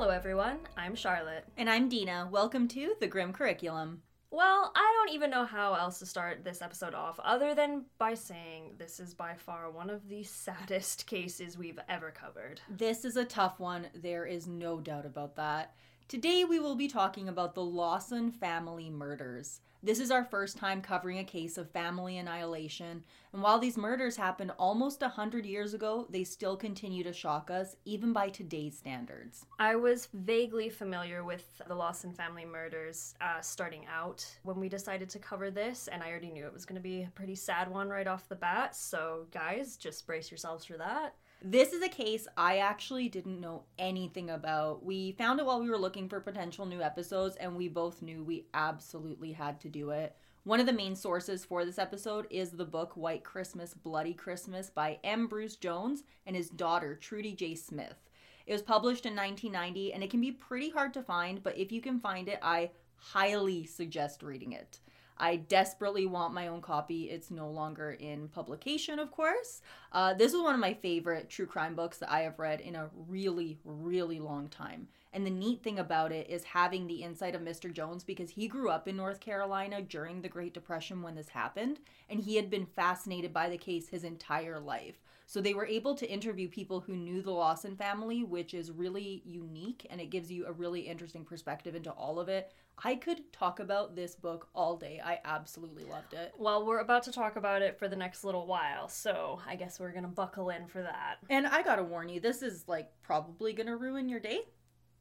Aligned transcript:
Hello, 0.00 0.12
everyone. 0.14 0.60
I'm 0.78 0.94
Charlotte. 0.94 1.44
And 1.58 1.68
I'm 1.68 1.90
Dina. 1.90 2.26
Welcome 2.32 2.68
to 2.68 2.94
the 3.00 3.06
Grim 3.06 3.34
Curriculum. 3.34 4.00
Well, 4.30 4.72
I 4.74 4.94
don't 4.96 5.14
even 5.14 5.28
know 5.28 5.44
how 5.44 5.74
else 5.74 5.98
to 5.98 6.06
start 6.06 6.42
this 6.42 6.62
episode 6.62 6.94
off 6.94 7.20
other 7.22 7.54
than 7.54 7.84
by 7.98 8.14
saying 8.14 8.76
this 8.78 8.98
is 8.98 9.12
by 9.12 9.34
far 9.34 9.70
one 9.70 9.90
of 9.90 10.08
the 10.08 10.22
saddest 10.24 11.06
cases 11.06 11.58
we've 11.58 11.78
ever 11.86 12.10
covered. 12.12 12.62
This 12.70 13.04
is 13.04 13.16
a 13.16 13.26
tough 13.26 13.60
one, 13.60 13.88
there 13.94 14.24
is 14.24 14.46
no 14.46 14.80
doubt 14.80 15.04
about 15.04 15.36
that. 15.36 15.74
Today 16.10 16.42
we 16.42 16.58
will 16.58 16.74
be 16.74 16.88
talking 16.88 17.28
about 17.28 17.54
the 17.54 17.62
Lawson 17.62 18.32
family 18.32 18.90
murders. 18.90 19.60
This 19.80 20.00
is 20.00 20.10
our 20.10 20.24
first 20.24 20.56
time 20.56 20.82
covering 20.82 21.20
a 21.20 21.24
case 21.24 21.56
of 21.56 21.70
family 21.70 22.18
annihilation, 22.18 23.04
and 23.32 23.40
while 23.40 23.60
these 23.60 23.76
murders 23.76 24.16
happened 24.16 24.50
almost 24.58 25.02
a 25.02 25.08
hundred 25.08 25.46
years 25.46 25.72
ago, 25.72 26.08
they 26.10 26.24
still 26.24 26.56
continue 26.56 27.04
to 27.04 27.12
shock 27.12 27.48
us, 27.48 27.76
even 27.84 28.12
by 28.12 28.28
today's 28.28 28.76
standards. 28.76 29.46
I 29.60 29.76
was 29.76 30.08
vaguely 30.12 30.68
familiar 30.68 31.22
with 31.22 31.62
the 31.68 31.76
Lawson 31.76 32.12
family 32.12 32.44
murders 32.44 33.14
uh, 33.20 33.40
starting 33.40 33.86
out 33.86 34.26
when 34.42 34.58
we 34.58 34.68
decided 34.68 35.10
to 35.10 35.20
cover 35.20 35.48
this, 35.48 35.86
and 35.86 36.02
I 36.02 36.10
already 36.10 36.32
knew 36.32 36.44
it 36.44 36.52
was 36.52 36.66
going 36.66 36.74
to 36.74 36.82
be 36.82 37.04
a 37.04 37.12
pretty 37.14 37.36
sad 37.36 37.70
one 37.70 37.88
right 37.88 38.08
off 38.08 38.28
the 38.28 38.34
bat, 38.34 38.74
so 38.74 39.26
guys, 39.30 39.76
just 39.76 40.08
brace 40.08 40.28
yourselves 40.28 40.64
for 40.64 40.76
that. 40.76 41.14
This 41.42 41.72
is 41.72 41.82
a 41.82 41.88
case 41.88 42.28
I 42.36 42.58
actually 42.58 43.08
didn't 43.08 43.40
know 43.40 43.62
anything 43.78 44.28
about. 44.28 44.84
We 44.84 45.12
found 45.12 45.40
it 45.40 45.46
while 45.46 45.58
we 45.58 45.70
were 45.70 45.78
looking 45.78 46.06
for 46.06 46.20
potential 46.20 46.66
new 46.66 46.82
episodes, 46.82 47.36
and 47.36 47.56
we 47.56 47.66
both 47.66 48.02
knew 48.02 48.22
we 48.22 48.44
absolutely 48.52 49.32
had 49.32 49.58
to 49.60 49.70
do 49.70 49.88
it. 49.88 50.14
One 50.44 50.60
of 50.60 50.66
the 50.66 50.72
main 50.74 50.94
sources 50.94 51.42
for 51.42 51.64
this 51.64 51.78
episode 51.78 52.26
is 52.28 52.50
the 52.50 52.66
book 52.66 52.94
White 52.94 53.24
Christmas, 53.24 53.72
Bloody 53.72 54.12
Christmas 54.12 54.68
by 54.68 54.98
M. 55.02 55.28
Bruce 55.28 55.56
Jones 55.56 56.02
and 56.26 56.36
his 56.36 56.50
daughter, 56.50 56.94
Trudy 56.94 57.32
J. 57.32 57.54
Smith. 57.54 58.10
It 58.46 58.52
was 58.52 58.60
published 58.60 59.06
in 59.06 59.16
1990, 59.16 59.94
and 59.94 60.04
it 60.04 60.10
can 60.10 60.20
be 60.20 60.32
pretty 60.32 60.68
hard 60.68 60.92
to 60.92 61.02
find, 61.02 61.42
but 61.42 61.56
if 61.56 61.72
you 61.72 61.80
can 61.80 62.00
find 62.00 62.28
it, 62.28 62.38
I 62.42 62.70
highly 62.96 63.64
suggest 63.64 64.22
reading 64.22 64.52
it. 64.52 64.80
I 65.20 65.36
desperately 65.36 66.06
want 66.06 66.32
my 66.32 66.48
own 66.48 66.62
copy. 66.62 67.10
It's 67.10 67.30
no 67.30 67.50
longer 67.50 67.92
in 67.92 68.28
publication, 68.28 68.98
of 68.98 69.12
course. 69.12 69.60
Uh, 69.92 70.14
this 70.14 70.32
is 70.32 70.40
one 70.40 70.54
of 70.54 70.60
my 70.60 70.72
favorite 70.72 71.28
true 71.28 71.46
crime 71.46 71.74
books 71.74 71.98
that 71.98 72.10
I 72.10 72.22
have 72.22 72.38
read 72.38 72.60
in 72.62 72.74
a 72.74 72.88
really, 73.06 73.58
really 73.64 74.18
long 74.18 74.48
time. 74.48 74.88
And 75.12 75.26
the 75.26 75.30
neat 75.30 75.62
thing 75.62 75.78
about 75.78 76.10
it 76.10 76.30
is 76.30 76.44
having 76.44 76.86
the 76.86 77.02
insight 77.02 77.34
of 77.34 77.42
Mr. 77.42 77.70
Jones 77.70 78.02
because 78.02 78.30
he 78.30 78.48
grew 78.48 78.70
up 78.70 78.88
in 78.88 78.96
North 78.96 79.20
Carolina 79.20 79.82
during 79.82 80.22
the 80.22 80.28
Great 80.28 80.54
Depression 80.54 81.02
when 81.02 81.16
this 81.16 81.28
happened, 81.28 81.80
and 82.08 82.20
he 82.20 82.36
had 82.36 82.48
been 82.48 82.64
fascinated 82.64 83.32
by 83.32 83.50
the 83.50 83.58
case 83.58 83.88
his 83.88 84.04
entire 84.04 84.58
life. 84.58 85.02
So 85.30 85.40
they 85.40 85.54
were 85.54 85.64
able 85.64 85.94
to 85.94 86.10
interview 86.10 86.48
people 86.48 86.80
who 86.80 86.96
knew 86.96 87.22
the 87.22 87.30
Lawson 87.30 87.76
family, 87.76 88.24
which 88.24 88.52
is 88.52 88.72
really 88.72 89.22
unique 89.24 89.86
and 89.88 90.00
it 90.00 90.10
gives 90.10 90.28
you 90.28 90.44
a 90.44 90.50
really 90.50 90.80
interesting 90.80 91.24
perspective 91.24 91.76
into 91.76 91.92
all 91.92 92.18
of 92.18 92.28
it. 92.28 92.52
I 92.82 92.96
could 92.96 93.32
talk 93.32 93.60
about 93.60 93.94
this 93.94 94.16
book 94.16 94.48
all 94.56 94.76
day. 94.76 95.00
I 95.04 95.20
absolutely 95.24 95.84
loved 95.84 96.14
it. 96.14 96.32
Well, 96.36 96.66
we're 96.66 96.80
about 96.80 97.04
to 97.04 97.12
talk 97.12 97.36
about 97.36 97.62
it 97.62 97.78
for 97.78 97.86
the 97.86 97.94
next 97.94 98.24
little 98.24 98.44
while, 98.48 98.88
so 98.88 99.40
I 99.46 99.54
guess 99.54 99.78
we're 99.78 99.92
gonna 99.92 100.08
buckle 100.08 100.50
in 100.50 100.66
for 100.66 100.82
that. 100.82 101.18
And 101.28 101.46
I 101.46 101.62
gotta 101.62 101.84
warn 101.84 102.08
you, 102.08 102.18
this 102.18 102.42
is 102.42 102.64
like 102.66 102.90
probably 103.00 103.52
gonna 103.52 103.76
ruin 103.76 104.08
your 104.08 104.18
day. 104.18 104.40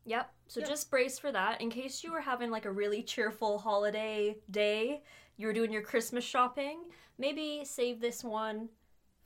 Yep. 0.05 0.31
So 0.45 0.59
Yep. 0.59 0.69
just 0.69 0.91
brace 0.91 1.17
for 1.17 1.31
that. 1.31 1.59
In 1.59 1.71
case 1.71 2.03
you 2.03 2.11
were 2.11 2.21
having 2.21 2.51
like 2.51 2.65
a 2.65 2.71
really 2.71 3.01
cheerful 3.01 3.57
holiday 3.57 4.37
day, 4.51 5.01
you 5.37 5.47
were 5.47 5.53
doing 5.53 5.71
your 5.71 5.81
Christmas 5.81 6.23
shopping, 6.23 6.83
maybe 7.17 7.65
save 7.65 7.99
this 7.99 8.23
one 8.23 8.69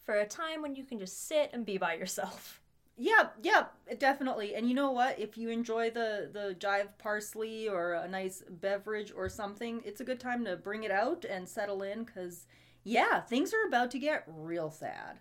for 0.06 0.16
a 0.16 0.28
time 0.28 0.62
when 0.62 0.75
you 0.75 0.84
can 0.84 1.00
just 1.00 1.28
sit 1.28 1.50
and 1.53 1.66
be 1.66 1.78
by 1.78 1.96
yourself. 1.96 2.59
Yeah, 2.96 3.30
yeah, 3.41 3.66
definitely. 3.97 4.53
And 4.53 4.69
you 4.69 4.75
know 4.75 4.91
what? 4.91 5.18
If 5.18 5.36
you 5.36 5.50
enjoy 5.50 5.90
the 5.90 6.30
the 6.31 6.56
jive 6.59 6.90
parsley 7.00 7.68
or 7.68 7.94
a 7.94 8.08
nice 8.08 8.44
beverage 8.47 9.12
or 9.16 9.30
something, 9.30 9.81
it's 9.84 10.00
a 10.00 10.03
good 10.03 10.19
time 10.19 10.46
to 10.46 10.58
bring 10.58 10.84
it 10.84 10.92
out 10.92 11.25
and 11.25 11.50
settle 11.50 11.81
in 11.81 12.06
cuz 12.06 12.46
yeah, 12.84 13.22
things 13.22 13.52
are 13.52 13.66
about 13.66 13.90
to 13.92 14.00
get 14.00 14.25
real 14.28 14.69
sad. 14.69 15.19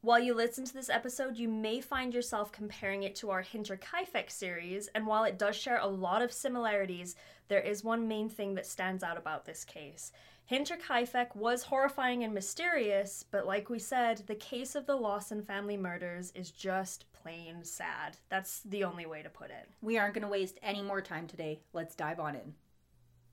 While 0.00 0.20
you 0.20 0.32
listen 0.32 0.64
to 0.64 0.72
this 0.72 0.88
episode, 0.90 1.36
you 1.36 1.48
may 1.48 1.80
find 1.80 2.14
yourself 2.14 2.52
comparing 2.52 3.02
it 3.02 3.16
to 3.16 3.30
our 3.30 3.42
Hinterkaifeck 3.42 4.30
series, 4.30 4.86
and 4.94 5.06
while 5.08 5.24
it 5.24 5.38
does 5.38 5.56
share 5.56 5.78
a 5.78 5.86
lot 5.88 6.22
of 6.22 6.32
similarities, 6.32 7.16
there 7.48 7.60
is 7.60 7.82
one 7.82 8.06
main 8.06 8.28
thing 8.28 8.54
that 8.54 8.66
stands 8.66 9.02
out 9.02 9.16
about 9.16 9.44
this 9.44 9.64
case. 9.64 10.12
Hinterkaifeck 10.50 11.36
was 11.36 11.64
horrifying 11.64 12.24
and 12.24 12.32
mysterious, 12.32 13.22
but 13.30 13.46
like 13.46 13.68
we 13.68 13.78
said, 13.78 14.22
the 14.26 14.34
case 14.34 14.74
of 14.74 14.86
the 14.86 14.96
Lawson 14.96 15.42
family 15.42 15.76
murders 15.76 16.32
is 16.34 16.50
just 16.50 17.04
plain 17.12 17.62
sad. 17.62 18.16
That's 18.30 18.60
the 18.60 18.84
only 18.84 19.04
way 19.04 19.22
to 19.22 19.28
put 19.28 19.50
it. 19.50 19.68
We 19.82 19.98
aren't 19.98 20.14
going 20.14 20.22
to 20.22 20.28
waste 20.28 20.58
any 20.62 20.80
more 20.80 21.02
time 21.02 21.26
today. 21.26 21.60
Let's 21.74 21.94
dive 21.94 22.18
on 22.18 22.34
in. 22.34 22.54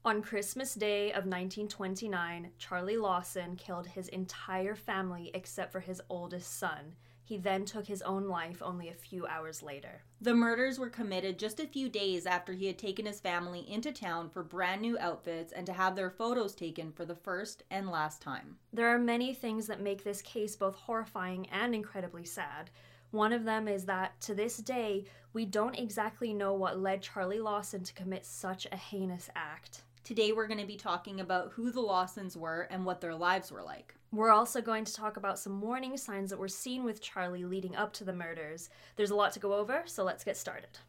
On 0.03 0.21
Christmas 0.21 0.75
Day 0.75 1.11
of 1.11 1.25
1929, 1.25 2.51
Charlie 2.57 2.97
Lawson 2.97 3.55
killed 3.55 3.87
his 3.87 4.09
entire 4.09 4.75
family 4.75 5.31
except 5.33 5.71
for 5.71 5.79
his 5.79 6.01
oldest 6.09 6.59
son. 6.59 6.95
He 7.27 7.37
then 7.37 7.65
took 7.65 7.87
his 7.87 8.03
own 8.03 8.27
life 8.27 8.61
only 8.61 8.87
a 8.87 8.93
few 8.93 9.25
hours 9.25 9.63
later. 9.63 10.03
The 10.21 10.35
murders 10.35 10.77
were 10.77 10.91
committed 10.91 11.39
just 11.39 11.59
a 11.59 11.65
few 11.65 11.89
days 11.89 12.27
after 12.27 12.53
he 12.53 12.67
had 12.67 12.77
taken 12.77 13.07
his 13.07 13.19
family 13.19 13.65
into 13.67 13.91
town 13.91 14.29
for 14.29 14.43
brand 14.43 14.83
new 14.83 14.95
outfits 14.99 15.51
and 15.51 15.65
to 15.65 15.73
have 15.73 15.95
their 15.95 16.11
photos 16.11 16.53
taken 16.53 16.91
for 16.91 17.03
the 17.03 17.15
first 17.15 17.63
and 17.71 17.89
last 17.89 18.21
time. 18.21 18.57
There 18.71 18.89
are 18.89 18.99
many 18.99 19.33
things 19.33 19.65
that 19.65 19.81
make 19.81 20.03
this 20.03 20.21
case 20.21 20.55
both 20.55 20.75
horrifying 20.75 21.47
and 21.49 21.73
incredibly 21.73 22.25
sad. 22.25 22.69
One 23.09 23.33
of 23.33 23.43
them 23.43 23.67
is 23.67 23.85
that 23.85 24.21
to 24.21 24.35
this 24.35 24.57
day, 24.57 25.05
we 25.33 25.45
don't 25.45 25.79
exactly 25.79 26.31
know 26.31 26.53
what 26.53 26.79
led 26.79 27.01
Charlie 27.01 27.39
Lawson 27.39 27.83
to 27.83 27.93
commit 27.93 28.23
such 28.23 28.67
a 28.71 28.77
heinous 28.77 29.31
act. 29.35 29.81
Today 30.03 30.31
we're 30.31 30.45
going 30.45 30.59
to 30.59 30.67
be 30.67 30.77
talking 30.77 31.19
about 31.19 31.53
who 31.53 31.71
the 31.71 31.81
Lawsons 31.81 32.37
were 32.37 32.67
and 32.69 32.85
what 32.85 33.01
their 33.01 33.15
lives 33.15 33.51
were 33.51 33.63
like. 33.63 33.94
We're 34.15 34.31
also 34.31 34.61
going 34.61 34.85
to 34.85 34.93
talk 34.93 35.17
about 35.17 35.39
some 35.39 35.59
warning 35.59 35.97
signs 35.97 36.29
that 36.29 36.39
were 36.39 36.47
seen 36.47 36.85
with 36.85 37.01
Charlie 37.01 37.43
leading 37.43 37.75
up 37.75 37.91
to 37.93 38.05
the 38.05 38.13
murders. 38.13 38.69
There's 38.95 39.11
a 39.11 39.15
lot 39.15 39.33
to 39.33 39.41
go 39.41 39.53
over, 39.53 39.83
so 39.87 40.05
let's 40.05 40.23
get 40.23 40.37
started. 40.37 40.79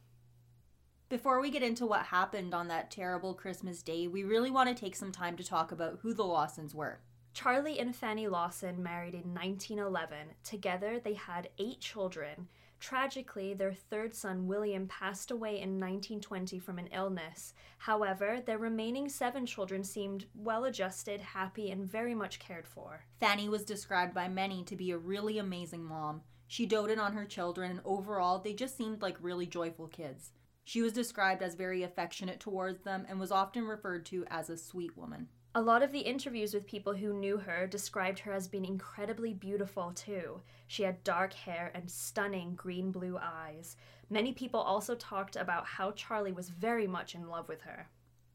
Before 1.09 1.41
we 1.41 1.51
get 1.51 1.65
into 1.65 1.87
what 1.87 2.07
happened 2.07 2.55
on 2.55 2.69
that 2.69 2.93
terrible 2.93 3.35
Christmas 3.35 3.83
day, 3.83 4.07
we 4.07 4.23
really 4.23 4.53
want 4.53 4.69
to 4.69 4.81
take 4.81 4.95
some 4.95 5.11
time 5.11 5.37
to 5.39 5.45
talk 5.45 5.73
about 5.73 5.99
who 6.03 6.15
the 6.15 6.23
Lawsons 6.23 6.73
were. 6.73 7.01
Charlie 7.35 7.81
and 7.81 7.97
Fanny 7.97 8.29
Lawson 8.29 8.81
married 8.81 9.15
in 9.15 9.35
1911. 9.35 10.19
Together, 10.45 11.01
they 11.03 11.15
had 11.15 11.49
eight 11.59 11.81
children. 11.81 12.47
Tragically, 12.79 13.55
their 13.55 13.73
third 13.73 14.15
son, 14.15 14.47
William, 14.47 14.87
passed 14.87 15.31
away 15.31 15.61
in 15.61 15.81
1920 15.81 16.59
from 16.59 16.79
an 16.79 16.89
illness. 16.89 17.55
However, 17.79 18.41
their 18.45 18.59
remaining 18.59 19.09
seven 19.09 19.47
children 19.47 19.83
seemed 19.83 20.27
well 20.35 20.65
adjusted, 20.65 21.21
happy, 21.21 21.71
and 21.71 21.85
very 21.85 22.15
much 22.15 22.39
cared 22.39 22.67
for. 22.67 23.05
Fanny 23.19 23.49
was 23.49 23.65
described 23.65 24.15
by 24.15 24.29
many 24.29 24.63
to 24.65 24.77
be 24.77 24.91
a 24.91 24.99
really 24.99 25.39
amazing 25.39 25.85
mom. 25.85 26.23
She 26.47 26.67
doted 26.67 26.99
on 26.99 27.15
her 27.15 27.25
children, 27.25 27.71
and 27.73 27.81
overall, 27.85 28.39
they 28.39 28.53
just 28.53 28.77
seemed 28.77 29.03
like 29.03 29.17
really 29.21 29.47
joyful 29.47 29.89
kids. 29.89 30.33
She 30.65 30.83
was 30.83 30.93
described 30.93 31.43
as 31.43 31.55
very 31.55 31.83
affectionate 31.83 32.41
towards 32.41 32.83
them 32.83 33.07
and 33.09 33.19
was 33.19 33.33
often 33.33 33.65
referred 33.65 34.05
to 34.07 34.25
as 34.29 34.51
a 34.51 34.57
sweet 34.57 34.97
woman. 34.97 35.29
A 35.57 35.63
lot 35.63 35.83
of 35.83 35.91
the 35.91 36.01
interviews 36.01 36.53
with 36.53 36.67
people 36.67 36.93
who 36.93 37.15
knew 37.15 37.39
her 37.39 37.67
described 37.67 38.19
her 38.19 38.33
as 38.35 38.47
being 38.47 38.67
incredibly 38.67 39.33
beautiful, 39.33 39.91
too. 39.95 40.43
She 40.67 40.83
had 40.83 41.03
dark 41.03 41.33
hair 41.33 41.71
and 41.75 41.91
stunning 41.91 42.55
green 42.57 42.93
blue 42.93 43.17
eyes. 43.19 43.79
Many 44.11 44.35
people 44.35 44.61
also 44.61 44.95
talked 44.95 45.35
about 45.35 45.65
how 45.65 45.93
Charlie 45.93 46.31
was 46.31 46.51
very 46.51 46.87
much 46.87 47.15
in 47.15 47.31
love 47.31 47.49
with 47.49 47.63
her. 47.63 47.89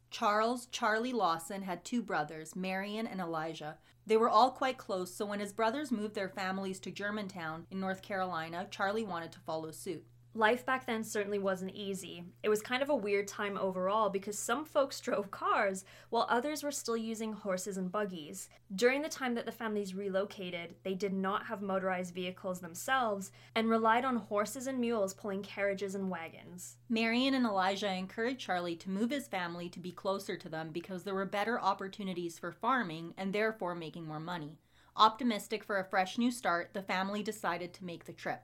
Charles 0.09 0.65
Charlie 0.71 1.13
Lawson 1.13 1.61
had 1.61 1.85
two 1.85 2.01
brothers, 2.01 2.55
Marion 2.55 3.05
and 3.05 3.21
Elijah. 3.21 3.77
They 4.07 4.17
were 4.17 4.27
all 4.27 4.49
quite 4.49 4.79
close, 4.79 5.13
so 5.13 5.27
when 5.27 5.39
his 5.39 5.53
brothers 5.53 5.91
moved 5.91 6.15
their 6.15 6.27
families 6.27 6.79
to 6.79 6.89
Germantown 6.89 7.67
in 7.69 7.79
North 7.79 8.01
Carolina, 8.01 8.65
Charlie 8.71 9.03
wanted 9.03 9.31
to 9.33 9.39
follow 9.41 9.69
suit. 9.69 10.07
Life 10.33 10.65
back 10.65 10.85
then 10.85 11.03
certainly 11.03 11.39
wasn't 11.39 11.75
easy. 11.75 12.23
It 12.41 12.47
was 12.47 12.61
kind 12.61 12.81
of 12.81 12.89
a 12.89 12.95
weird 12.95 13.27
time 13.27 13.57
overall 13.57 14.09
because 14.09 14.39
some 14.39 14.63
folks 14.63 14.99
drove 15.01 15.29
cars 15.29 15.83
while 16.09 16.25
others 16.29 16.63
were 16.63 16.71
still 16.71 16.95
using 16.95 17.33
horses 17.33 17.75
and 17.75 17.91
buggies. 17.91 18.47
During 18.73 19.01
the 19.01 19.09
time 19.09 19.35
that 19.35 19.45
the 19.45 19.51
families 19.51 19.93
relocated, 19.93 20.75
they 20.83 20.93
did 20.93 21.11
not 21.11 21.47
have 21.47 21.61
motorized 21.61 22.15
vehicles 22.15 22.61
themselves 22.61 23.33
and 23.55 23.69
relied 23.69 24.05
on 24.05 24.15
horses 24.15 24.67
and 24.67 24.79
mules 24.79 25.13
pulling 25.13 25.43
carriages 25.43 25.95
and 25.95 26.09
wagons. 26.09 26.77
Marion 26.87 27.33
and 27.33 27.45
Elijah 27.45 27.91
encouraged 27.91 28.39
Charlie 28.39 28.77
to 28.77 28.89
move 28.89 29.09
his 29.09 29.27
family 29.27 29.67
to 29.67 29.79
be 29.79 29.91
closer 29.91 30.37
to 30.37 30.47
them 30.47 30.69
because 30.71 31.03
there 31.03 31.13
were 31.13 31.25
better 31.25 31.59
opportunities 31.59 32.39
for 32.39 32.53
farming 32.53 33.13
and 33.17 33.33
therefore 33.33 33.75
making 33.75 34.07
more 34.07 34.19
money. 34.21 34.59
Optimistic 34.95 35.65
for 35.65 35.77
a 35.77 35.83
fresh 35.83 36.17
new 36.17 36.31
start, 36.31 36.69
the 36.73 36.81
family 36.81 37.21
decided 37.21 37.73
to 37.73 37.85
make 37.85 38.05
the 38.05 38.13
trip. 38.13 38.43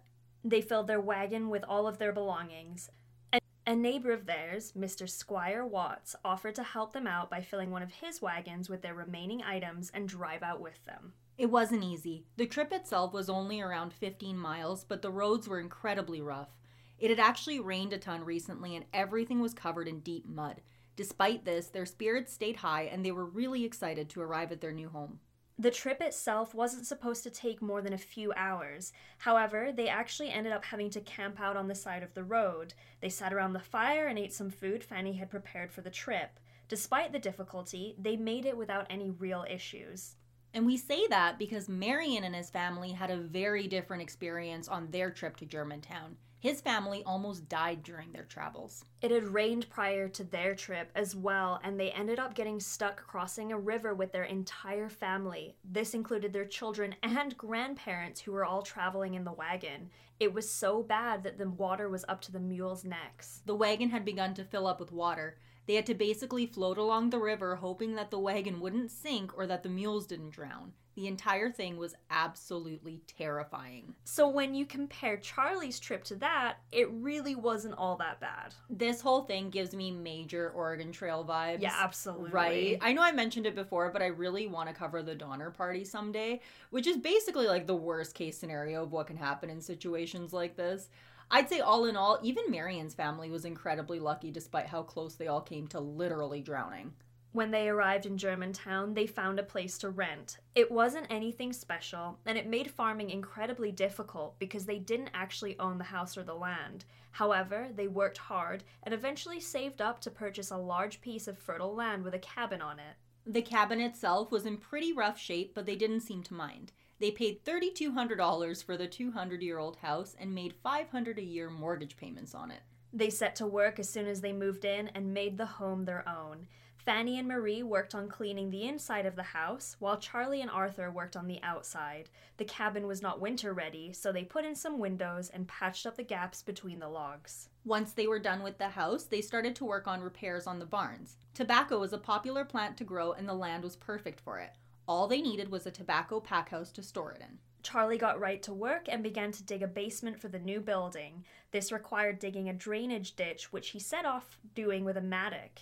They 0.49 0.61
filled 0.61 0.87
their 0.87 1.01
wagon 1.01 1.49
with 1.49 1.65
all 1.67 1.87
of 1.87 1.97
their 1.97 2.13
belongings. 2.13 2.89
A, 3.33 3.41
a 3.65 3.75
neighbor 3.75 4.13
of 4.13 4.25
theirs, 4.25 4.71
Mr. 4.77 5.09
Squire 5.09 5.65
Watts, 5.65 6.15
offered 6.23 6.55
to 6.55 6.63
help 6.63 6.93
them 6.93 7.05
out 7.05 7.29
by 7.29 7.41
filling 7.41 7.69
one 7.69 7.81
of 7.81 7.91
his 7.91 8.21
wagons 8.21 8.69
with 8.69 8.81
their 8.81 8.93
remaining 8.93 9.43
items 9.43 9.91
and 9.93 10.07
drive 10.07 10.43
out 10.43 10.61
with 10.61 10.85
them. 10.85 11.11
It 11.37 11.47
wasn't 11.47 11.83
easy. 11.83 12.23
The 12.37 12.45
trip 12.45 12.71
itself 12.71 13.11
was 13.11 13.29
only 13.29 13.59
around 13.59 13.91
15 13.91 14.37
miles, 14.37 14.85
but 14.85 15.01
the 15.01 15.11
roads 15.11 15.49
were 15.49 15.59
incredibly 15.59 16.21
rough. 16.21 16.55
It 16.97 17.09
had 17.09 17.19
actually 17.19 17.59
rained 17.59 17.91
a 17.91 17.97
ton 17.97 18.23
recently 18.23 18.73
and 18.73 18.85
everything 18.93 19.41
was 19.41 19.53
covered 19.53 19.89
in 19.89 19.99
deep 19.99 20.25
mud. 20.25 20.61
Despite 20.95 21.43
this, 21.43 21.67
their 21.67 21.85
spirits 21.85 22.31
stayed 22.31 22.55
high 22.55 22.83
and 22.83 23.05
they 23.05 23.11
were 23.11 23.25
really 23.25 23.65
excited 23.65 24.09
to 24.11 24.21
arrive 24.21 24.53
at 24.53 24.61
their 24.61 24.71
new 24.71 24.87
home. 24.87 25.19
The 25.59 25.71
trip 25.71 26.01
itself 26.01 26.53
wasn't 26.53 26.85
supposed 26.85 27.23
to 27.23 27.31
take 27.31 27.63
more 27.63 27.81
than 27.81 27.93
a 27.93 27.97
few 27.97 28.31
hours. 28.33 28.93
However, 29.17 29.71
they 29.71 29.87
actually 29.87 30.29
ended 30.29 30.53
up 30.53 30.63
having 30.63 30.91
to 30.91 31.01
camp 31.01 31.39
out 31.39 31.57
on 31.57 31.67
the 31.67 31.73
side 31.73 32.03
of 32.03 32.13
the 32.13 32.23
road. 32.23 32.75
They 33.01 33.09
sat 33.09 33.33
around 33.33 33.53
the 33.53 33.59
fire 33.59 34.05
and 34.05 34.19
ate 34.19 34.33
some 34.33 34.51
food 34.51 34.83
Fanny 34.83 35.13
had 35.13 35.31
prepared 35.31 35.71
for 35.71 35.81
the 35.81 35.89
trip. 35.89 36.39
Despite 36.67 37.11
the 37.11 37.17
difficulty, 37.17 37.95
they 37.97 38.17
made 38.17 38.45
it 38.45 38.55
without 38.55 38.85
any 38.89 39.09
real 39.09 39.45
issues. 39.49 40.15
And 40.53 40.65
we 40.65 40.77
say 40.77 41.07
that 41.07 41.39
because 41.39 41.67
Marion 41.67 42.23
and 42.23 42.35
his 42.35 42.51
family 42.51 42.91
had 42.91 43.09
a 43.09 43.17
very 43.17 43.67
different 43.67 44.03
experience 44.03 44.67
on 44.67 44.91
their 44.91 45.09
trip 45.09 45.37
to 45.37 45.45
Germantown. 45.45 46.17
His 46.47 46.61
family 46.61 47.03
almost 47.05 47.49
died 47.49 47.83
during 47.83 48.13
their 48.13 48.23
travels. 48.23 48.85
It 49.01 49.11
had 49.11 49.25
rained 49.25 49.69
prior 49.69 50.07
to 50.07 50.23
their 50.23 50.55
trip 50.55 50.89
as 50.95 51.13
well, 51.13 51.59
and 51.61 51.77
they 51.77 51.91
ended 51.91 52.19
up 52.19 52.35
getting 52.35 52.61
stuck 52.61 53.05
crossing 53.05 53.51
a 53.51 53.59
river 53.59 53.93
with 53.93 54.13
their 54.13 54.23
entire 54.23 54.87
family. 54.87 55.57
This 55.65 55.93
included 55.93 56.31
their 56.31 56.45
children 56.45 56.95
and 57.03 57.37
grandparents 57.37 58.21
who 58.21 58.31
were 58.31 58.45
all 58.45 58.61
traveling 58.61 59.15
in 59.15 59.25
the 59.25 59.33
wagon. 59.33 59.89
It 60.21 60.33
was 60.33 60.49
so 60.49 60.81
bad 60.81 61.21
that 61.23 61.37
the 61.37 61.49
water 61.49 61.89
was 61.89 62.05
up 62.07 62.21
to 62.21 62.31
the 62.31 62.39
mules' 62.39 62.85
necks. 62.85 63.41
The 63.45 63.53
wagon 63.53 63.89
had 63.89 64.05
begun 64.05 64.33
to 64.35 64.45
fill 64.45 64.67
up 64.67 64.79
with 64.79 64.93
water. 64.93 65.35
They 65.67 65.75
had 65.75 65.85
to 65.87 65.93
basically 65.93 66.45
float 66.45 66.77
along 66.77 67.09
the 67.09 67.19
river, 67.19 67.57
hoping 67.57 67.95
that 67.95 68.09
the 68.09 68.19
wagon 68.19 68.59
wouldn't 68.61 68.89
sink 68.89 69.37
or 69.37 69.45
that 69.47 69.63
the 69.63 69.69
mules 69.69 70.07
didn't 70.07 70.31
drown. 70.31 70.71
The 70.95 71.05
entire 71.05 71.51
thing 71.51 71.77
was 71.77 71.93
absolutely 72.09 73.01
terrifying. 73.05 73.93
So 74.03 74.27
when 74.27 74.55
you 74.55 74.65
compare 74.65 75.17
Charlie's 75.17 75.79
trip 75.79 76.03
to 76.05 76.15
that, 76.15 76.55
it 76.71 76.89
really 76.91 77.35
wasn't 77.35 77.75
all 77.77 77.97
that 77.97 78.19
bad. 78.19 78.55
This 78.67 78.99
whole 78.99 79.21
thing 79.21 79.51
gives 79.51 79.75
me 79.75 79.91
major 79.91 80.49
Oregon 80.55 80.91
Trail 80.91 81.23
vibes. 81.23 81.61
Yeah, 81.61 81.75
absolutely. 81.77 82.31
Right? 82.31 82.77
I 82.81 82.93
know 82.93 83.03
I 83.03 83.11
mentioned 83.11 83.45
it 83.45 83.53
before, 83.53 83.91
but 83.91 84.01
I 84.01 84.07
really 84.07 84.47
want 84.47 84.69
to 84.69 84.73
cover 84.73 85.03
the 85.03 85.13
Donner 85.13 85.51
Party 85.51 85.83
someday, 85.83 86.41
which 86.71 86.87
is 86.87 86.97
basically 86.97 87.45
like 87.45 87.67
the 87.67 87.75
worst 87.75 88.15
case 88.15 88.35
scenario 88.35 88.81
of 88.81 88.91
what 88.91 89.05
can 89.05 89.17
happen 89.17 89.51
in 89.51 89.61
situations 89.61 90.33
like 90.33 90.55
this. 90.55 90.89
I'd 91.29 91.49
say, 91.49 91.59
all 91.59 91.85
in 91.85 91.97
all, 91.97 92.19
even 92.23 92.49
Marion's 92.49 92.93
family 92.93 93.29
was 93.29 93.45
incredibly 93.45 93.99
lucky 93.99 94.31
despite 94.31 94.67
how 94.67 94.83
close 94.83 95.15
they 95.15 95.27
all 95.27 95.41
came 95.41 95.67
to 95.67 95.79
literally 95.79 96.41
drowning. 96.41 96.93
When 97.33 97.51
they 97.51 97.67
arrived 97.69 98.05
in 98.05 98.17
Germantown, 98.17 98.93
they 98.93 99.05
found 99.05 99.37
a 99.37 99.43
place 99.43 99.77
to 99.79 99.89
rent. 99.89 100.37
It 100.55 100.71
wasn't 100.71 101.05
anything 101.11 101.53
special, 101.53 102.17
and 102.25 102.37
it 102.37 102.47
made 102.47 102.71
farming 102.71 103.09
incredibly 103.09 103.71
difficult 103.71 104.39
because 104.39 104.65
they 104.65 104.79
didn't 104.79 105.11
actually 105.13 105.59
own 105.59 105.77
the 105.77 105.83
house 105.83 106.17
or 106.17 106.23
the 106.23 106.33
land. 106.33 106.85
However, 107.11 107.67
they 107.75 107.87
worked 107.87 108.17
hard 108.17 108.63
and 108.83 108.93
eventually 108.93 109.39
saved 109.39 109.81
up 109.81 109.99
to 110.01 110.09
purchase 110.09 110.49
a 110.49 110.57
large 110.57 111.01
piece 111.01 111.27
of 111.27 111.37
fertile 111.37 111.75
land 111.75 112.03
with 112.03 112.13
a 112.13 112.19
cabin 112.19 112.61
on 112.61 112.79
it. 112.79 112.95
The 113.25 113.41
cabin 113.41 113.81
itself 113.81 114.31
was 114.31 114.45
in 114.45 114.57
pretty 114.57 114.93
rough 114.93 115.19
shape, 115.19 115.53
but 115.53 115.65
they 115.65 115.75
didn't 115.75 116.01
seem 116.01 116.23
to 116.23 116.33
mind. 116.33 116.71
They 116.99 117.11
paid 117.11 117.45
$3,200 117.45 118.63
for 118.63 118.75
the 118.75 118.87
200 118.87 119.41
year 119.41 119.59
old 119.59 119.77
house 119.77 120.15
and 120.19 120.33
made 120.33 120.55
500 120.63 121.19
a 121.19 121.23
year 121.23 121.49
mortgage 121.49 121.95
payments 121.95 122.33
on 122.33 122.49
it. 122.51 122.61
They 122.91 123.09
set 123.09 123.35
to 123.35 123.45
work 123.45 123.79
as 123.79 123.89
soon 123.89 124.07
as 124.07 124.21
they 124.21 124.33
moved 124.33 124.65
in 124.65 124.87
and 124.89 125.13
made 125.13 125.37
the 125.37 125.45
home 125.45 125.85
their 125.85 126.07
own. 126.09 126.47
Fanny 126.87 127.19
and 127.19 127.27
Marie 127.27 127.63
worked 127.63 127.93
on 127.93 128.07
cleaning 128.07 128.49
the 128.49 128.63
inside 128.63 129.05
of 129.05 129.17
the 129.17 129.21
house, 129.21 129.75
while 129.79 129.97
Charlie 129.97 130.39
and 130.39 130.49
Arthur 130.49 130.89
worked 130.89 131.17
on 131.17 131.27
the 131.27 131.43
outside. 131.43 132.09
The 132.37 132.45
cabin 132.45 132.87
was 132.87 133.01
not 133.01 133.19
winter 133.19 133.53
ready, 133.53 133.91
so 133.91 134.13
they 134.13 134.23
put 134.23 134.45
in 134.45 134.55
some 134.55 134.79
windows 134.79 135.29
and 135.29 135.49
patched 135.49 135.85
up 135.85 135.97
the 135.97 136.03
gaps 136.03 136.41
between 136.41 136.79
the 136.79 136.87
logs. 136.87 137.49
Once 137.65 137.91
they 137.91 138.07
were 138.07 138.19
done 138.19 138.41
with 138.41 138.57
the 138.57 138.69
house, 138.69 139.03
they 139.03 139.19
started 139.19 139.53
to 139.57 139.65
work 139.65 139.85
on 139.85 140.01
repairs 140.01 140.47
on 140.47 140.59
the 140.59 140.65
barns. 140.65 141.17
Tobacco 141.33 141.77
was 141.77 141.91
a 141.91 141.97
popular 141.97 142.45
plant 142.45 142.77
to 142.77 142.85
grow, 142.85 143.11
and 143.11 143.27
the 143.27 143.33
land 143.33 143.65
was 143.65 143.75
perfect 143.75 144.21
for 144.21 144.39
it. 144.39 144.51
All 144.87 145.07
they 145.07 145.21
needed 145.21 145.49
was 145.49 145.65
a 145.65 145.71
tobacco 145.71 146.19
packhouse 146.19 146.71
to 146.71 146.83
store 146.83 147.11
it 147.11 147.21
in. 147.21 147.39
Charlie 147.63 147.97
got 147.97 148.19
right 148.19 148.41
to 148.43 148.53
work 148.53 148.87
and 148.87 149.03
began 149.03 149.31
to 149.33 149.43
dig 149.43 149.61
a 149.61 149.67
basement 149.67 150.19
for 150.19 150.29
the 150.29 150.39
new 150.39 150.61
building. 150.61 151.25
This 151.51 151.71
required 151.71 152.19
digging 152.19 152.47
a 152.47 152.53
drainage 152.53 153.15
ditch, 153.15 153.51
which 153.51 153.69
he 153.69 153.79
set 153.79 154.05
off 154.05 154.37
doing 154.55 154.85
with 154.85 154.95
a 154.95 155.01
mattock 155.01 155.59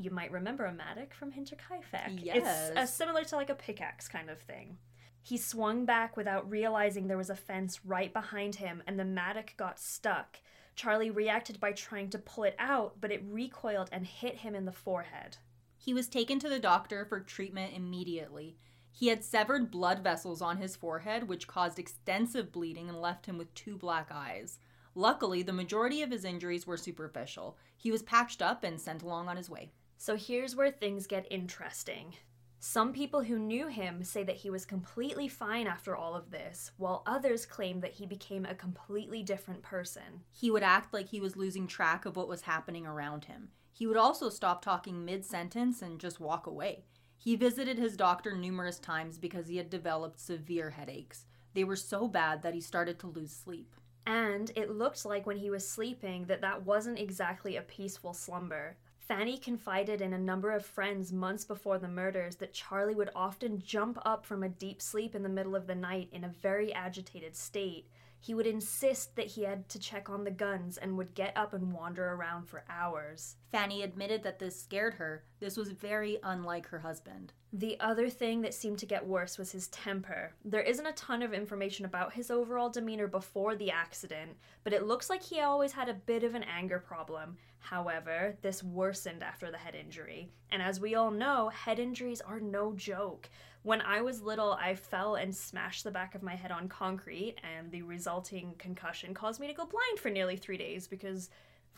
you 0.00 0.10
might 0.10 0.32
remember 0.32 0.64
a 0.64 0.72
mattock 0.72 1.12
from 1.12 1.30
Hinterkaifeck. 1.30 2.24
Yes. 2.24 2.70
It's 2.70 2.78
uh, 2.78 2.86
similar 2.86 3.24
to 3.24 3.36
like 3.36 3.50
a 3.50 3.54
pickaxe 3.54 4.08
kind 4.08 4.30
of 4.30 4.40
thing. 4.40 4.78
He 5.22 5.36
swung 5.36 5.84
back 5.84 6.16
without 6.16 6.50
realizing 6.50 7.06
there 7.06 7.18
was 7.18 7.30
a 7.30 7.36
fence 7.36 7.84
right 7.84 8.12
behind 8.12 8.56
him, 8.56 8.82
and 8.86 8.98
the 8.98 9.04
mattock 9.04 9.56
got 9.58 9.78
stuck. 9.78 10.38
Charlie 10.74 11.10
reacted 11.10 11.60
by 11.60 11.72
trying 11.72 12.08
to 12.10 12.18
pull 12.18 12.44
it 12.44 12.56
out, 12.58 12.94
but 13.00 13.12
it 13.12 13.22
recoiled 13.28 13.90
and 13.92 14.06
hit 14.06 14.36
him 14.36 14.54
in 14.54 14.64
the 14.64 14.72
forehead. 14.72 15.36
He 15.82 15.94
was 15.94 16.08
taken 16.08 16.38
to 16.40 16.48
the 16.50 16.58
doctor 16.58 17.06
for 17.06 17.20
treatment 17.20 17.72
immediately. 17.74 18.58
He 18.92 19.06
had 19.06 19.24
severed 19.24 19.70
blood 19.70 20.00
vessels 20.04 20.42
on 20.42 20.58
his 20.58 20.76
forehead, 20.76 21.26
which 21.26 21.46
caused 21.46 21.78
extensive 21.78 22.52
bleeding 22.52 22.90
and 22.90 23.00
left 23.00 23.24
him 23.24 23.38
with 23.38 23.54
two 23.54 23.78
black 23.78 24.10
eyes. 24.12 24.58
Luckily, 24.94 25.42
the 25.42 25.54
majority 25.54 26.02
of 26.02 26.10
his 26.10 26.22
injuries 26.22 26.66
were 26.66 26.76
superficial. 26.76 27.56
He 27.78 27.90
was 27.90 28.02
patched 28.02 28.42
up 28.42 28.62
and 28.62 28.78
sent 28.78 29.02
along 29.02 29.28
on 29.28 29.38
his 29.38 29.48
way. 29.48 29.72
So 29.96 30.16
here's 30.16 30.54
where 30.54 30.70
things 30.70 31.06
get 31.06 31.26
interesting. 31.30 32.14
Some 32.58 32.92
people 32.92 33.22
who 33.22 33.38
knew 33.38 33.68
him 33.68 34.04
say 34.04 34.22
that 34.24 34.36
he 34.36 34.50
was 34.50 34.66
completely 34.66 35.28
fine 35.28 35.66
after 35.66 35.96
all 35.96 36.14
of 36.14 36.30
this, 36.30 36.72
while 36.76 37.02
others 37.06 37.46
claim 37.46 37.80
that 37.80 37.94
he 37.94 38.04
became 38.04 38.44
a 38.44 38.54
completely 38.54 39.22
different 39.22 39.62
person. 39.62 40.24
He 40.30 40.50
would 40.50 40.62
act 40.62 40.92
like 40.92 41.08
he 41.08 41.20
was 41.20 41.36
losing 41.36 41.66
track 41.66 42.04
of 42.04 42.16
what 42.16 42.28
was 42.28 42.42
happening 42.42 42.86
around 42.86 43.24
him. 43.24 43.48
He 43.80 43.86
would 43.86 43.96
also 43.96 44.28
stop 44.28 44.62
talking 44.62 45.06
mid 45.06 45.24
sentence 45.24 45.80
and 45.80 45.98
just 45.98 46.20
walk 46.20 46.46
away. 46.46 46.84
He 47.16 47.34
visited 47.34 47.78
his 47.78 47.96
doctor 47.96 48.36
numerous 48.36 48.78
times 48.78 49.16
because 49.16 49.48
he 49.48 49.56
had 49.56 49.70
developed 49.70 50.20
severe 50.20 50.68
headaches. 50.68 51.24
They 51.54 51.64
were 51.64 51.76
so 51.76 52.06
bad 52.06 52.42
that 52.42 52.52
he 52.52 52.60
started 52.60 52.98
to 52.98 53.06
lose 53.06 53.32
sleep. 53.32 53.74
And 54.04 54.52
it 54.54 54.68
looked 54.68 55.06
like 55.06 55.24
when 55.24 55.38
he 55.38 55.48
was 55.48 55.66
sleeping 55.66 56.26
that 56.26 56.42
that 56.42 56.66
wasn't 56.66 56.98
exactly 56.98 57.56
a 57.56 57.62
peaceful 57.62 58.12
slumber. 58.12 58.76
Fanny 58.98 59.38
confided 59.38 60.02
in 60.02 60.12
a 60.12 60.18
number 60.18 60.50
of 60.50 60.66
friends 60.66 61.10
months 61.10 61.46
before 61.46 61.78
the 61.78 61.88
murders 61.88 62.36
that 62.36 62.52
Charlie 62.52 62.94
would 62.94 63.10
often 63.16 63.62
jump 63.62 63.98
up 64.04 64.26
from 64.26 64.42
a 64.42 64.50
deep 64.50 64.82
sleep 64.82 65.14
in 65.14 65.22
the 65.22 65.28
middle 65.30 65.56
of 65.56 65.66
the 65.66 65.74
night 65.74 66.10
in 66.12 66.24
a 66.24 66.34
very 66.42 66.70
agitated 66.74 67.34
state. 67.34 67.88
He 68.22 68.34
would 68.34 68.46
insist 68.46 69.16
that 69.16 69.28
he 69.28 69.44
had 69.44 69.68
to 69.70 69.78
check 69.78 70.10
on 70.10 70.24
the 70.24 70.30
guns 70.30 70.76
and 70.76 70.98
would 70.98 71.14
get 71.14 71.36
up 71.36 71.54
and 71.54 71.72
wander 71.72 72.12
around 72.12 72.48
for 72.48 72.64
hours. 72.68 73.36
Fanny 73.50 73.82
admitted 73.82 74.22
that 74.22 74.38
this 74.38 74.60
scared 74.60 74.94
her. 74.94 75.24
This 75.40 75.56
was 75.56 75.72
very 75.72 76.18
unlike 76.22 76.68
her 76.68 76.80
husband. 76.80 77.32
The 77.52 77.80
other 77.80 78.10
thing 78.10 78.42
that 78.42 78.54
seemed 78.54 78.78
to 78.80 78.86
get 78.86 79.06
worse 79.06 79.38
was 79.38 79.52
his 79.52 79.68
temper. 79.68 80.34
There 80.44 80.60
isn't 80.60 80.86
a 80.86 80.92
ton 80.92 81.22
of 81.22 81.32
information 81.32 81.86
about 81.86 82.12
his 82.12 82.30
overall 82.30 82.68
demeanor 82.68 83.08
before 83.08 83.56
the 83.56 83.70
accident, 83.70 84.36
but 84.64 84.72
it 84.74 84.86
looks 84.86 85.08
like 85.08 85.22
he 85.22 85.40
always 85.40 85.72
had 85.72 85.88
a 85.88 85.94
bit 85.94 86.22
of 86.22 86.34
an 86.34 86.44
anger 86.44 86.78
problem. 86.78 87.38
However, 87.58 88.36
this 88.42 88.62
worsened 88.62 89.22
after 89.22 89.50
the 89.50 89.58
head 89.58 89.74
injury. 89.74 90.28
And 90.50 90.62
as 90.62 90.78
we 90.80 90.94
all 90.94 91.10
know, 91.10 91.48
head 91.48 91.78
injuries 91.78 92.20
are 92.20 92.40
no 92.40 92.72
joke. 92.74 93.28
When 93.62 93.82
I 93.82 94.00
was 94.00 94.22
little, 94.22 94.52
I 94.52 94.74
fell 94.74 95.16
and 95.16 95.34
smashed 95.34 95.84
the 95.84 95.90
back 95.90 96.14
of 96.14 96.22
my 96.22 96.34
head 96.34 96.50
on 96.50 96.68
concrete, 96.68 97.36
and 97.42 97.70
the 97.70 97.82
resulting 97.82 98.54
concussion 98.58 99.12
caused 99.12 99.40
me 99.40 99.46
to 99.48 99.52
go 99.52 99.66
blind 99.66 99.98
for 99.98 100.08
nearly 100.08 100.36
three 100.36 100.56
days 100.56 100.88
because 100.88 101.30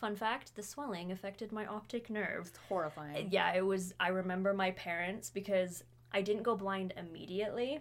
Fun 0.03 0.17
fact, 0.17 0.53
the 0.55 0.63
swelling 0.63 1.13
affected 1.13 1.53
my 1.53 1.65
optic 1.65 2.09
nerve. 2.09 2.47
It's 2.47 2.59
horrifying. 2.67 3.29
Yeah, 3.31 3.53
it 3.53 3.65
was 3.65 3.93
I 4.01 4.09
remember 4.09 4.53
my 4.53 4.71
parents 4.71 5.29
because 5.29 5.83
I 6.11 6.21
didn't 6.21 6.43
go 6.43 6.57
blind 6.57 6.93
immediately. 6.97 7.79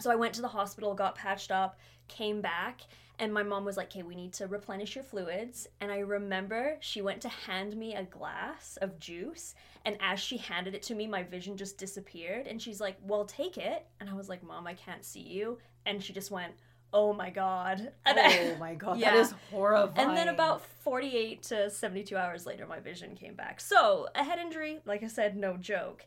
So 0.00 0.10
I 0.10 0.16
went 0.16 0.34
to 0.34 0.42
the 0.42 0.48
hospital, 0.48 0.94
got 0.94 1.14
patched 1.14 1.50
up, 1.50 1.78
came 2.08 2.40
back, 2.40 2.80
and 3.18 3.32
my 3.32 3.42
mom 3.42 3.64
was 3.64 3.76
like, 3.76 3.88
"Okay, 3.88 4.02
we 4.02 4.14
need 4.14 4.32
to 4.34 4.46
replenish 4.46 4.94
your 4.94 5.04
fluids." 5.04 5.68
And 5.80 5.92
I 5.92 5.98
remember 5.98 6.76
she 6.80 7.02
went 7.02 7.20
to 7.22 7.28
hand 7.28 7.76
me 7.76 7.94
a 7.94 8.04
glass 8.04 8.76
of 8.78 8.98
juice, 8.98 9.54
and 9.84 9.96
as 10.00 10.18
she 10.18 10.38
handed 10.38 10.74
it 10.74 10.82
to 10.84 10.94
me, 10.94 11.06
my 11.06 11.22
vision 11.22 11.56
just 11.56 11.78
disappeared, 11.78 12.46
and 12.46 12.60
she's 12.60 12.80
like, 12.80 12.96
"Well, 13.02 13.24
take 13.24 13.58
it." 13.58 13.86
And 14.00 14.10
I 14.10 14.14
was 14.14 14.28
like, 14.28 14.42
"Mom, 14.42 14.66
I 14.66 14.74
can't 14.74 15.04
see 15.04 15.20
you." 15.20 15.58
And 15.86 16.02
she 16.02 16.12
just 16.12 16.30
went, 16.30 16.54
oh 16.92 17.12
my 17.12 17.30
god. 17.30 17.92
And 18.06 18.18
oh 18.18 18.22
I, 18.22 18.56
my 18.58 18.74
god, 18.74 18.98
yeah. 18.98 19.12
that 19.12 19.20
is 19.20 19.34
horrifying. 19.50 20.08
And 20.08 20.16
then 20.16 20.28
about 20.28 20.62
48 20.82 21.42
to 21.44 21.70
72 21.70 22.16
hours 22.16 22.46
later, 22.46 22.66
my 22.66 22.80
vision 22.80 23.14
came 23.14 23.34
back. 23.34 23.60
So, 23.60 24.08
a 24.14 24.22
head 24.24 24.38
injury, 24.38 24.80
like 24.84 25.02
I 25.02 25.06
said, 25.06 25.36
no 25.36 25.56
joke. 25.56 26.04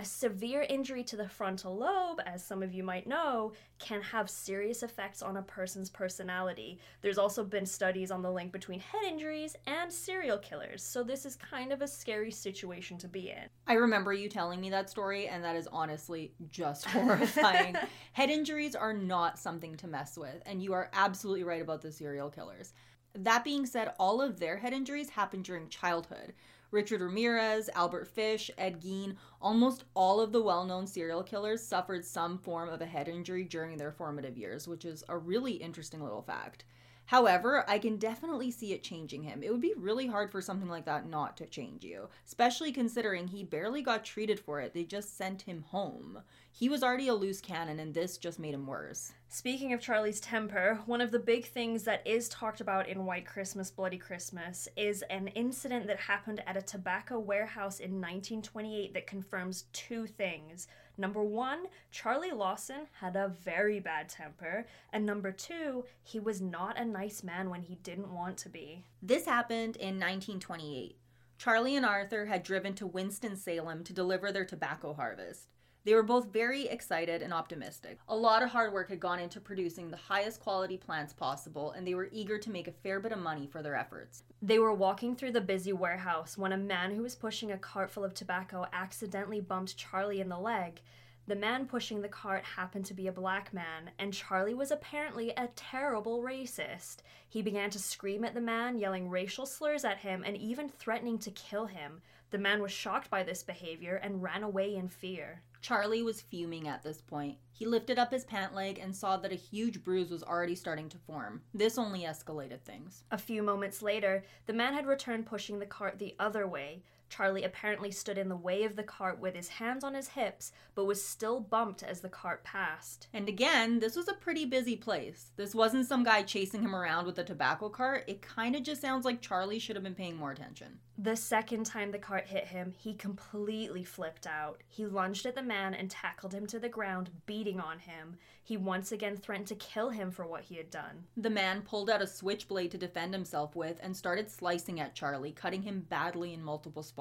A 0.00 0.04
severe 0.04 0.64
injury 0.68 1.02
to 1.04 1.16
the 1.16 1.28
frontal 1.28 1.76
lobe, 1.76 2.20
as 2.24 2.44
some 2.44 2.62
of 2.62 2.72
you 2.72 2.84
might 2.84 3.08
know, 3.08 3.52
can 3.80 4.00
have 4.00 4.30
serious 4.30 4.84
effects 4.84 5.22
on 5.22 5.36
a 5.36 5.42
person's 5.42 5.90
personality. 5.90 6.78
There's 7.02 7.18
also 7.18 7.42
been 7.42 7.66
studies 7.66 8.12
on 8.12 8.22
the 8.22 8.30
link 8.30 8.52
between 8.52 8.78
head 8.78 9.02
injuries 9.02 9.56
and 9.66 9.92
serial 9.92 10.38
killers, 10.38 10.84
so 10.84 11.02
this 11.02 11.26
is 11.26 11.34
kind 11.34 11.72
of 11.72 11.82
a 11.82 11.88
scary 11.88 12.30
situation 12.30 12.96
to 12.98 13.08
be 13.08 13.30
in. 13.30 13.48
I 13.66 13.72
remember 13.72 14.12
you 14.12 14.28
telling 14.28 14.60
me 14.60 14.70
that 14.70 14.88
story, 14.88 15.26
and 15.26 15.42
that 15.42 15.56
is 15.56 15.66
honestly 15.72 16.32
just 16.48 16.84
horrifying. 16.90 17.76
head 18.12 18.30
injuries 18.30 18.76
are 18.76 18.94
not 18.94 19.36
something 19.36 19.76
to 19.78 19.88
mess 19.88 20.16
with, 20.16 20.40
and 20.46 20.62
you 20.62 20.74
are 20.74 20.90
absolutely 20.92 21.42
right 21.42 21.62
about 21.62 21.82
the 21.82 21.90
serial 21.90 22.30
killers. 22.30 22.72
That 23.14 23.42
being 23.42 23.66
said, 23.66 23.94
all 23.98 24.22
of 24.22 24.38
their 24.38 24.58
head 24.58 24.72
injuries 24.72 25.10
happened 25.10 25.44
during 25.44 25.68
childhood. 25.68 26.34
Richard 26.70 27.00
Ramirez, 27.00 27.70
Albert 27.74 28.08
Fish, 28.08 28.50
Ed 28.58 28.80
Gein, 28.82 29.16
almost 29.40 29.84
all 29.94 30.20
of 30.20 30.32
the 30.32 30.42
well 30.42 30.64
known 30.64 30.86
serial 30.86 31.22
killers 31.22 31.62
suffered 31.62 32.04
some 32.04 32.36
form 32.36 32.68
of 32.68 32.82
a 32.82 32.86
head 32.86 33.08
injury 33.08 33.44
during 33.44 33.76
their 33.76 33.92
formative 33.92 34.36
years, 34.36 34.68
which 34.68 34.84
is 34.84 35.02
a 35.08 35.16
really 35.16 35.52
interesting 35.52 36.02
little 36.02 36.22
fact. 36.22 36.64
However, 37.06 37.64
I 37.66 37.78
can 37.78 37.96
definitely 37.96 38.50
see 38.50 38.74
it 38.74 38.82
changing 38.82 39.22
him. 39.22 39.42
It 39.42 39.50
would 39.50 39.62
be 39.62 39.72
really 39.78 40.06
hard 40.06 40.30
for 40.30 40.42
something 40.42 40.68
like 40.68 40.84
that 40.84 41.08
not 41.08 41.38
to 41.38 41.46
change 41.46 41.82
you, 41.82 42.10
especially 42.26 42.70
considering 42.70 43.28
he 43.28 43.44
barely 43.44 43.80
got 43.80 44.04
treated 44.04 44.38
for 44.38 44.60
it. 44.60 44.74
They 44.74 44.84
just 44.84 45.16
sent 45.16 45.40
him 45.40 45.64
home. 45.70 46.18
He 46.58 46.68
was 46.68 46.82
already 46.82 47.06
a 47.06 47.14
loose 47.14 47.40
cannon, 47.40 47.78
and 47.78 47.94
this 47.94 48.18
just 48.18 48.40
made 48.40 48.52
him 48.52 48.66
worse. 48.66 49.12
Speaking 49.28 49.72
of 49.72 49.80
Charlie's 49.80 50.18
temper, 50.18 50.80
one 50.86 51.00
of 51.00 51.12
the 51.12 51.18
big 51.20 51.44
things 51.44 51.84
that 51.84 52.04
is 52.04 52.28
talked 52.28 52.60
about 52.60 52.88
in 52.88 53.06
White 53.06 53.26
Christmas, 53.26 53.70
Bloody 53.70 53.96
Christmas 53.96 54.66
is 54.76 55.02
an 55.02 55.28
incident 55.28 55.86
that 55.86 56.00
happened 56.00 56.42
at 56.48 56.56
a 56.56 56.62
tobacco 56.62 57.20
warehouse 57.20 57.78
in 57.78 58.00
1928 58.00 58.92
that 58.92 59.06
confirms 59.06 59.66
two 59.72 60.08
things. 60.08 60.66
Number 60.96 61.22
one, 61.22 61.66
Charlie 61.92 62.32
Lawson 62.32 62.88
had 63.00 63.14
a 63.14 63.28
very 63.40 63.78
bad 63.78 64.08
temper. 64.08 64.66
And 64.92 65.06
number 65.06 65.30
two, 65.30 65.84
he 66.02 66.18
was 66.18 66.40
not 66.40 66.76
a 66.76 66.84
nice 66.84 67.22
man 67.22 67.50
when 67.50 67.62
he 67.62 67.76
didn't 67.76 68.12
want 68.12 68.36
to 68.38 68.48
be. 68.48 68.84
This 69.00 69.26
happened 69.26 69.76
in 69.76 69.94
1928. 69.94 70.98
Charlie 71.38 71.76
and 71.76 71.86
Arthur 71.86 72.26
had 72.26 72.42
driven 72.42 72.74
to 72.74 72.86
Winston-Salem 72.88 73.84
to 73.84 73.92
deliver 73.92 74.32
their 74.32 74.44
tobacco 74.44 74.92
harvest. 74.92 75.46
They 75.84 75.94
were 75.94 76.02
both 76.02 76.32
very 76.32 76.66
excited 76.68 77.22
and 77.22 77.32
optimistic. 77.32 77.98
A 78.08 78.16
lot 78.16 78.42
of 78.42 78.50
hard 78.50 78.72
work 78.72 78.90
had 78.90 79.00
gone 79.00 79.20
into 79.20 79.40
producing 79.40 79.90
the 79.90 79.96
highest 79.96 80.40
quality 80.40 80.76
plants 80.76 81.12
possible, 81.12 81.70
and 81.70 81.86
they 81.86 81.94
were 81.94 82.08
eager 82.12 82.36
to 82.38 82.50
make 82.50 82.68
a 82.68 82.72
fair 82.72 83.00
bit 83.00 83.12
of 83.12 83.18
money 83.18 83.46
for 83.46 83.62
their 83.62 83.76
efforts. 83.76 84.24
They 84.42 84.58
were 84.58 84.74
walking 84.74 85.16
through 85.16 85.32
the 85.32 85.40
busy 85.40 85.72
warehouse 85.72 86.36
when 86.36 86.52
a 86.52 86.58
man 86.58 86.94
who 86.94 87.02
was 87.02 87.14
pushing 87.14 87.52
a 87.52 87.58
cart 87.58 87.90
full 87.90 88.04
of 88.04 88.12
tobacco 88.12 88.66
accidentally 88.72 89.40
bumped 89.40 89.76
Charlie 89.76 90.20
in 90.20 90.28
the 90.28 90.38
leg. 90.38 90.80
The 91.26 91.36
man 91.36 91.66
pushing 91.66 92.00
the 92.00 92.08
cart 92.08 92.42
happened 92.42 92.86
to 92.86 92.94
be 92.94 93.06
a 93.06 93.12
black 93.12 93.52
man, 93.52 93.90
and 93.98 94.14
Charlie 94.14 94.54
was 94.54 94.70
apparently 94.70 95.30
a 95.30 95.48
terrible 95.56 96.22
racist. 96.22 96.98
He 97.28 97.42
began 97.42 97.68
to 97.70 97.78
scream 97.78 98.24
at 98.24 98.32
the 98.34 98.40
man, 98.40 98.78
yelling 98.78 99.10
racial 99.10 99.44
slurs 99.44 99.84
at 99.84 99.98
him, 99.98 100.24
and 100.26 100.36
even 100.38 100.70
threatening 100.70 101.18
to 101.18 101.30
kill 101.30 101.66
him. 101.66 102.00
The 102.30 102.38
man 102.38 102.62
was 102.62 102.72
shocked 102.72 103.10
by 103.10 103.22
this 103.22 103.42
behavior 103.42 103.96
and 103.96 104.22
ran 104.22 104.42
away 104.42 104.74
in 104.74 104.88
fear. 104.88 105.42
Charlie 105.60 106.02
was 106.02 106.20
fuming 106.20 106.68
at 106.68 106.82
this 106.82 107.00
point. 107.00 107.38
He 107.52 107.66
lifted 107.66 107.98
up 107.98 108.12
his 108.12 108.24
pant 108.24 108.54
leg 108.54 108.78
and 108.78 108.94
saw 108.94 109.16
that 109.16 109.32
a 109.32 109.36
huge 109.36 109.82
bruise 109.82 110.10
was 110.10 110.22
already 110.22 110.54
starting 110.54 110.88
to 110.90 110.98
form. 110.98 111.42
This 111.52 111.78
only 111.78 112.02
escalated 112.02 112.60
things. 112.60 113.02
A 113.10 113.18
few 113.18 113.42
moments 113.42 113.82
later, 113.82 114.24
the 114.46 114.52
man 114.52 114.74
had 114.74 114.86
returned 114.86 115.26
pushing 115.26 115.58
the 115.58 115.66
cart 115.66 115.98
the 115.98 116.14
other 116.18 116.46
way. 116.46 116.82
Charlie 117.08 117.44
apparently 117.44 117.90
stood 117.90 118.18
in 118.18 118.28
the 118.28 118.36
way 118.36 118.64
of 118.64 118.76
the 118.76 118.82
cart 118.82 119.18
with 119.18 119.34
his 119.34 119.48
hands 119.48 119.82
on 119.82 119.94
his 119.94 120.08
hips, 120.08 120.52
but 120.74 120.84
was 120.84 121.04
still 121.04 121.40
bumped 121.40 121.82
as 121.82 122.00
the 122.00 122.08
cart 122.08 122.44
passed. 122.44 123.08
And 123.12 123.28
again, 123.28 123.78
this 123.80 123.96
was 123.96 124.08
a 124.08 124.14
pretty 124.14 124.44
busy 124.44 124.76
place. 124.76 125.32
This 125.36 125.54
wasn't 125.54 125.86
some 125.86 126.04
guy 126.04 126.22
chasing 126.22 126.62
him 126.62 126.74
around 126.74 127.06
with 127.06 127.18
a 127.18 127.24
tobacco 127.24 127.68
cart. 127.68 128.04
It 128.06 128.22
kind 128.22 128.54
of 128.54 128.62
just 128.62 128.80
sounds 128.80 129.04
like 129.04 129.20
Charlie 129.20 129.58
should 129.58 129.76
have 129.76 129.82
been 129.82 129.94
paying 129.94 130.16
more 130.16 130.32
attention. 130.32 130.78
The 131.00 131.14
second 131.14 131.64
time 131.64 131.92
the 131.92 131.98
cart 131.98 132.26
hit 132.26 132.46
him, 132.46 132.72
he 132.76 132.92
completely 132.94 133.84
flipped 133.84 134.26
out. 134.26 134.62
He 134.66 134.84
lunged 134.84 135.26
at 135.26 135.36
the 135.36 135.42
man 135.42 135.74
and 135.74 135.88
tackled 135.88 136.34
him 136.34 136.46
to 136.48 136.58
the 136.58 136.68
ground, 136.68 137.10
beating 137.24 137.60
on 137.60 137.78
him. 137.78 138.16
He 138.42 138.56
once 138.56 138.92
again 138.92 139.16
threatened 139.16 139.46
to 139.48 139.54
kill 139.54 139.90
him 139.90 140.10
for 140.10 140.26
what 140.26 140.42
he 140.42 140.56
had 140.56 140.70
done. 140.70 141.04
The 141.16 141.30
man 141.30 141.62
pulled 141.62 141.88
out 141.88 142.02
a 142.02 142.06
switchblade 142.06 142.72
to 142.72 142.78
defend 142.78 143.14
himself 143.14 143.54
with 143.54 143.78
and 143.80 143.96
started 143.96 144.30
slicing 144.30 144.80
at 144.80 144.94
Charlie, 144.94 145.32
cutting 145.32 145.62
him 145.62 145.86
badly 145.88 146.32
in 146.32 146.42
multiple 146.42 146.82
spots. 146.82 146.97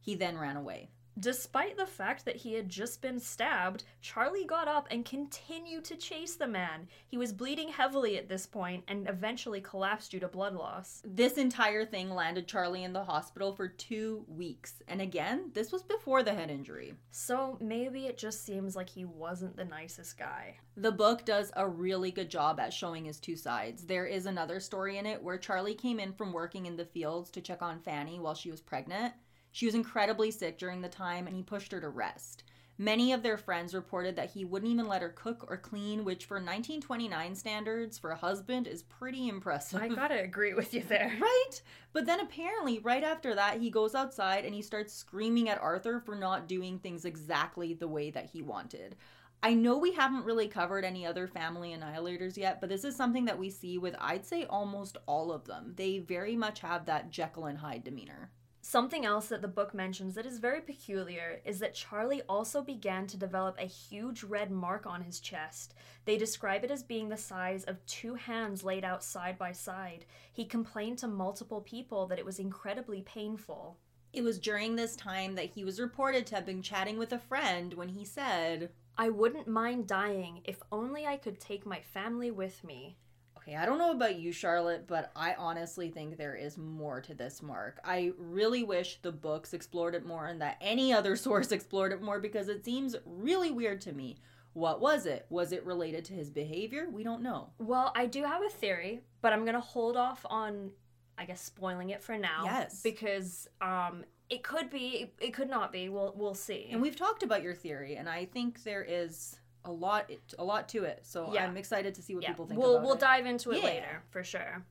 He 0.00 0.14
then 0.14 0.38
ran 0.38 0.56
away. 0.56 0.90
Despite 1.18 1.76
the 1.76 1.86
fact 1.86 2.24
that 2.24 2.36
he 2.36 2.54
had 2.54 2.68
just 2.68 3.02
been 3.02 3.18
stabbed, 3.18 3.84
Charlie 4.00 4.46
got 4.46 4.68
up 4.68 4.86
and 4.90 5.04
continued 5.04 5.84
to 5.86 5.96
chase 5.96 6.36
the 6.36 6.46
man. 6.46 6.88
He 7.08 7.18
was 7.18 7.32
bleeding 7.32 7.68
heavily 7.68 8.16
at 8.16 8.28
this 8.28 8.46
point 8.46 8.84
and 8.88 9.08
eventually 9.08 9.60
collapsed 9.60 10.12
due 10.12 10.20
to 10.20 10.28
blood 10.28 10.54
loss. 10.54 11.02
This 11.04 11.36
entire 11.36 11.84
thing 11.84 12.10
landed 12.10 12.46
Charlie 12.46 12.84
in 12.84 12.94
the 12.94 13.04
hospital 13.04 13.52
for 13.52 13.68
two 13.68 14.24
weeks. 14.28 14.82
And 14.88 15.02
again, 15.02 15.50
this 15.52 15.72
was 15.72 15.82
before 15.82 16.22
the 16.22 16.32
head 16.32 16.50
injury. 16.50 16.94
So 17.10 17.58
maybe 17.60 18.06
it 18.06 18.16
just 18.16 18.46
seems 18.46 18.74
like 18.74 18.88
he 18.88 19.04
wasn't 19.04 19.56
the 19.56 19.64
nicest 19.64 20.16
guy. 20.16 20.56
The 20.76 20.92
book 20.92 21.26
does 21.26 21.52
a 21.54 21.68
really 21.68 22.12
good 22.12 22.30
job 22.30 22.60
at 22.60 22.72
showing 22.72 23.04
his 23.04 23.20
two 23.20 23.36
sides. 23.36 23.84
There 23.84 24.06
is 24.06 24.24
another 24.24 24.60
story 24.60 24.96
in 24.96 25.04
it 25.04 25.22
where 25.22 25.38
Charlie 25.38 25.74
came 25.74 26.00
in 26.00 26.12
from 26.12 26.32
working 26.32 26.64
in 26.64 26.76
the 26.76 26.86
fields 26.86 27.30
to 27.32 27.42
check 27.42 27.60
on 27.60 27.80
Fanny 27.80 28.20
while 28.20 28.34
she 28.34 28.50
was 28.50 28.60
pregnant. 28.60 29.12
She 29.52 29.66
was 29.66 29.74
incredibly 29.74 30.30
sick 30.30 30.58
during 30.58 30.80
the 30.80 30.88
time 30.88 31.26
and 31.26 31.36
he 31.36 31.42
pushed 31.42 31.72
her 31.72 31.80
to 31.80 31.88
rest. 31.88 32.44
Many 32.80 33.12
of 33.12 33.22
their 33.22 33.36
friends 33.36 33.74
reported 33.74 34.16
that 34.16 34.30
he 34.30 34.46
wouldn't 34.46 34.72
even 34.72 34.88
let 34.88 35.02
her 35.02 35.10
cook 35.10 35.44
or 35.48 35.58
clean, 35.58 36.02
which 36.02 36.24
for 36.24 36.36
1929 36.36 37.34
standards 37.34 37.98
for 37.98 38.10
a 38.10 38.16
husband 38.16 38.66
is 38.66 38.84
pretty 38.84 39.28
impressive. 39.28 39.82
I 39.82 39.88
gotta 39.88 40.18
agree 40.22 40.54
with 40.54 40.72
you 40.72 40.82
there. 40.82 41.12
Right? 41.20 41.62
But 41.92 42.06
then 42.06 42.20
apparently, 42.20 42.78
right 42.78 43.04
after 43.04 43.34
that, 43.34 43.60
he 43.60 43.68
goes 43.68 43.94
outside 43.94 44.46
and 44.46 44.54
he 44.54 44.62
starts 44.62 44.94
screaming 44.94 45.50
at 45.50 45.60
Arthur 45.60 46.00
for 46.00 46.14
not 46.14 46.48
doing 46.48 46.78
things 46.78 47.04
exactly 47.04 47.74
the 47.74 47.86
way 47.86 48.10
that 48.12 48.30
he 48.30 48.40
wanted. 48.40 48.96
I 49.42 49.52
know 49.52 49.76
we 49.76 49.92
haven't 49.92 50.24
really 50.24 50.48
covered 50.48 50.84
any 50.84 51.04
other 51.04 51.26
family 51.26 51.76
annihilators 51.76 52.38
yet, 52.38 52.62
but 52.62 52.70
this 52.70 52.84
is 52.84 52.96
something 52.96 53.26
that 53.26 53.38
we 53.38 53.50
see 53.50 53.76
with, 53.76 53.94
I'd 53.98 54.24
say, 54.24 54.46
almost 54.46 54.96
all 55.04 55.32
of 55.32 55.46
them. 55.46 55.74
They 55.76 55.98
very 55.98 56.36
much 56.36 56.60
have 56.60 56.86
that 56.86 57.10
Jekyll 57.10 57.44
and 57.46 57.58
Hyde 57.58 57.84
demeanor. 57.84 58.30
Something 58.62 59.06
else 59.06 59.28
that 59.28 59.40
the 59.40 59.48
book 59.48 59.72
mentions 59.72 60.14
that 60.14 60.26
is 60.26 60.38
very 60.38 60.60
peculiar 60.60 61.40
is 61.44 61.58
that 61.60 61.74
Charlie 61.74 62.22
also 62.28 62.60
began 62.60 63.06
to 63.06 63.16
develop 63.16 63.56
a 63.58 63.64
huge 63.64 64.22
red 64.22 64.50
mark 64.50 64.86
on 64.86 65.02
his 65.02 65.18
chest. 65.18 65.74
They 66.04 66.18
describe 66.18 66.62
it 66.62 66.70
as 66.70 66.82
being 66.82 67.08
the 67.08 67.16
size 67.16 67.64
of 67.64 67.84
two 67.86 68.14
hands 68.14 68.62
laid 68.62 68.84
out 68.84 69.02
side 69.02 69.38
by 69.38 69.52
side. 69.52 70.04
He 70.32 70.44
complained 70.44 70.98
to 70.98 71.08
multiple 71.08 71.62
people 71.62 72.06
that 72.06 72.18
it 72.18 72.24
was 72.24 72.38
incredibly 72.38 73.00
painful. 73.00 73.78
It 74.12 74.22
was 74.22 74.38
during 74.38 74.76
this 74.76 74.94
time 74.94 75.36
that 75.36 75.50
he 75.50 75.64
was 75.64 75.80
reported 75.80 76.26
to 76.26 76.34
have 76.34 76.44
been 76.44 76.62
chatting 76.62 76.98
with 76.98 77.12
a 77.12 77.18
friend 77.18 77.72
when 77.74 77.88
he 77.88 78.04
said, 78.04 78.70
I 78.98 79.08
wouldn't 79.08 79.48
mind 79.48 79.86
dying 79.86 80.42
if 80.44 80.62
only 80.70 81.06
I 81.06 81.16
could 81.16 81.40
take 81.40 81.64
my 81.64 81.80
family 81.80 82.30
with 82.30 82.62
me. 82.62 82.96
Okay, 83.42 83.56
I 83.56 83.64
don't 83.64 83.78
know 83.78 83.92
about 83.92 84.18
you, 84.18 84.32
Charlotte, 84.32 84.86
but 84.86 85.10
I 85.16 85.34
honestly 85.38 85.88
think 85.90 86.16
there 86.16 86.34
is 86.34 86.58
more 86.58 87.00
to 87.00 87.14
this 87.14 87.40
mark. 87.40 87.80
I 87.84 88.12
really 88.18 88.62
wish 88.62 88.98
the 89.00 89.12
books 89.12 89.54
explored 89.54 89.94
it 89.94 90.04
more 90.04 90.26
and 90.26 90.42
that 90.42 90.58
any 90.60 90.92
other 90.92 91.16
source 91.16 91.50
explored 91.50 91.92
it 91.92 92.02
more 92.02 92.20
because 92.20 92.48
it 92.48 92.64
seems 92.64 92.96
really 93.06 93.50
weird 93.50 93.80
to 93.82 93.92
me. 93.92 94.18
What 94.52 94.80
was 94.80 95.06
it? 95.06 95.26
Was 95.30 95.52
it 95.52 95.64
related 95.64 96.04
to 96.06 96.12
his 96.12 96.28
behavior? 96.28 96.88
We 96.90 97.02
don't 97.02 97.22
know. 97.22 97.50
Well, 97.58 97.92
I 97.94 98.06
do 98.06 98.24
have 98.24 98.42
a 98.42 98.50
theory, 98.50 99.02
but 99.22 99.32
I'm 99.32 99.44
going 99.44 99.54
to 99.54 99.60
hold 99.60 99.96
off 99.96 100.26
on 100.28 100.72
I 101.20 101.26
guess 101.26 101.42
spoiling 101.42 101.90
it 101.90 102.02
for 102.02 102.16
now. 102.16 102.44
Yes. 102.44 102.80
Because 102.82 103.46
um 103.60 104.04
it 104.30 104.42
could 104.42 104.70
be 104.70 105.12
it 105.20 105.34
could 105.34 105.50
not 105.50 105.70
be. 105.70 105.90
We'll 105.90 106.14
we'll 106.16 106.34
see. 106.34 106.68
And 106.72 106.80
we've 106.80 106.96
talked 106.96 107.22
about 107.22 107.42
your 107.42 107.54
theory 107.54 107.96
and 107.96 108.08
I 108.08 108.24
think 108.24 108.64
there 108.64 108.82
is 108.82 109.38
a 109.64 109.70
lot 109.72 110.10
a 110.38 110.44
lot 110.44 110.68
to 110.70 110.84
it. 110.84 111.00
So 111.02 111.32
Yeah. 111.34 111.44
I'm 111.44 111.56
excited 111.56 111.94
to 111.94 112.02
see 112.02 112.14
what 112.14 112.22
yeah, 112.24 112.30
people 112.30 112.46
think 112.46 112.60
we'll 112.60 112.76
about 112.76 112.84
we'll 112.86 112.94
it. 112.94 113.00
dive 113.00 113.26
into 113.26 113.50
it 113.52 113.58
Yeah. 113.58 113.64
later 113.64 114.02
for 114.10 114.22
sure. 114.24 114.64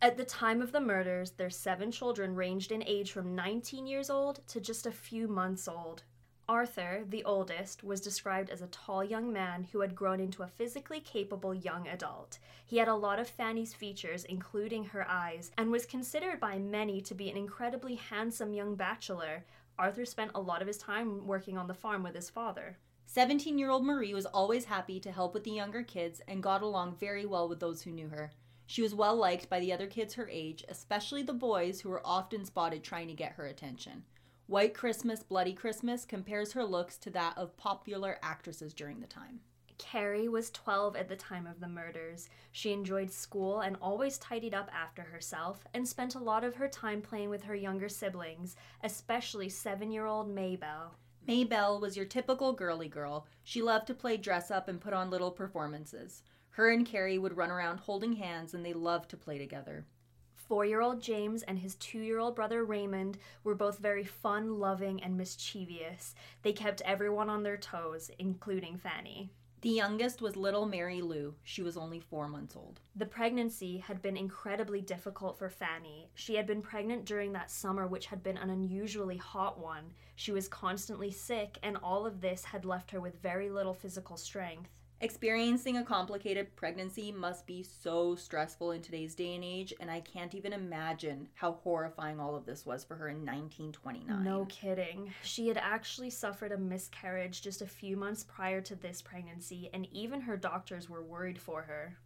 At 0.00 0.16
the 0.16 0.24
time 0.24 0.60
of 0.62 0.72
the 0.72 0.80
murders, 0.80 1.32
their 1.32 1.50
seven 1.50 1.92
children 1.92 2.34
ranged 2.34 2.72
in 2.72 2.82
age 2.86 3.12
from 3.12 3.34
19 3.36 3.86
years 3.86 4.10
old 4.10 4.40
to 4.48 4.60
just 4.60 4.86
a 4.86 4.90
few 4.92 5.28
months 5.28 5.68
old. 5.68 6.02
Arthur, 6.48 7.04
the 7.08 7.22
oldest, 7.24 7.84
was 7.84 8.00
described 8.00 8.50
as 8.50 8.60
a 8.60 8.66
tall 8.66 9.04
young 9.04 9.32
man 9.32 9.62
who 9.70 9.80
had 9.80 9.94
grown 9.94 10.18
into 10.18 10.42
a 10.42 10.48
physically 10.48 11.00
capable 11.00 11.54
young 11.54 11.86
adult. 11.86 12.40
He 12.66 12.78
had 12.78 12.88
a 12.88 12.96
lot 12.96 13.20
of 13.20 13.28
Fanny's 13.28 13.74
features, 13.74 14.24
including 14.24 14.86
her 14.86 15.08
eyes, 15.08 15.52
and 15.56 15.70
was 15.70 15.86
considered 15.86 16.40
by 16.40 16.58
many 16.58 17.00
to 17.02 17.14
be 17.14 17.30
an 17.30 17.36
incredibly 17.36 17.94
handsome 17.94 18.52
young 18.54 18.74
bachelor. 18.74 19.44
Arthur 19.78 20.04
spent 20.04 20.32
a 20.34 20.40
lot 20.40 20.60
of 20.60 20.66
his 20.66 20.78
time 20.78 21.26
working 21.28 21.56
on 21.56 21.68
the 21.68 21.74
farm 21.74 22.02
with 22.02 22.16
his 22.16 22.28
father. 22.28 22.76
17 23.14 23.58
year 23.58 23.68
old 23.68 23.84
Marie 23.84 24.14
was 24.14 24.24
always 24.24 24.64
happy 24.64 24.98
to 24.98 25.12
help 25.12 25.34
with 25.34 25.44
the 25.44 25.50
younger 25.50 25.82
kids 25.82 26.22
and 26.26 26.42
got 26.42 26.62
along 26.62 26.96
very 26.96 27.26
well 27.26 27.46
with 27.46 27.60
those 27.60 27.82
who 27.82 27.90
knew 27.90 28.08
her. 28.08 28.32
She 28.64 28.80
was 28.80 28.94
well 28.94 29.14
liked 29.14 29.50
by 29.50 29.60
the 29.60 29.70
other 29.70 29.86
kids 29.86 30.14
her 30.14 30.26
age, 30.30 30.64
especially 30.66 31.22
the 31.22 31.34
boys 31.34 31.78
who 31.82 31.90
were 31.90 32.00
often 32.06 32.46
spotted 32.46 32.82
trying 32.82 33.08
to 33.08 33.12
get 33.12 33.32
her 33.32 33.44
attention. 33.44 34.04
White 34.46 34.72
Christmas, 34.72 35.22
Bloody 35.22 35.52
Christmas 35.52 36.06
compares 36.06 36.54
her 36.54 36.64
looks 36.64 36.96
to 36.96 37.10
that 37.10 37.36
of 37.36 37.54
popular 37.58 38.18
actresses 38.22 38.72
during 38.72 39.00
the 39.00 39.06
time. 39.06 39.40
Carrie 39.76 40.28
was 40.28 40.50
12 40.50 40.96
at 40.96 41.10
the 41.10 41.16
time 41.16 41.46
of 41.46 41.60
the 41.60 41.68
murders. 41.68 42.30
She 42.50 42.72
enjoyed 42.72 43.10
school 43.10 43.60
and 43.60 43.76
always 43.82 44.16
tidied 44.16 44.54
up 44.54 44.70
after 44.72 45.02
herself, 45.02 45.66
and 45.74 45.86
spent 45.86 46.14
a 46.14 46.18
lot 46.18 46.44
of 46.44 46.54
her 46.54 46.68
time 46.68 47.02
playing 47.02 47.28
with 47.28 47.42
her 47.42 47.54
younger 47.54 47.90
siblings, 47.90 48.56
especially 48.82 49.50
seven 49.50 49.90
year 49.90 50.06
old 50.06 50.30
Maybelle. 50.30 50.94
Maybelle 51.26 51.78
was 51.78 51.96
your 51.96 52.06
typical 52.06 52.52
girly 52.52 52.88
girl. 52.88 53.26
She 53.44 53.62
loved 53.62 53.86
to 53.86 53.94
play 53.94 54.16
dress 54.16 54.50
up 54.50 54.66
and 54.68 54.80
put 54.80 54.92
on 54.92 55.10
little 55.10 55.30
performances. 55.30 56.22
Her 56.50 56.70
and 56.70 56.84
Carrie 56.84 57.18
would 57.18 57.36
run 57.36 57.50
around 57.50 57.78
holding 57.78 58.14
hands 58.14 58.54
and 58.54 58.66
they 58.66 58.72
loved 58.72 59.08
to 59.10 59.16
play 59.16 59.38
together. 59.38 59.86
Four 60.34 60.66
year 60.66 60.80
old 60.80 61.00
James 61.00 61.42
and 61.44 61.58
his 61.60 61.76
two 61.76 62.00
year 62.00 62.18
old 62.18 62.34
brother 62.34 62.64
Raymond 62.64 63.18
were 63.44 63.54
both 63.54 63.78
very 63.78 64.04
fun, 64.04 64.58
loving, 64.58 65.02
and 65.02 65.16
mischievous. 65.16 66.14
They 66.42 66.52
kept 66.52 66.82
everyone 66.84 67.30
on 67.30 67.42
their 67.42 67.56
toes, 67.56 68.10
including 68.18 68.76
Fanny. 68.76 69.30
The 69.62 69.70
youngest 69.70 70.20
was 70.20 70.34
little 70.34 70.66
Mary 70.66 71.02
Lou. 71.02 71.36
She 71.44 71.62
was 71.62 71.76
only 71.76 72.00
four 72.00 72.26
months 72.26 72.56
old. 72.56 72.80
The 72.96 73.06
pregnancy 73.06 73.78
had 73.78 74.02
been 74.02 74.16
incredibly 74.16 74.80
difficult 74.80 75.38
for 75.38 75.48
Fanny. 75.48 76.10
She 76.14 76.34
had 76.34 76.48
been 76.48 76.62
pregnant 76.62 77.04
during 77.04 77.32
that 77.34 77.48
summer, 77.48 77.86
which 77.86 78.06
had 78.06 78.24
been 78.24 78.36
an 78.36 78.50
unusually 78.50 79.18
hot 79.18 79.60
one. 79.60 79.92
She 80.16 80.32
was 80.32 80.48
constantly 80.48 81.12
sick, 81.12 81.58
and 81.62 81.76
all 81.76 82.06
of 82.06 82.20
this 82.20 82.42
had 82.42 82.64
left 82.64 82.90
her 82.90 83.00
with 83.00 83.22
very 83.22 83.50
little 83.50 83.72
physical 83.72 84.16
strength. 84.16 84.68
Experiencing 85.02 85.78
a 85.78 85.84
complicated 85.84 86.54
pregnancy 86.54 87.10
must 87.10 87.44
be 87.44 87.64
so 87.64 88.14
stressful 88.14 88.70
in 88.70 88.80
today's 88.80 89.16
day 89.16 89.34
and 89.34 89.42
age, 89.42 89.74
and 89.80 89.90
I 89.90 89.98
can't 89.98 90.32
even 90.32 90.52
imagine 90.52 91.28
how 91.34 91.54
horrifying 91.64 92.20
all 92.20 92.36
of 92.36 92.46
this 92.46 92.64
was 92.64 92.84
for 92.84 92.94
her 92.94 93.08
in 93.08 93.26
1929. 93.26 94.22
No 94.22 94.44
kidding. 94.44 95.12
She 95.24 95.48
had 95.48 95.58
actually 95.58 96.10
suffered 96.10 96.52
a 96.52 96.56
miscarriage 96.56 97.42
just 97.42 97.62
a 97.62 97.66
few 97.66 97.96
months 97.96 98.22
prior 98.22 98.60
to 98.60 98.76
this 98.76 99.02
pregnancy, 99.02 99.68
and 99.74 99.88
even 99.90 100.20
her 100.20 100.36
doctors 100.36 100.88
were 100.88 101.02
worried 101.02 101.40
for 101.40 101.62
her. 101.62 101.98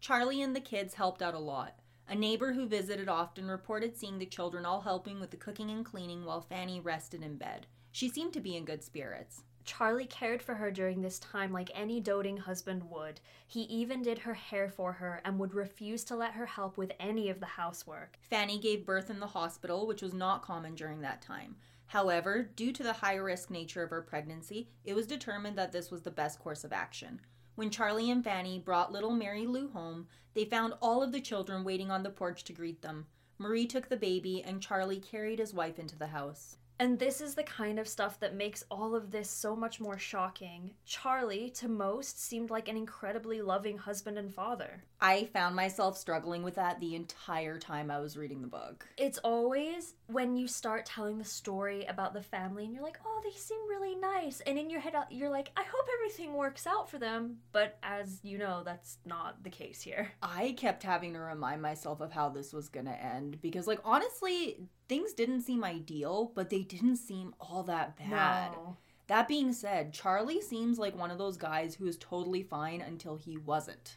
Charlie 0.00 0.42
and 0.42 0.56
the 0.56 0.60
kids 0.60 0.94
helped 0.94 1.22
out 1.22 1.34
a 1.34 1.38
lot. 1.38 1.78
A 2.08 2.16
neighbor 2.16 2.52
who 2.52 2.66
visited 2.66 3.08
often 3.08 3.46
reported 3.46 3.96
seeing 3.96 4.18
the 4.18 4.26
children 4.26 4.66
all 4.66 4.80
helping 4.80 5.20
with 5.20 5.30
the 5.30 5.36
cooking 5.36 5.70
and 5.70 5.84
cleaning 5.84 6.24
while 6.24 6.40
Fanny 6.40 6.80
rested 6.80 7.22
in 7.22 7.36
bed. 7.36 7.68
She 7.92 8.08
seemed 8.08 8.32
to 8.32 8.40
be 8.40 8.56
in 8.56 8.64
good 8.64 8.82
spirits. 8.82 9.44
Charlie 9.64 10.06
cared 10.06 10.42
for 10.42 10.54
her 10.54 10.70
during 10.70 11.00
this 11.00 11.18
time 11.18 11.52
like 11.52 11.70
any 11.74 12.00
doting 12.00 12.38
husband 12.38 12.82
would. 12.90 13.20
He 13.46 13.62
even 13.62 14.02
did 14.02 14.18
her 14.18 14.34
hair 14.34 14.68
for 14.68 14.92
her 14.94 15.20
and 15.24 15.38
would 15.38 15.54
refuse 15.54 16.04
to 16.04 16.16
let 16.16 16.32
her 16.32 16.46
help 16.46 16.76
with 16.76 16.92
any 16.98 17.28
of 17.30 17.40
the 17.40 17.46
housework. 17.46 18.18
Fanny 18.22 18.58
gave 18.58 18.86
birth 18.86 19.10
in 19.10 19.20
the 19.20 19.26
hospital, 19.28 19.86
which 19.86 20.02
was 20.02 20.14
not 20.14 20.42
common 20.42 20.74
during 20.74 21.00
that 21.02 21.22
time. 21.22 21.56
However, 21.86 22.50
due 22.54 22.72
to 22.72 22.82
the 22.82 22.92
high 22.92 23.16
risk 23.16 23.50
nature 23.50 23.82
of 23.82 23.90
her 23.90 24.02
pregnancy, 24.02 24.68
it 24.84 24.94
was 24.94 25.06
determined 25.06 25.58
that 25.58 25.72
this 25.72 25.90
was 25.90 26.02
the 26.02 26.10
best 26.10 26.38
course 26.38 26.62
of 26.62 26.72
action. 26.72 27.20
When 27.56 27.68
Charlie 27.68 28.10
and 28.10 28.22
Fanny 28.22 28.58
brought 28.58 28.92
little 28.92 29.10
Mary 29.10 29.46
Lou 29.46 29.68
home, 29.68 30.06
they 30.34 30.44
found 30.44 30.74
all 30.80 31.02
of 31.02 31.12
the 31.12 31.20
children 31.20 31.64
waiting 31.64 31.90
on 31.90 32.04
the 32.04 32.10
porch 32.10 32.44
to 32.44 32.52
greet 32.52 32.80
them. 32.80 33.06
Marie 33.38 33.66
took 33.66 33.88
the 33.88 33.96
baby, 33.96 34.42
and 34.42 34.62
Charlie 34.62 35.00
carried 35.00 35.40
his 35.40 35.52
wife 35.52 35.78
into 35.78 35.98
the 35.98 36.06
house. 36.06 36.56
And 36.80 36.98
this 36.98 37.20
is 37.20 37.34
the 37.34 37.42
kind 37.42 37.78
of 37.78 37.86
stuff 37.86 38.18
that 38.20 38.34
makes 38.34 38.64
all 38.70 38.94
of 38.94 39.10
this 39.10 39.28
so 39.28 39.54
much 39.54 39.80
more 39.80 39.98
shocking. 39.98 40.70
Charlie, 40.86 41.50
to 41.50 41.68
most, 41.68 42.18
seemed 42.18 42.48
like 42.48 42.68
an 42.68 42.76
incredibly 42.78 43.42
loving 43.42 43.76
husband 43.76 44.16
and 44.16 44.32
father. 44.32 44.82
I 45.02 45.24
found 45.32 45.56
myself 45.56 45.96
struggling 45.96 46.42
with 46.42 46.56
that 46.56 46.78
the 46.78 46.94
entire 46.94 47.58
time 47.58 47.90
I 47.90 48.00
was 48.00 48.18
reading 48.18 48.42
the 48.42 48.48
book. 48.48 48.86
It's 48.98 49.18
always 49.18 49.94
when 50.08 50.36
you 50.36 50.46
start 50.46 50.84
telling 50.84 51.16
the 51.16 51.24
story 51.24 51.86
about 51.86 52.12
the 52.12 52.22
family 52.22 52.64
and 52.64 52.74
you're 52.74 52.82
like, 52.82 52.98
oh, 53.06 53.20
they 53.24 53.30
seem 53.30 53.60
really 53.68 53.94
nice. 53.94 54.42
And 54.42 54.58
in 54.58 54.68
your 54.68 54.80
head, 54.80 54.94
you're 55.10 55.30
like, 55.30 55.52
I 55.56 55.62
hope 55.62 55.86
everything 55.98 56.34
works 56.34 56.66
out 56.66 56.90
for 56.90 56.98
them. 56.98 57.38
But 57.52 57.78
as 57.82 58.20
you 58.22 58.36
know, 58.36 58.62
that's 58.62 58.98
not 59.06 59.42
the 59.42 59.50
case 59.50 59.80
here. 59.80 60.12
I 60.22 60.54
kept 60.58 60.82
having 60.82 61.14
to 61.14 61.20
remind 61.20 61.62
myself 61.62 62.00
of 62.00 62.12
how 62.12 62.28
this 62.28 62.52
was 62.52 62.68
going 62.68 62.86
to 62.86 63.04
end 63.04 63.40
because, 63.40 63.66
like, 63.66 63.80
honestly, 63.84 64.58
things 64.88 65.14
didn't 65.14 65.42
seem 65.42 65.64
ideal, 65.64 66.32
but 66.34 66.50
they 66.50 66.62
didn't 66.62 66.96
seem 66.96 67.34
all 67.40 67.62
that 67.64 67.96
bad. 67.96 68.52
No. 68.52 68.76
That 69.06 69.26
being 69.26 69.52
said, 69.52 69.92
Charlie 69.92 70.40
seems 70.40 70.78
like 70.78 70.96
one 70.96 71.10
of 71.10 71.18
those 71.18 71.36
guys 71.36 71.74
who 71.74 71.86
is 71.86 71.96
totally 71.96 72.44
fine 72.44 72.80
until 72.80 73.16
he 73.16 73.36
wasn't. 73.36 73.96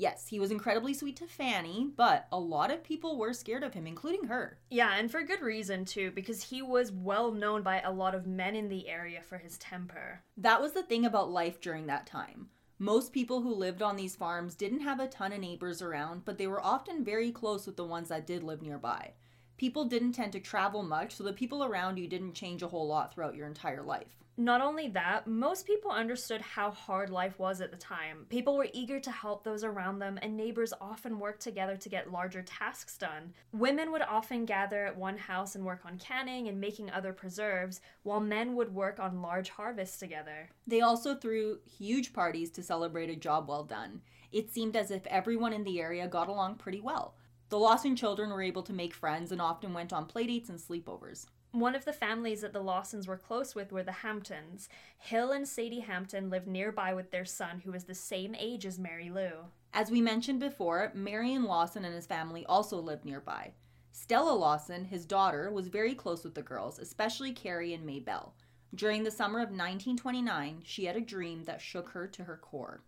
Yes, 0.00 0.28
he 0.28 0.40
was 0.40 0.50
incredibly 0.50 0.94
sweet 0.94 1.16
to 1.16 1.26
Fanny, 1.26 1.90
but 1.94 2.26
a 2.32 2.40
lot 2.40 2.70
of 2.70 2.82
people 2.82 3.18
were 3.18 3.34
scared 3.34 3.62
of 3.62 3.74
him, 3.74 3.86
including 3.86 4.28
her. 4.28 4.56
Yeah, 4.70 4.94
and 4.96 5.10
for 5.10 5.22
good 5.22 5.42
reason 5.42 5.84
too, 5.84 6.10
because 6.12 6.44
he 6.44 6.62
was 6.62 6.90
well 6.90 7.32
known 7.32 7.62
by 7.62 7.82
a 7.82 7.92
lot 7.92 8.14
of 8.14 8.26
men 8.26 8.56
in 8.56 8.70
the 8.70 8.88
area 8.88 9.20
for 9.20 9.36
his 9.36 9.58
temper. 9.58 10.22
That 10.38 10.62
was 10.62 10.72
the 10.72 10.82
thing 10.82 11.04
about 11.04 11.30
life 11.30 11.60
during 11.60 11.86
that 11.88 12.06
time. 12.06 12.48
Most 12.78 13.12
people 13.12 13.42
who 13.42 13.52
lived 13.52 13.82
on 13.82 13.96
these 13.96 14.16
farms 14.16 14.54
didn't 14.54 14.80
have 14.80 15.00
a 15.00 15.06
ton 15.06 15.34
of 15.34 15.40
neighbors 15.40 15.82
around, 15.82 16.24
but 16.24 16.38
they 16.38 16.46
were 16.46 16.64
often 16.64 17.04
very 17.04 17.30
close 17.30 17.66
with 17.66 17.76
the 17.76 17.84
ones 17.84 18.08
that 18.08 18.26
did 18.26 18.42
live 18.42 18.62
nearby. 18.62 19.12
People 19.60 19.84
didn't 19.84 20.12
tend 20.12 20.32
to 20.32 20.40
travel 20.40 20.82
much, 20.82 21.14
so 21.14 21.22
the 21.22 21.34
people 21.34 21.62
around 21.62 21.98
you 21.98 22.08
didn't 22.08 22.32
change 22.32 22.62
a 22.62 22.68
whole 22.68 22.88
lot 22.88 23.12
throughout 23.12 23.34
your 23.34 23.46
entire 23.46 23.82
life. 23.82 24.16
Not 24.38 24.62
only 24.62 24.88
that, 24.88 25.26
most 25.26 25.66
people 25.66 25.90
understood 25.90 26.40
how 26.40 26.70
hard 26.70 27.10
life 27.10 27.38
was 27.38 27.60
at 27.60 27.70
the 27.70 27.76
time. 27.76 28.24
People 28.30 28.56
were 28.56 28.68
eager 28.72 28.98
to 29.00 29.10
help 29.10 29.44
those 29.44 29.62
around 29.62 29.98
them, 29.98 30.18
and 30.22 30.34
neighbors 30.34 30.72
often 30.80 31.18
worked 31.18 31.42
together 31.42 31.76
to 31.76 31.88
get 31.90 32.10
larger 32.10 32.40
tasks 32.40 32.96
done. 32.96 33.34
Women 33.52 33.92
would 33.92 34.00
often 34.00 34.46
gather 34.46 34.86
at 34.86 34.96
one 34.96 35.18
house 35.18 35.54
and 35.54 35.66
work 35.66 35.82
on 35.84 35.98
canning 35.98 36.48
and 36.48 36.58
making 36.58 36.90
other 36.90 37.12
preserves, 37.12 37.82
while 38.02 38.18
men 38.18 38.56
would 38.56 38.74
work 38.74 38.98
on 38.98 39.20
large 39.20 39.50
harvests 39.50 39.98
together. 39.98 40.48
They 40.66 40.80
also 40.80 41.14
threw 41.14 41.58
huge 41.66 42.14
parties 42.14 42.50
to 42.52 42.62
celebrate 42.62 43.10
a 43.10 43.14
job 43.14 43.46
well 43.46 43.64
done. 43.64 44.00
It 44.32 44.50
seemed 44.50 44.74
as 44.74 44.90
if 44.90 45.06
everyone 45.08 45.52
in 45.52 45.64
the 45.64 45.82
area 45.82 46.08
got 46.08 46.28
along 46.28 46.54
pretty 46.54 46.80
well. 46.80 47.14
The 47.50 47.58
Lawson 47.58 47.96
children 47.96 48.30
were 48.30 48.42
able 48.42 48.62
to 48.62 48.72
make 48.72 48.94
friends 48.94 49.32
and 49.32 49.42
often 49.42 49.74
went 49.74 49.92
on 49.92 50.06
playdates 50.06 50.48
and 50.48 50.56
sleepovers. 50.56 51.26
One 51.50 51.74
of 51.74 51.84
the 51.84 51.92
families 51.92 52.42
that 52.42 52.52
the 52.52 52.62
Lawsons 52.62 53.08
were 53.08 53.16
close 53.16 53.56
with 53.56 53.72
were 53.72 53.82
the 53.82 53.90
Hamptons. 53.90 54.68
Hill 54.98 55.32
and 55.32 55.48
Sadie 55.48 55.80
Hampton 55.80 56.30
lived 56.30 56.46
nearby 56.46 56.94
with 56.94 57.10
their 57.10 57.24
son, 57.24 57.62
who 57.64 57.72
was 57.72 57.82
the 57.82 57.94
same 57.94 58.36
age 58.38 58.64
as 58.64 58.78
Mary 58.78 59.10
Lou. 59.10 59.32
As 59.74 59.90
we 59.90 60.00
mentioned 60.00 60.38
before, 60.38 60.92
Marion 60.94 61.42
Lawson 61.42 61.84
and 61.84 61.92
his 61.92 62.06
family 62.06 62.46
also 62.46 62.78
lived 62.78 63.04
nearby. 63.04 63.50
Stella 63.90 64.30
Lawson, 64.32 64.84
his 64.84 65.04
daughter, 65.04 65.50
was 65.50 65.66
very 65.66 65.96
close 65.96 66.22
with 66.22 66.36
the 66.36 66.42
girls, 66.42 66.78
especially 66.78 67.32
Carrie 67.32 67.74
and 67.74 67.84
Maybelle. 67.84 68.36
During 68.72 69.02
the 69.02 69.10
summer 69.10 69.40
of 69.40 69.48
1929, 69.48 70.60
she 70.64 70.84
had 70.84 70.94
a 70.94 71.00
dream 71.00 71.42
that 71.46 71.60
shook 71.60 71.88
her 71.88 72.06
to 72.06 72.22
her 72.22 72.36
core. 72.36 72.84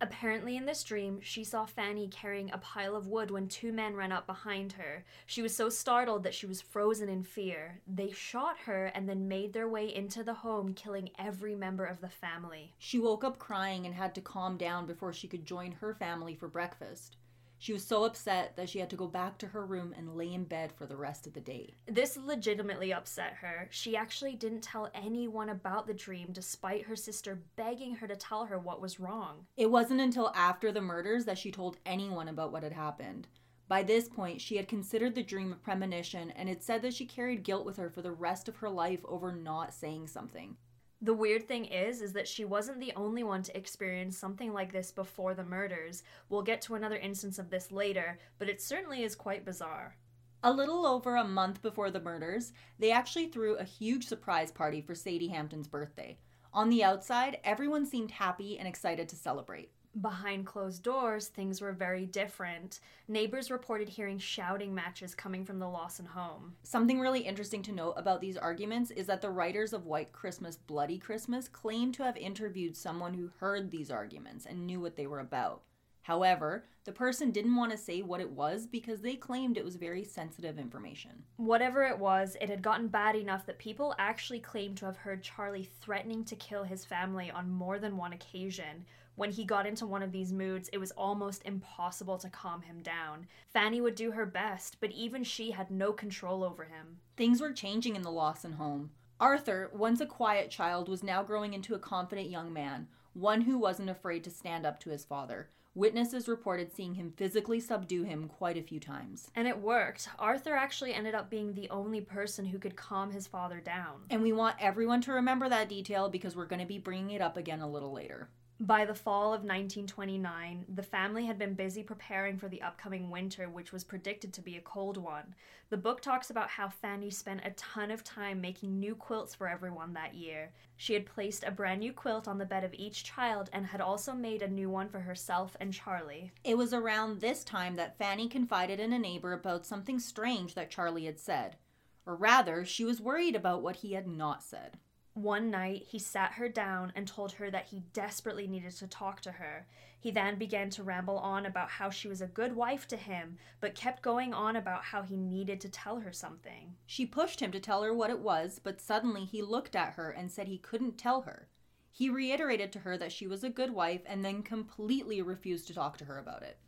Apparently, 0.00 0.56
in 0.56 0.64
this 0.64 0.84
dream, 0.84 1.18
she 1.20 1.42
saw 1.42 1.66
Fanny 1.66 2.08
carrying 2.08 2.50
a 2.52 2.58
pile 2.58 2.94
of 2.94 3.08
wood 3.08 3.30
when 3.30 3.48
two 3.48 3.72
men 3.72 3.96
ran 3.96 4.12
up 4.12 4.26
behind 4.26 4.72
her. 4.72 5.04
She 5.26 5.42
was 5.42 5.54
so 5.54 5.68
startled 5.68 6.22
that 6.22 6.34
she 6.34 6.46
was 6.46 6.60
frozen 6.60 7.08
in 7.08 7.24
fear. 7.24 7.80
They 7.86 8.12
shot 8.12 8.58
her 8.66 8.86
and 8.86 9.08
then 9.08 9.28
made 9.28 9.52
their 9.52 9.68
way 9.68 9.92
into 9.92 10.22
the 10.22 10.34
home, 10.34 10.72
killing 10.72 11.10
every 11.18 11.54
member 11.54 11.84
of 11.84 12.00
the 12.00 12.08
family. 12.08 12.72
She 12.78 12.98
woke 12.98 13.24
up 13.24 13.38
crying 13.38 13.86
and 13.86 13.94
had 13.94 14.14
to 14.14 14.20
calm 14.20 14.56
down 14.56 14.86
before 14.86 15.12
she 15.12 15.28
could 15.28 15.44
join 15.44 15.72
her 15.72 15.94
family 15.94 16.34
for 16.34 16.48
breakfast. 16.48 17.16
She 17.58 17.72
was 17.72 17.84
so 17.84 18.04
upset 18.04 18.56
that 18.56 18.68
she 18.68 18.78
had 18.78 18.88
to 18.90 18.96
go 18.96 19.08
back 19.08 19.36
to 19.38 19.48
her 19.48 19.66
room 19.66 19.92
and 19.96 20.16
lay 20.16 20.32
in 20.32 20.44
bed 20.44 20.72
for 20.72 20.86
the 20.86 20.96
rest 20.96 21.26
of 21.26 21.32
the 21.34 21.40
day. 21.40 21.74
This 21.86 22.16
legitimately 22.16 22.92
upset 22.92 23.34
her. 23.40 23.68
She 23.70 23.96
actually 23.96 24.36
didn't 24.36 24.62
tell 24.62 24.90
anyone 24.94 25.48
about 25.48 25.86
the 25.86 25.94
dream, 25.94 26.28
despite 26.30 26.84
her 26.84 26.96
sister 26.96 27.42
begging 27.56 27.96
her 27.96 28.06
to 28.06 28.16
tell 28.16 28.46
her 28.46 28.58
what 28.58 28.80
was 28.80 29.00
wrong. 29.00 29.46
It 29.56 29.70
wasn't 29.70 30.00
until 30.00 30.32
after 30.34 30.70
the 30.70 30.80
murders 30.80 31.24
that 31.24 31.38
she 31.38 31.50
told 31.50 31.78
anyone 31.84 32.28
about 32.28 32.52
what 32.52 32.62
had 32.62 32.72
happened. 32.72 33.26
By 33.66 33.82
this 33.82 34.08
point, 34.08 34.40
she 34.40 34.56
had 34.56 34.66
considered 34.66 35.14
the 35.14 35.22
dream 35.22 35.52
a 35.52 35.56
premonition 35.56 36.30
and 36.30 36.48
had 36.48 36.62
said 36.62 36.80
that 36.82 36.94
she 36.94 37.04
carried 37.04 37.42
guilt 37.42 37.66
with 37.66 37.76
her 37.76 37.90
for 37.90 38.00
the 38.00 38.12
rest 38.12 38.48
of 38.48 38.56
her 38.56 38.70
life 38.70 39.00
over 39.04 39.30
not 39.30 39.74
saying 39.74 40.06
something. 40.06 40.56
The 41.00 41.14
weird 41.14 41.46
thing 41.46 41.64
is 41.66 42.02
is 42.02 42.12
that 42.14 42.26
she 42.26 42.44
wasn't 42.44 42.80
the 42.80 42.92
only 42.96 43.22
one 43.22 43.42
to 43.44 43.56
experience 43.56 44.18
something 44.18 44.52
like 44.52 44.72
this 44.72 44.90
before 44.90 45.32
the 45.32 45.44
murders. 45.44 46.02
We'll 46.28 46.42
get 46.42 46.60
to 46.62 46.74
another 46.74 46.96
instance 46.96 47.38
of 47.38 47.50
this 47.50 47.70
later, 47.70 48.18
but 48.38 48.48
it 48.48 48.60
certainly 48.60 49.04
is 49.04 49.14
quite 49.14 49.44
bizarre. 49.44 49.96
A 50.42 50.52
little 50.52 50.86
over 50.86 51.14
a 51.14 51.24
month 51.24 51.62
before 51.62 51.92
the 51.92 52.00
murders, 52.00 52.52
they 52.80 52.90
actually 52.90 53.26
threw 53.26 53.56
a 53.56 53.64
huge 53.64 54.06
surprise 54.06 54.50
party 54.50 54.80
for 54.80 54.94
Sadie 54.94 55.28
Hampton's 55.28 55.68
birthday. 55.68 56.18
On 56.52 56.68
the 56.68 56.82
outside, 56.82 57.38
everyone 57.44 57.86
seemed 57.86 58.10
happy 58.10 58.58
and 58.58 58.66
excited 58.66 59.08
to 59.08 59.16
celebrate. 59.16 59.70
Behind 60.00 60.46
closed 60.46 60.82
doors, 60.82 61.28
things 61.28 61.60
were 61.60 61.72
very 61.72 62.06
different. 62.06 62.80
Neighbors 63.08 63.50
reported 63.50 63.88
hearing 63.88 64.18
shouting 64.18 64.74
matches 64.74 65.14
coming 65.14 65.44
from 65.44 65.58
the 65.58 65.68
Lawson 65.68 66.06
home. 66.06 66.54
Something 66.62 67.00
really 67.00 67.20
interesting 67.20 67.62
to 67.62 67.72
note 67.72 67.94
about 67.96 68.20
these 68.20 68.36
arguments 68.36 68.90
is 68.90 69.06
that 69.06 69.22
the 69.22 69.30
writers 69.30 69.72
of 69.72 69.86
White 69.86 70.12
Christmas, 70.12 70.56
Bloody 70.56 70.98
Christmas 70.98 71.48
claim 71.48 71.90
to 71.92 72.04
have 72.04 72.16
interviewed 72.16 72.76
someone 72.76 73.14
who 73.14 73.30
heard 73.38 73.70
these 73.70 73.90
arguments 73.90 74.46
and 74.46 74.66
knew 74.66 74.80
what 74.80 74.96
they 74.96 75.06
were 75.06 75.20
about. 75.20 75.62
However, 76.02 76.64
the 76.84 76.92
person 76.92 77.32
didn't 77.32 77.54
want 77.54 77.70
to 77.70 77.76
say 77.76 78.00
what 78.00 78.22
it 78.22 78.30
was 78.30 78.66
because 78.66 79.02
they 79.02 79.14
claimed 79.14 79.58
it 79.58 79.64
was 79.64 79.76
very 79.76 80.04
sensitive 80.04 80.58
information. 80.58 81.10
Whatever 81.36 81.82
it 81.82 81.98
was, 81.98 82.34
it 82.40 82.48
had 82.48 82.62
gotten 82.62 82.88
bad 82.88 83.14
enough 83.14 83.44
that 83.44 83.58
people 83.58 83.94
actually 83.98 84.40
claimed 84.40 84.78
to 84.78 84.86
have 84.86 84.96
heard 84.96 85.22
Charlie 85.22 85.68
threatening 85.82 86.24
to 86.24 86.36
kill 86.36 86.64
his 86.64 86.82
family 86.82 87.30
on 87.30 87.50
more 87.50 87.78
than 87.78 87.98
one 87.98 88.14
occasion. 88.14 88.86
When 89.18 89.32
he 89.32 89.44
got 89.44 89.66
into 89.66 89.84
one 89.84 90.04
of 90.04 90.12
these 90.12 90.32
moods, 90.32 90.70
it 90.72 90.78
was 90.78 90.92
almost 90.92 91.42
impossible 91.44 92.18
to 92.18 92.30
calm 92.30 92.62
him 92.62 92.82
down. 92.82 93.26
Fanny 93.52 93.80
would 93.80 93.96
do 93.96 94.12
her 94.12 94.24
best, 94.24 94.76
but 94.78 94.92
even 94.92 95.24
she 95.24 95.50
had 95.50 95.72
no 95.72 95.92
control 95.92 96.44
over 96.44 96.62
him. 96.62 96.98
Things 97.16 97.40
were 97.40 97.52
changing 97.52 97.96
in 97.96 98.02
the 98.02 98.12
Lawson 98.12 98.52
home. 98.52 98.90
Arthur, 99.18 99.72
once 99.74 100.00
a 100.00 100.06
quiet 100.06 100.52
child, 100.52 100.88
was 100.88 101.02
now 101.02 101.24
growing 101.24 101.52
into 101.52 101.74
a 101.74 101.80
confident 101.80 102.30
young 102.30 102.52
man, 102.52 102.86
one 103.12 103.40
who 103.40 103.58
wasn't 103.58 103.90
afraid 103.90 104.22
to 104.22 104.30
stand 104.30 104.64
up 104.64 104.78
to 104.78 104.90
his 104.90 105.04
father. 105.04 105.48
Witnesses 105.74 106.28
reported 106.28 106.72
seeing 106.72 106.94
him 106.94 107.12
physically 107.16 107.58
subdue 107.58 108.04
him 108.04 108.28
quite 108.28 108.56
a 108.56 108.62
few 108.62 108.78
times. 108.78 109.32
And 109.34 109.48
it 109.48 109.60
worked. 109.60 110.08
Arthur 110.20 110.54
actually 110.54 110.94
ended 110.94 111.16
up 111.16 111.28
being 111.28 111.54
the 111.54 111.70
only 111.70 112.00
person 112.00 112.46
who 112.46 112.58
could 112.60 112.76
calm 112.76 113.10
his 113.10 113.26
father 113.26 113.58
down. 113.58 114.02
And 114.10 114.22
we 114.22 114.32
want 114.32 114.56
everyone 114.60 115.00
to 115.02 115.12
remember 115.12 115.48
that 115.48 115.68
detail 115.68 116.08
because 116.08 116.36
we're 116.36 116.46
going 116.46 116.60
to 116.60 116.66
be 116.66 116.78
bringing 116.78 117.10
it 117.16 117.20
up 117.20 117.36
again 117.36 117.60
a 117.60 117.68
little 117.68 117.92
later. 117.92 118.28
By 118.60 118.84
the 118.84 118.94
fall 118.94 119.26
of 119.26 119.44
1929, 119.44 120.64
the 120.74 120.82
family 120.82 121.26
had 121.26 121.38
been 121.38 121.54
busy 121.54 121.84
preparing 121.84 122.36
for 122.36 122.48
the 122.48 122.60
upcoming 122.60 123.08
winter, 123.08 123.48
which 123.48 123.70
was 123.70 123.84
predicted 123.84 124.32
to 124.32 124.42
be 124.42 124.56
a 124.56 124.60
cold 124.60 124.96
one. 124.96 125.36
The 125.70 125.76
book 125.76 126.00
talks 126.00 126.30
about 126.30 126.48
how 126.48 126.68
Fanny 126.68 127.08
spent 127.10 127.42
a 127.44 127.52
ton 127.52 127.92
of 127.92 128.02
time 128.02 128.40
making 128.40 128.80
new 128.80 128.96
quilts 128.96 129.32
for 129.32 129.48
everyone 129.48 129.92
that 129.92 130.14
year. 130.14 130.50
She 130.76 130.94
had 130.94 131.06
placed 131.06 131.44
a 131.44 131.52
brand 131.52 131.78
new 131.78 131.92
quilt 131.92 132.26
on 132.26 132.38
the 132.38 132.44
bed 132.44 132.64
of 132.64 132.74
each 132.74 133.04
child 133.04 133.48
and 133.52 133.64
had 133.64 133.80
also 133.80 134.12
made 134.12 134.42
a 134.42 134.48
new 134.48 134.68
one 134.68 134.88
for 134.88 135.00
herself 135.00 135.56
and 135.60 135.72
Charlie. 135.72 136.32
It 136.42 136.58
was 136.58 136.74
around 136.74 137.20
this 137.20 137.44
time 137.44 137.76
that 137.76 137.96
Fanny 137.96 138.26
confided 138.26 138.80
in 138.80 138.92
a 138.92 138.98
neighbor 138.98 139.34
about 139.34 139.66
something 139.66 140.00
strange 140.00 140.54
that 140.54 140.70
Charlie 140.70 141.04
had 141.04 141.20
said. 141.20 141.58
Or 142.04 142.16
rather, 142.16 142.64
she 142.64 142.84
was 142.84 143.00
worried 143.00 143.36
about 143.36 143.62
what 143.62 143.76
he 143.76 143.92
had 143.92 144.08
not 144.08 144.42
said. 144.42 144.78
One 145.18 145.50
night, 145.50 145.86
he 145.88 145.98
sat 145.98 146.34
her 146.34 146.48
down 146.48 146.92
and 146.94 147.08
told 147.08 147.32
her 147.32 147.50
that 147.50 147.66
he 147.66 147.80
desperately 147.92 148.46
needed 148.46 148.70
to 148.76 148.86
talk 148.86 149.20
to 149.22 149.32
her. 149.32 149.66
He 149.98 150.12
then 150.12 150.38
began 150.38 150.70
to 150.70 150.84
ramble 150.84 151.18
on 151.18 151.44
about 151.44 151.70
how 151.70 151.90
she 151.90 152.06
was 152.06 152.20
a 152.20 152.28
good 152.28 152.54
wife 152.54 152.86
to 152.86 152.96
him, 152.96 153.36
but 153.58 153.74
kept 153.74 154.00
going 154.00 154.32
on 154.32 154.54
about 154.54 154.84
how 154.84 155.02
he 155.02 155.16
needed 155.16 155.60
to 155.62 155.68
tell 155.68 155.98
her 155.98 156.12
something. 156.12 156.76
She 156.86 157.04
pushed 157.04 157.40
him 157.40 157.50
to 157.50 157.58
tell 157.58 157.82
her 157.82 157.92
what 157.92 158.10
it 158.10 158.20
was, 158.20 158.60
but 158.62 158.80
suddenly 158.80 159.24
he 159.24 159.42
looked 159.42 159.74
at 159.74 159.94
her 159.94 160.12
and 160.12 160.30
said 160.30 160.46
he 160.46 160.56
couldn't 160.56 160.98
tell 160.98 161.22
her. 161.22 161.48
He 161.90 162.08
reiterated 162.08 162.70
to 162.74 162.78
her 162.80 162.96
that 162.96 163.10
she 163.10 163.26
was 163.26 163.42
a 163.42 163.50
good 163.50 163.72
wife 163.72 164.02
and 164.06 164.24
then 164.24 164.44
completely 164.44 165.20
refused 165.20 165.66
to 165.66 165.74
talk 165.74 165.96
to 165.96 166.04
her 166.04 166.18
about 166.18 166.44
it. 166.44 166.58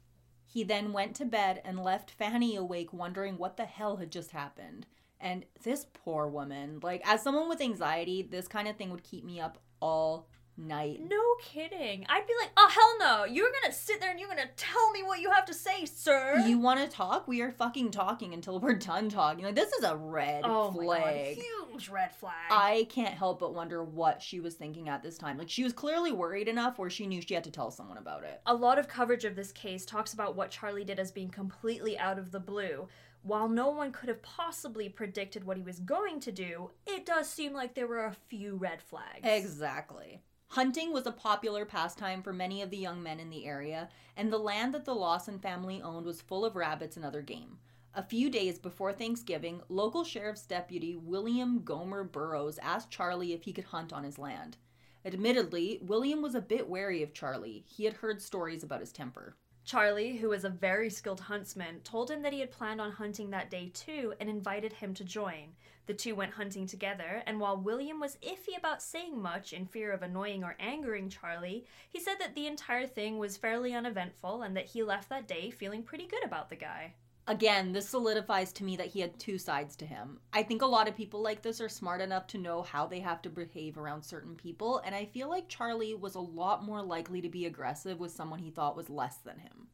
He 0.45 0.65
then 0.65 0.93
went 0.93 1.15
to 1.17 1.25
bed 1.25 1.63
and 1.65 1.85
left 1.85 2.11
Fanny 2.11 2.57
awake 2.57 2.93
wondering 2.93 3.39
what 3.39 3.57
the 3.57 3.67
hell 3.67 3.99
had 3.99 4.11
just 4.11 4.33
happened. 4.33 4.89
And 5.21 5.45
this 5.63 5.87
poor 6.05 6.29
woman, 6.29 6.81
like, 6.83 7.03
as 7.05 7.23
someone 7.23 7.49
with 7.49 7.61
anxiety, 7.61 8.23
this 8.23 8.49
kind 8.49 8.69
of 8.69 8.77
thing 8.77 8.91
would 8.91 9.03
keep 9.03 9.25
me 9.25 9.41
up 9.41 9.59
all 9.81 10.29
night. 10.57 11.01
No 11.09 11.21
kidding. 11.43 12.05
I'd 12.09 12.27
be 12.27 12.35
like, 12.41 12.51
oh, 12.57 12.69
hell 12.71 12.97
no. 12.99 13.25
You're 13.25 13.51
gonna 13.63 13.73
sit 13.73 14.01
there 14.01 14.11
and 14.11 14.21
you're 14.21 14.29
gonna 14.29 14.51
tell 14.57 14.91
me 14.93 15.03
what 15.03 15.21
you 15.21 15.31
have 15.31 15.47
to 15.47 15.55
say, 15.55 15.85
sir. 15.87 16.43
You 16.47 16.59
want 16.59 16.81
to 16.81 16.89
talk? 16.89 17.27
We 17.27 17.41
are 17.41 17.51
fucking 17.51 17.91
talking 17.91 18.35
until 18.35 18.61
we're 18.61 18.75
done 18.75 19.09
talking. 19.09 19.45
Like, 19.45 19.55
this 19.55 19.73
is 19.73 19.85
a 19.85 19.97
red 19.97 20.43
oh 20.45 20.71
flag. 20.71 21.37
Huge 21.37 21.89
red 21.89 22.15
flag. 22.15 22.35
I 22.51 22.87
can't 22.91 23.15
help 23.15 23.41
but 23.41 23.55
wonder 23.55 23.83
what 23.83 24.21
she 24.21 24.41
was 24.41 24.55
thinking 24.55 24.89
at 24.89 25.03
this 25.03 25.17
time. 25.17 25.39
Like, 25.39 25.49
she 25.51 25.65
was 25.65 25.73
clearly 25.73 26.13
worried 26.13 26.49
enough 26.49 26.79
where 26.79 26.91
she 26.91 27.07
knew 27.07 27.23
she 27.23 27.35
had 27.35 27.45
to 27.45 27.51
tell 27.51 27.71
someone 27.71 27.99
about 27.99 28.25
it. 28.25 28.41
A 28.47 28.55
lot 28.55 28.79
of 28.79 28.89
coverage 28.89 29.25
of 29.25 29.37
this 29.37 29.53
case 29.53 29.87
talks 29.87 30.13
about 30.13 30.37
what 30.37 30.51
Charlie 30.51 30.85
did 30.85 30.99
as 30.99 31.11
being 31.11 31.31
completely 31.31 31.99
out 31.99 32.19
of 32.19 32.33
the 32.33 32.41
blue. 32.41 32.89
While 33.23 33.49
no 33.49 33.69
one 33.69 33.93
could 33.93 34.09
have 34.09 34.23
possibly 34.23 34.89
predicted 34.89 35.45
what 35.45 35.57
he 35.57 35.63
was 35.63 35.81
going 35.81 36.21
to 36.21 36.33
do, 36.33 36.71
it 36.87 37.05
does 37.05 37.29
seem 37.29 37.53
like 37.53 37.75
there 37.75 37.87
were 37.87 38.07
a 38.07 38.17
few 38.29 38.57
red 38.57 38.81
flags. 38.81 39.21
Exactly. 39.23 40.23
Hunting 40.49 40.93
was 40.93 41.07
a 41.07 41.13
popular 41.13 41.65
pastime 41.65 42.23
for 42.23 42.33
many 42.33 42.61
of 42.63 42.71
the 42.71 42.77
young 42.77 43.03
men 43.03 43.21
in 43.21 43.31
the 43.31 43.47
area, 43.47 43.89
and 44.17 44.33
the 44.33 44.39
land 44.39 44.75
that 44.75 44.85
the 44.85 44.95
Lawson 44.95 45.39
family 45.39 45.81
owned 45.81 46.07
was 46.07 46.21
full 46.21 46.45
of 46.45 46.57
rabbits 46.57 46.97
and 46.97 47.05
other 47.05 47.23
game. 47.23 47.59
A 47.95 48.03
few 48.03 48.31
days 48.31 48.59
before 48.59 48.93
Thanksgiving, 48.93 49.61
local 49.69 50.03
sheriff's 50.03 50.47
deputy 50.47 50.97
William 50.97 51.63
Gomer 51.63 52.05
Burroughs 52.05 52.59
asked 52.59 52.91
Charlie 52.91 53.33
if 53.33 53.43
he 53.45 53.53
could 53.53 53.65
hunt 53.65 53.93
on 53.93 54.05
his 54.05 54.19
land. 54.19 54.57
Admittedly, 55.05 55.79
William 55.83 56.23
was 56.23 56.35
a 56.35 56.41
bit 56.41 56.69
wary 56.69 57.03
of 57.03 57.15
Charlie. 57.15 57.65
He 57.67 57.85
had 57.85 57.95
heard 57.95 58.21
stories 58.21 58.63
about 58.63 58.81
his 58.81 58.93
temper. 58.93 59.37
Charlie, 59.65 60.17
who 60.17 60.31
was 60.31 60.45
a 60.45 60.51
very 60.51 60.91
skilled 60.91 61.21
huntsman, 61.21 61.81
told 61.81 62.11
him 62.11 62.23
that 62.23 62.33
he 62.33 62.41
had 62.41 62.51
planned 62.51 62.81
on 62.81 62.93
hunting 62.93 63.31
that 63.31 63.51
day 63.51 63.71
too 63.73 64.15
and 64.19 64.29
invited 64.29 64.73
him 64.73 64.95
to 64.95 65.05
join. 65.05 65.55
The 65.87 65.95
two 65.95 66.15
went 66.15 66.35
hunting 66.35 66.67
together, 66.67 67.23
and 67.27 67.41
while 67.41 67.57
William 67.57 68.01
was 68.01 68.17
iffy 68.23 68.57
about 68.57 68.83
saying 68.83 69.21
much 69.21 69.53
in 69.53 69.67
fear 69.67 69.93
of 69.93 70.03
annoying 70.03 70.45
or 70.45 70.57
angering 70.59 71.09
Charlie, 71.09 71.67
he 71.89 72.01
said 72.01 72.17
that 72.21 72.35
the 72.35 72.47
entire 72.47 72.87
thing 72.87 73.19
was 73.19 73.37
fairly 73.37 73.75
uneventful 73.75 74.43
and 74.43 74.57
that 74.57 74.67
he 74.67 74.83
left 74.83 75.09
that 75.09 75.29
day 75.29 75.51
feeling 75.51 75.83
pretty 75.83 76.07
good 76.07 76.25
about 76.25 76.49
the 76.49 76.57
guy. 76.57 76.95
Again, 77.27 77.73
this 77.73 77.89
solidifies 77.89 78.53
to 78.55 78.65
me 78.65 78.77
that 78.77 78.89
he 78.89 79.01
had 79.01 79.19
two 79.19 79.39
sides 79.39 79.77
to 79.77 79.87
him. 79.87 80.19
I 80.33 80.43
think 80.43 80.63
a 80.63 80.67
lot 80.67 80.89
of 80.89 80.97
people 80.97 81.23
like 81.23 81.43
this 81.43 81.61
are 81.61 81.69
smart 81.69 82.01
enough 82.01 82.27
to 82.29 82.39
know 82.39 82.63
how 82.63 82.87
they 82.87 83.01
have 83.01 83.23
to 83.23 83.31
behave 83.31 83.79
around 83.79 84.03
certain 84.03 84.35
people, 84.35 84.79
and 84.85 84.95
I 84.95 85.05
feel 85.05 85.29
like 85.29 85.49
Charlie 85.49 85.95
was 85.95 86.17
a 86.17 86.21
lot 86.21 86.65
more 86.65 86.83
likely 86.83 87.21
to 87.21 87.29
be 87.29 87.47
aggressive 87.47 88.01
with 88.01 88.11
someone 88.11 88.41
he 88.41 88.51
thought 88.51 88.77
was 88.77 88.91
less 88.91 89.19
than 89.19 89.39
him. 89.39 89.69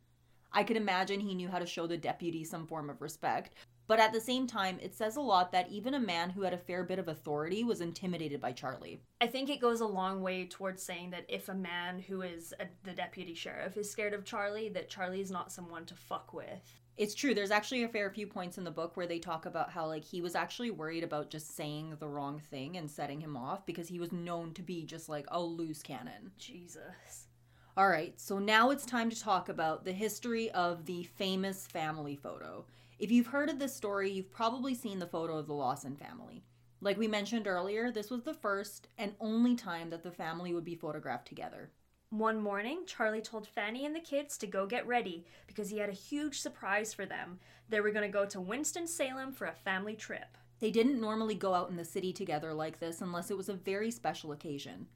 I 0.53 0.65
could 0.65 0.77
imagine 0.77 1.21
he 1.21 1.35
knew 1.35 1.49
how 1.49 1.59
to 1.59 1.67
show 1.67 1.87
the 1.87 1.97
deputy 1.97 2.45
some 2.45 2.67
form 2.67 2.91
of 2.91 3.01
respect, 3.01 3.55
but 3.87 4.01
at 4.01 4.13
the 4.13 4.21
same 4.21 4.47
time, 4.47 4.79
it 4.83 4.95
says 4.95 5.17
a 5.17 5.21
lot 5.21 5.53
that 5.53 5.71
even 5.71 5.95
a 5.95 6.01
man 6.01 6.31
who 6.31 6.43
had 6.43 6.53
a 6.53 6.59
fair 6.59 6.83
bit 6.85 6.99
of 6.99 7.09
authority 7.09 7.63
was 7.63 7.81
intimidated 7.81 8.41
by 8.41 8.53
Charlie. 8.53 9.01
I 9.21 9.27
think 9.27 9.49
it 9.49 9.61
goes 9.61 9.81
a 9.81 9.87
long 9.87 10.23
way 10.23 10.47
towards 10.47 10.83
saying 10.83 11.11
that 11.11 11.27
if 11.29 11.49
a 11.49 11.55
man 11.55 12.01
who 12.01 12.23
is 12.23 12.53
a, 12.59 12.67
the 12.85 12.93
deputy 12.93 13.35
sheriff 13.35 13.77
is 13.77 13.91
scared 13.91 14.15
of 14.15 14.25
Charlie, 14.25 14.69
that 14.71 14.89
Charlie 14.89 15.21
is 15.21 15.31
not 15.31 15.53
someone 15.53 15.85
to 15.87 15.95
fuck 15.95 16.33
with. 16.33 16.81
It's 16.97 17.15
true. 17.15 17.35
There's 17.35 17.51
actually 17.51 17.83
a 17.83 17.89
fair 17.89 18.11
few 18.11 18.27
points 18.27 18.57
in 18.57 18.65
the 18.65 18.71
book 18.71 18.97
where 18.97 19.07
they 19.07 19.19
talk 19.19 19.45
about 19.45 19.71
how 19.71 19.87
like 19.87 20.05
he 20.05 20.23
was 20.23 20.35
actually 20.35 20.71
worried 20.71 21.05
about 21.05 21.31
just 21.31 21.55
saying 21.55 21.95
the 21.99 22.09
wrong 22.09 22.41
thing 22.51 22.79
and 22.79 22.91
setting 22.91 23.21
him 23.21 23.37
off 23.37 23.67
because 23.67 23.87
he 23.89 23.99
was 23.99 24.13
known 24.13 24.55
to 24.55 24.63
be 24.63 24.83
just 24.83 25.09
like 25.09 25.27
a 25.29 25.41
loose 25.41 25.83
cannon. 25.83 26.33
Jesus. 26.39 27.29
All 27.77 27.89
right. 27.89 28.19
So 28.19 28.39
now 28.39 28.71
it's 28.71 28.87
time 28.87 29.11
to 29.11 29.21
talk 29.21 29.51
about 29.51 29.85
the 29.85 29.93
history 29.93 30.51
of 30.53 30.87
the 30.87 31.03
famous 31.03 31.67
family 31.67 32.17
photo 32.17 32.65
if 32.99 33.11
you've 33.11 33.29
heard 33.29 33.49
of 33.49 33.59
this 33.59 33.75
story 33.75 34.11
you've 34.11 34.33
probably 34.33 34.75
seen 34.75 34.99
the 34.99 35.07
photo 35.07 35.37
of 35.37 35.47
the 35.47 35.55
lawson 35.55 35.97
family 35.97 36.45
like 36.81 36.99
we 36.99 37.09
mentioned 37.09 37.47
earlier 37.47 37.91
this 37.91 38.11
was 38.11 38.23
the 38.23 38.35
first 38.35 38.89
and 38.99 39.15
only 39.21 39.55
time 39.55 39.91
that 39.91 40.03
the 40.03 40.11
family 40.11 40.53
would 40.53 40.65
be 40.65 40.75
photographed 40.75 41.27
together 41.27 41.71
one 42.11 42.41
morning, 42.41 42.85
Charlie 42.87 43.21
told 43.21 43.49
Fanny 43.49 43.85
and 43.85 43.95
the 43.95 44.01
kids 44.01 44.39
to 44.39 44.47
go 44.47 44.65
get 44.65 44.87
ready 44.87 45.27
because 45.49 45.71
he 45.71 45.79
had 45.79 45.89
a 45.89 45.93
huge 45.93 46.39
surprise 46.39 46.95
for 46.95 47.05
them. 47.05 47.41
They 47.69 47.81
were 47.81 47.91
going 47.91 48.07
to 48.07 48.13
go 48.13 48.25
to 48.27 48.41
Winston-Salem 48.41 49.33
for 49.33 49.49
a 49.49 49.53
family 49.53 49.97
trip. 49.97 50.39
They 50.61 50.71
didn't 50.71 51.01
normally 51.01 51.35
go 51.35 51.53
out 51.53 51.69
in 51.69 51.77
the 51.77 51.85
city 51.85 52.13
together 52.13 52.55
like 52.55 52.79
this 52.79 53.01
unless 53.01 53.33
it 53.33 53.37
was 53.37 53.49
a 53.49 53.55
very 53.55 53.91
special 53.91 54.31
occasion. 54.31 54.87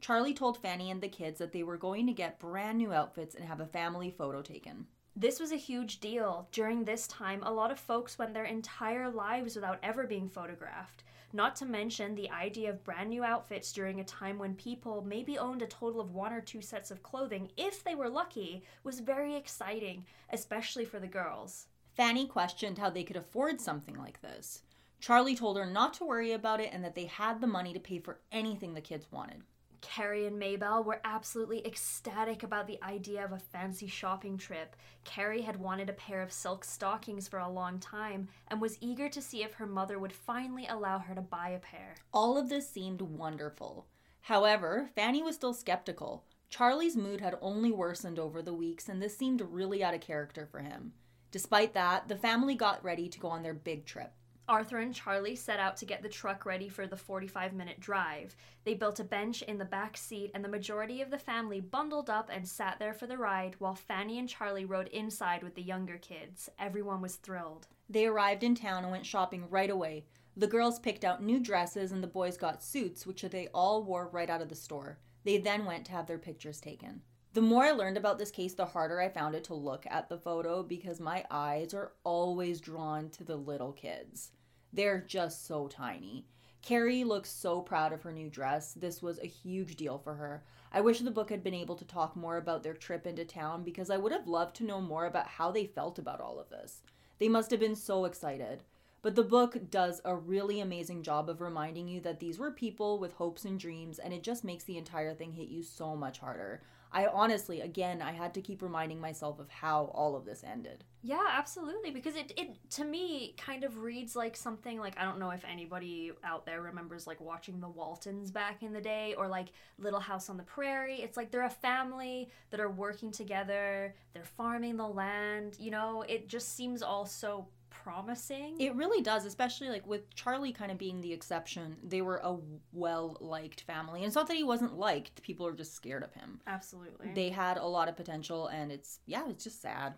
Charlie 0.00 0.32
told 0.32 0.56
Fanny 0.56 0.90
and 0.90 1.02
the 1.02 1.08
kids 1.08 1.38
that 1.38 1.52
they 1.52 1.62
were 1.62 1.76
going 1.76 2.06
to 2.06 2.14
get 2.14 2.40
brand 2.40 2.78
new 2.78 2.94
outfits 2.94 3.34
and 3.34 3.44
have 3.44 3.60
a 3.60 3.66
family 3.66 4.10
photo 4.10 4.40
taken. 4.40 4.86
This 5.16 5.38
was 5.38 5.52
a 5.52 5.56
huge 5.56 6.00
deal. 6.00 6.48
During 6.50 6.84
this 6.84 7.06
time, 7.06 7.40
a 7.44 7.52
lot 7.52 7.70
of 7.70 7.78
folks 7.78 8.18
went 8.18 8.34
their 8.34 8.44
entire 8.44 9.08
lives 9.08 9.54
without 9.54 9.78
ever 9.80 10.08
being 10.08 10.28
photographed. 10.28 11.04
Not 11.32 11.54
to 11.56 11.66
mention 11.66 12.16
the 12.16 12.30
idea 12.30 12.70
of 12.70 12.82
brand 12.82 13.10
new 13.10 13.22
outfits 13.22 13.72
during 13.72 14.00
a 14.00 14.04
time 14.04 14.40
when 14.40 14.56
people 14.56 15.04
maybe 15.06 15.38
owned 15.38 15.62
a 15.62 15.68
total 15.68 16.00
of 16.00 16.10
one 16.10 16.32
or 16.32 16.40
two 16.40 16.60
sets 16.60 16.90
of 16.90 17.04
clothing, 17.04 17.48
if 17.56 17.84
they 17.84 17.94
were 17.94 18.08
lucky, 18.08 18.64
was 18.82 18.98
very 18.98 19.36
exciting, 19.36 20.04
especially 20.30 20.84
for 20.84 20.98
the 20.98 21.06
girls. 21.06 21.68
Fanny 21.96 22.26
questioned 22.26 22.78
how 22.78 22.90
they 22.90 23.04
could 23.04 23.16
afford 23.16 23.60
something 23.60 23.96
like 23.96 24.20
this. 24.20 24.62
Charlie 24.98 25.36
told 25.36 25.56
her 25.56 25.66
not 25.66 25.94
to 25.94 26.04
worry 26.04 26.32
about 26.32 26.60
it 26.60 26.70
and 26.72 26.84
that 26.84 26.96
they 26.96 27.06
had 27.06 27.40
the 27.40 27.46
money 27.46 27.72
to 27.72 27.78
pay 27.78 28.00
for 28.00 28.18
anything 28.32 28.74
the 28.74 28.80
kids 28.80 29.06
wanted. 29.12 29.42
Carrie 29.84 30.26
and 30.26 30.38
Maybelle 30.38 30.82
were 30.82 31.02
absolutely 31.04 31.64
ecstatic 31.66 32.42
about 32.42 32.66
the 32.66 32.82
idea 32.82 33.22
of 33.22 33.32
a 33.32 33.38
fancy 33.38 33.86
shopping 33.86 34.38
trip. 34.38 34.76
Carrie 35.04 35.42
had 35.42 35.60
wanted 35.60 35.90
a 35.90 35.92
pair 35.92 36.22
of 36.22 36.32
silk 36.32 36.64
stockings 36.64 37.28
for 37.28 37.38
a 37.38 37.48
long 37.48 37.78
time 37.78 38.28
and 38.48 38.62
was 38.62 38.78
eager 38.80 39.10
to 39.10 39.20
see 39.20 39.42
if 39.44 39.52
her 39.52 39.66
mother 39.66 39.98
would 39.98 40.12
finally 40.12 40.66
allow 40.66 40.98
her 40.98 41.14
to 41.14 41.20
buy 41.20 41.50
a 41.50 41.58
pair. 41.58 41.96
All 42.12 42.38
of 42.38 42.48
this 42.48 42.68
seemed 42.68 43.02
wonderful. 43.02 43.86
However, 44.22 44.88
Fanny 44.94 45.22
was 45.22 45.34
still 45.34 45.52
skeptical. 45.52 46.24
Charlie's 46.48 46.96
mood 46.96 47.20
had 47.20 47.36
only 47.42 47.70
worsened 47.70 48.18
over 48.18 48.40
the 48.40 48.54
weeks, 48.54 48.88
and 48.88 49.02
this 49.02 49.16
seemed 49.16 49.42
really 49.42 49.84
out 49.84 49.92
of 49.92 50.00
character 50.00 50.46
for 50.46 50.60
him. 50.60 50.94
Despite 51.30 51.74
that, 51.74 52.08
the 52.08 52.16
family 52.16 52.54
got 52.54 52.82
ready 52.82 53.08
to 53.10 53.20
go 53.20 53.28
on 53.28 53.42
their 53.42 53.52
big 53.52 53.84
trip. 53.84 54.12
Arthur 54.46 54.78
and 54.78 54.94
Charlie 54.94 55.36
set 55.36 55.58
out 55.58 55.78
to 55.78 55.86
get 55.86 56.02
the 56.02 56.08
truck 56.08 56.44
ready 56.44 56.68
for 56.68 56.86
the 56.86 56.96
45 56.96 57.54
minute 57.54 57.80
drive. 57.80 58.36
They 58.64 58.74
built 58.74 59.00
a 59.00 59.04
bench 59.04 59.40
in 59.40 59.56
the 59.56 59.64
back 59.64 59.96
seat, 59.96 60.30
and 60.34 60.44
the 60.44 60.50
majority 60.50 61.00
of 61.00 61.10
the 61.10 61.18
family 61.18 61.60
bundled 61.60 62.10
up 62.10 62.28
and 62.30 62.46
sat 62.46 62.78
there 62.78 62.92
for 62.92 63.06
the 63.06 63.16
ride 63.16 63.56
while 63.58 63.74
Fanny 63.74 64.18
and 64.18 64.28
Charlie 64.28 64.66
rode 64.66 64.88
inside 64.88 65.42
with 65.42 65.54
the 65.54 65.62
younger 65.62 65.96
kids. 65.96 66.50
Everyone 66.58 67.00
was 67.00 67.16
thrilled. 67.16 67.68
They 67.88 68.06
arrived 68.06 68.42
in 68.42 68.54
town 68.54 68.82
and 68.82 68.92
went 68.92 69.06
shopping 69.06 69.48
right 69.48 69.70
away. 69.70 70.04
The 70.36 70.46
girls 70.46 70.78
picked 70.78 71.04
out 71.04 71.22
new 71.22 71.40
dresses, 71.40 71.92
and 71.92 72.02
the 72.02 72.08
boys 72.08 72.36
got 72.36 72.62
suits, 72.62 73.06
which 73.06 73.22
they 73.22 73.48
all 73.54 73.82
wore 73.82 74.08
right 74.08 74.28
out 74.28 74.42
of 74.42 74.50
the 74.50 74.54
store. 74.54 74.98
They 75.24 75.38
then 75.38 75.64
went 75.64 75.86
to 75.86 75.92
have 75.92 76.06
their 76.06 76.18
pictures 76.18 76.60
taken. 76.60 77.00
The 77.34 77.42
more 77.42 77.64
I 77.64 77.72
learned 77.72 77.96
about 77.96 78.16
this 78.16 78.30
case, 78.30 78.54
the 78.54 78.64
harder 78.64 79.00
I 79.00 79.08
found 79.08 79.34
it 79.34 79.42
to 79.44 79.54
look 79.54 79.88
at 79.90 80.08
the 80.08 80.16
photo 80.16 80.62
because 80.62 81.00
my 81.00 81.24
eyes 81.32 81.74
are 81.74 81.90
always 82.04 82.60
drawn 82.60 83.10
to 83.10 83.24
the 83.24 83.34
little 83.34 83.72
kids. 83.72 84.30
They're 84.72 85.00
just 85.00 85.44
so 85.44 85.66
tiny. 85.66 86.26
Carrie 86.62 87.02
looks 87.02 87.28
so 87.28 87.60
proud 87.60 87.92
of 87.92 88.02
her 88.02 88.12
new 88.12 88.30
dress. 88.30 88.72
This 88.74 89.02
was 89.02 89.18
a 89.18 89.26
huge 89.26 89.74
deal 89.74 89.98
for 89.98 90.14
her. 90.14 90.44
I 90.70 90.80
wish 90.80 91.00
the 91.00 91.10
book 91.10 91.28
had 91.28 91.42
been 91.42 91.54
able 91.54 91.74
to 91.74 91.84
talk 91.84 92.14
more 92.14 92.36
about 92.36 92.62
their 92.62 92.72
trip 92.72 93.04
into 93.04 93.24
town 93.24 93.64
because 93.64 93.90
I 93.90 93.96
would 93.96 94.12
have 94.12 94.28
loved 94.28 94.54
to 94.56 94.64
know 94.64 94.80
more 94.80 95.06
about 95.06 95.26
how 95.26 95.50
they 95.50 95.66
felt 95.66 95.98
about 95.98 96.20
all 96.20 96.38
of 96.38 96.50
this. 96.50 96.82
They 97.18 97.28
must 97.28 97.50
have 97.50 97.58
been 97.58 97.74
so 97.74 98.04
excited. 98.04 98.62
But 99.02 99.16
the 99.16 99.24
book 99.24 99.70
does 99.70 100.00
a 100.04 100.14
really 100.14 100.60
amazing 100.60 101.02
job 101.02 101.28
of 101.28 101.40
reminding 101.40 101.88
you 101.88 102.00
that 102.02 102.20
these 102.20 102.38
were 102.38 102.52
people 102.52 102.98
with 102.98 103.12
hopes 103.12 103.44
and 103.44 103.58
dreams, 103.58 103.98
and 103.98 104.14
it 104.14 104.22
just 104.22 104.44
makes 104.44 104.64
the 104.64 104.78
entire 104.78 105.14
thing 105.14 105.32
hit 105.32 105.48
you 105.48 105.64
so 105.64 105.94
much 105.96 106.20
harder. 106.20 106.62
I 106.94 107.06
honestly, 107.06 107.60
again, 107.60 108.00
I 108.00 108.12
had 108.12 108.32
to 108.34 108.40
keep 108.40 108.62
reminding 108.62 109.00
myself 109.00 109.40
of 109.40 109.50
how 109.50 109.90
all 109.92 110.14
of 110.14 110.24
this 110.24 110.44
ended. 110.44 110.84
Yeah, 111.02 111.26
absolutely. 111.28 111.90
Because 111.90 112.14
it, 112.14 112.32
it 112.36 112.56
to 112.70 112.84
me 112.84 113.34
kind 113.36 113.64
of 113.64 113.78
reads 113.78 114.14
like 114.14 114.36
something 114.36 114.78
like 114.78 114.98
I 114.98 115.04
don't 115.04 115.18
know 115.18 115.30
if 115.30 115.44
anybody 115.44 116.12
out 116.22 116.46
there 116.46 116.62
remembers 116.62 117.04
like 117.08 117.20
watching 117.20 117.60
the 117.60 117.68
Waltons 117.68 118.30
back 118.30 118.62
in 118.62 118.72
the 118.72 118.80
day 118.80 119.16
or 119.18 119.26
like 119.26 119.48
Little 119.76 119.98
House 119.98 120.30
on 120.30 120.36
the 120.36 120.44
Prairie. 120.44 121.02
It's 121.02 121.16
like 121.16 121.32
they're 121.32 121.44
a 121.44 121.50
family 121.50 122.30
that 122.50 122.60
are 122.60 122.70
working 122.70 123.10
together, 123.10 123.96
they're 124.12 124.24
farming 124.24 124.76
the 124.76 124.86
land, 124.86 125.56
you 125.58 125.72
know, 125.72 126.04
it 126.08 126.28
just 126.28 126.54
seems 126.54 126.80
all 126.80 127.06
so 127.06 127.48
promising. 127.82 128.56
It 128.58 128.74
really 128.74 129.02
does, 129.02 129.26
especially 129.26 129.68
like 129.68 129.86
with 129.86 130.14
Charlie 130.14 130.52
kind 130.52 130.70
of 130.70 130.78
being 130.78 131.00
the 131.00 131.12
exception. 131.12 131.76
They 131.82 132.02
were 132.02 132.20
a 132.22 132.36
well 132.72 133.16
liked 133.20 133.62
family. 133.62 134.00
And 134.00 134.06
it's 134.06 134.14
not 134.14 134.28
that 134.28 134.36
he 134.36 134.44
wasn't 134.44 134.78
liked, 134.78 135.22
people 135.22 135.46
are 135.46 135.52
just 135.52 135.74
scared 135.74 136.02
of 136.02 136.14
him. 136.14 136.40
Absolutely. 136.46 137.12
They 137.14 137.30
had 137.30 137.56
a 137.56 137.66
lot 137.66 137.88
of 137.88 137.96
potential, 137.96 138.46
and 138.48 138.72
it's, 138.72 139.00
yeah, 139.06 139.28
it's 139.28 139.44
just 139.44 139.60
sad. 139.60 139.94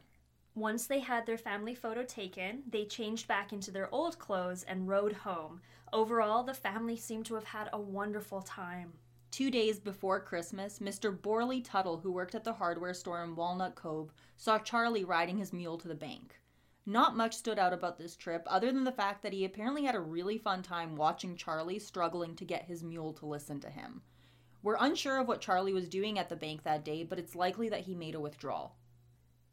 Once 0.55 0.87
they 0.87 1.01
had 1.01 1.27
their 1.27 1.37
family 1.37 1.75
photo 1.75 2.03
taken, 2.03 2.63
they 2.71 2.87
changed 2.87 3.29
back 3.29 3.53
into 3.53 3.71
their 3.71 3.95
old 3.95 4.19
clothes 4.19 4.63
and 4.63 4.89
rode 4.89 5.13
home. 5.13 5.61
Overall, 5.93 6.43
the 6.43 6.55
family 6.55 6.97
seemed 6.97 7.27
to 7.27 7.35
have 7.35 7.45
had 7.45 7.69
a 7.73 7.81
wonderful 7.81 8.41
time. 8.41 8.95
Two 9.31 9.51
days 9.51 9.79
before 9.79 10.19
Christmas, 10.21 10.79
Mr. 10.79 11.15
Borley 11.15 11.63
Tuttle, 11.63 11.99
who 11.99 12.11
worked 12.11 12.35
at 12.35 12.43
the 12.43 12.55
hardware 12.55 12.95
store 12.95 13.23
in 13.23 13.37
Walnut 13.37 13.75
Cove, 13.75 14.15
saw 14.37 14.59
Charlie 14.59 15.05
riding 15.05 15.37
his 15.37 15.53
mule 15.53 15.77
to 15.77 15.89
the 15.89 15.95
bank. 15.95 16.41
Not 16.89 17.17
much 17.17 17.35
stood 17.35 17.59
out 17.59 17.73
about 17.73 17.99
this 17.99 18.15
trip, 18.15 18.45
other 18.47 18.71
than 18.71 18.85
the 18.85 18.93
fact 18.93 19.25
that 19.25 19.33
he 19.33 19.45
apparently 19.45 19.83
had 19.83 19.97
a 19.97 20.01
really 20.01 20.39
fun 20.39 20.63
time 20.63 20.95
watching 20.95 21.37
Charlie 21.37 21.81
struggling 21.81 22.37
to 22.37 22.45
get 22.45 22.67
his 22.67 22.85
mule 22.85 23.13
to 23.15 23.27
listen 23.27 23.59
to 23.61 23.71
him. 23.71 24.03
We're 24.63 24.77
unsure 24.79 25.19
of 25.19 25.27
what 25.27 25.41
Charlie 25.41 25.73
was 25.73 25.89
doing 25.89 26.17
at 26.17 26.29
the 26.29 26.37
bank 26.37 26.63
that 26.63 26.85
day, 26.85 27.03
but 27.03 27.19
it's 27.19 27.35
likely 27.35 27.69
that 27.71 27.81
he 27.81 27.97
made 27.97 28.15
a 28.15 28.21
withdrawal. 28.21 28.77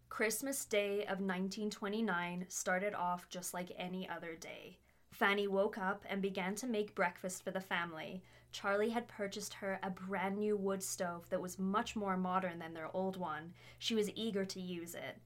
Christmas 0.09 0.63
Day 0.63 1.01
of 1.01 1.19
1929 1.19 2.45
started 2.49 2.93
off 2.93 3.27
just 3.29 3.51
like 3.51 3.71
any 3.77 4.07
other 4.07 4.35
day. 4.35 4.77
Fanny 5.11 5.47
woke 5.47 5.79
up 5.79 6.05
and 6.07 6.21
began 6.21 6.53
to 6.53 6.67
make 6.67 6.93
breakfast 6.93 7.43
for 7.43 7.49
the 7.49 7.59
family. 7.59 8.21
Charlie 8.51 8.91
had 8.91 9.07
purchased 9.07 9.55
her 9.55 9.79
a 9.81 9.89
brand 9.89 10.37
new 10.37 10.55
wood 10.55 10.83
stove 10.83 11.27
that 11.31 11.41
was 11.41 11.57
much 11.57 11.95
more 11.95 12.15
modern 12.15 12.59
than 12.59 12.75
their 12.75 12.95
old 12.95 13.17
one. 13.17 13.53
She 13.79 13.95
was 13.95 14.11
eager 14.13 14.45
to 14.45 14.61
use 14.61 14.93
it. 14.93 15.17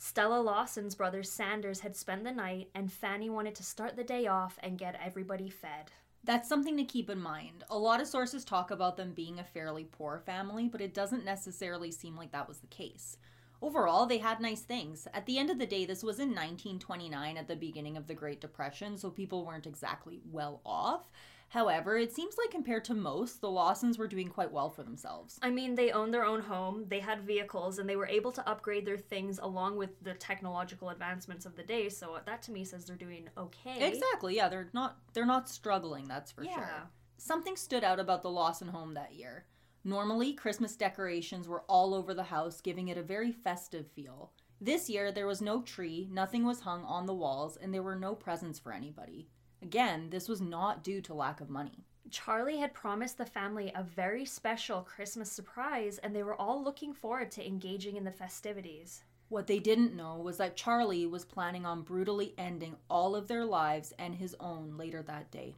Stella 0.00 0.40
Lawson's 0.40 0.94
brother 0.94 1.24
Sanders 1.24 1.80
had 1.80 1.96
spent 1.96 2.22
the 2.22 2.30
night, 2.30 2.70
and 2.72 2.90
Fanny 2.90 3.28
wanted 3.28 3.56
to 3.56 3.64
start 3.64 3.96
the 3.96 4.04
day 4.04 4.28
off 4.28 4.56
and 4.62 4.78
get 4.78 4.98
everybody 5.04 5.50
fed. 5.50 5.90
That's 6.22 6.48
something 6.48 6.76
to 6.76 6.84
keep 6.84 7.10
in 7.10 7.20
mind. 7.20 7.64
A 7.68 7.76
lot 7.76 8.00
of 8.00 8.06
sources 8.06 8.44
talk 8.44 8.70
about 8.70 8.96
them 8.96 9.12
being 9.12 9.40
a 9.40 9.44
fairly 9.44 9.84
poor 9.84 10.20
family, 10.20 10.68
but 10.68 10.80
it 10.80 10.94
doesn't 10.94 11.24
necessarily 11.24 11.90
seem 11.90 12.16
like 12.16 12.30
that 12.30 12.46
was 12.46 12.58
the 12.58 12.68
case. 12.68 13.16
Overall, 13.60 14.06
they 14.06 14.18
had 14.18 14.40
nice 14.40 14.60
things. 14.60 15.08
At 15.12 15.26
the 15.26 15.36
end 15.36 15.50
of 15.50 15.58
the 15.58 15.66
day, 15.66 15.84
this 15.84 16.04
was 16.04 16.20
in 16.20 16.28
1929 16.28 17.36
at 17.36 17.48
the 17.48 17.56
beginning 17.56 17.96
of 17.96 18.06
the 18.06 18.14
Great 18.14 18.40
Depression, 18.40 18.96
so 18.96 19.10
people 19.10 19.44
weren't 19.44 19.66
exactly 19.66 20.20
well 20.30 20.60
off. 20.64 21.10
However, 21.48 21.96
it 21.96 22.12
seems 22.12 22.36
like 22.36 22.50
compared 22.50 22.84
to 22.84 22.94
most, 22.94 23.40
the 23.40 23.50
Lawsons 23.50 23.96
were 23.96 24.06
doing 24.06 24.28
quite 24.28 24.52
well 24.52 24.68
for 24.68 24.82
themselves. 24.82 25.38
I 25.40 25.50
mean, 25.50 25.74
they 25.74 25.90
owned 25.90 26.12
their 26.12 26.24
own 26.24 26.40
home, 26.40 26.84
they 26.88 27.00
had 27.00 27.22
vehicles, 27.22 27.78
and 27.78 27.88
they 27.88 27.96
were 27.96 28.06
able 28.06 28.32
to 28.32 28.46
upgrade 28.48 28.84
their 28.84 28.98
things 28.98 29.38
along 29.42 29.76
with 29.76 29.90
the 30.02 30.14
technological 30.14 30.90
advancements 30.90 31.46
of 31.46 31.56
the 31.56 31.62
day. 31.62 31.88
So 31.88 32.18
that 32.26 32.42
to 32.42 32.52
me 32.52 32.64
says 32.64 32.84
they're 32.84 32.96
doing 32.96 33.30
okay. 33.38 33.88
Exactly. 33.88 34.36
Yeah, 34.36 34.48
they're 34.48 34.68
not 34.74 34.98
they're 35.14 35.24
not 35.24 35.48
struggling, 35.48 36.06
that's 36.06 36.30
for 36.30 36.44
Yeah. 36.44 36.54
sure. 36.54 36.90
Something 37.16 37.56
stood 37.56 37.82
out 37.82 37.98
about 37.98 38.22
the 38.22 38.30
Lawson 38.30 38.68
home 38.68 38.94
that 38.94 39.14
year. 39.14 39.46
Normally, 39.84 40.34
Christmas 40.34 40.76
decorations 40.76 41.48
were 41.48 41.62
all 41.62 41.94
over 41.94 42.12
the 42.12 42.24
house, 42.24 42.60
giving 42.60 42.88
it 42.88 42.98
a 42.98 43.02
very 43.02 43.32
festive 43.32 43.86
feel. 43.92 44.32
This 44.60 44.90
year, 44.90 45.10
there 45.12 45.26
was 45.26 45.40
no 45.40 45.62
tree, 45.62 46.08
nothing 46.10 46.44
was 46.44 46.60
hung 46.60 46.84
on 46.84 47.06
the 47.06 47.14
walls, 47.14 47.56
and 47.56 47.72
there 47.72 47.82
were 47.82 47.96
no 47.96 48.14
presents 48.14 48.58
for 48.58 48.72
anybody. 48.72 49.30
Again, 49.62 50.10
this 50.10 50.28
was 50.28 50.40
not 50.40 50.84
due 50.84 51.00
to 51.02 51.14
lack 51.14 51.40
of 51.40 51.50
money. 51.50 51.84
Charlie 52.10 52.56
had 52.56 52.72
promised 52.72 53.18
the 53.18 53.26
family 53.26 53.70
a 53.74 53.82
very 53.82 54.24
special 54.24 54.82
Christmas 54.82 55.30
surprise, 55.30 55.98
and 55.98 56.14
they 56.14 56.22
were 56.22 56.40
all 56.40 56.62
looking 56.62 56.94
forward 56.94 57.30
to 57.32 57.46
engaging 57.46 57.96
in 57.96 58.04
the 58.04 58.10
festivities. 58.10 59.04
What 59.28 59.46
they 59.46 59.58
didn't 59.58 59.94
know 59.94 60.16
was 60.16 60.38
that 60.38 60.56
Charlie 60.56 61.06
was 61.06 61.26
planning 61.26 61.66
on 61.66 61.82
brutally 61.82 62.34
ending 62.38 62.76
all 62.88 63.14
of 63.14 63.28
their 63.28 63.44
lives 63.44 63.92
and 63.98 64.14
his 64.14 64.34
own 64.40 64.78
later 64.78 65.02
that 65.02 65.30
day. 65.30 65.56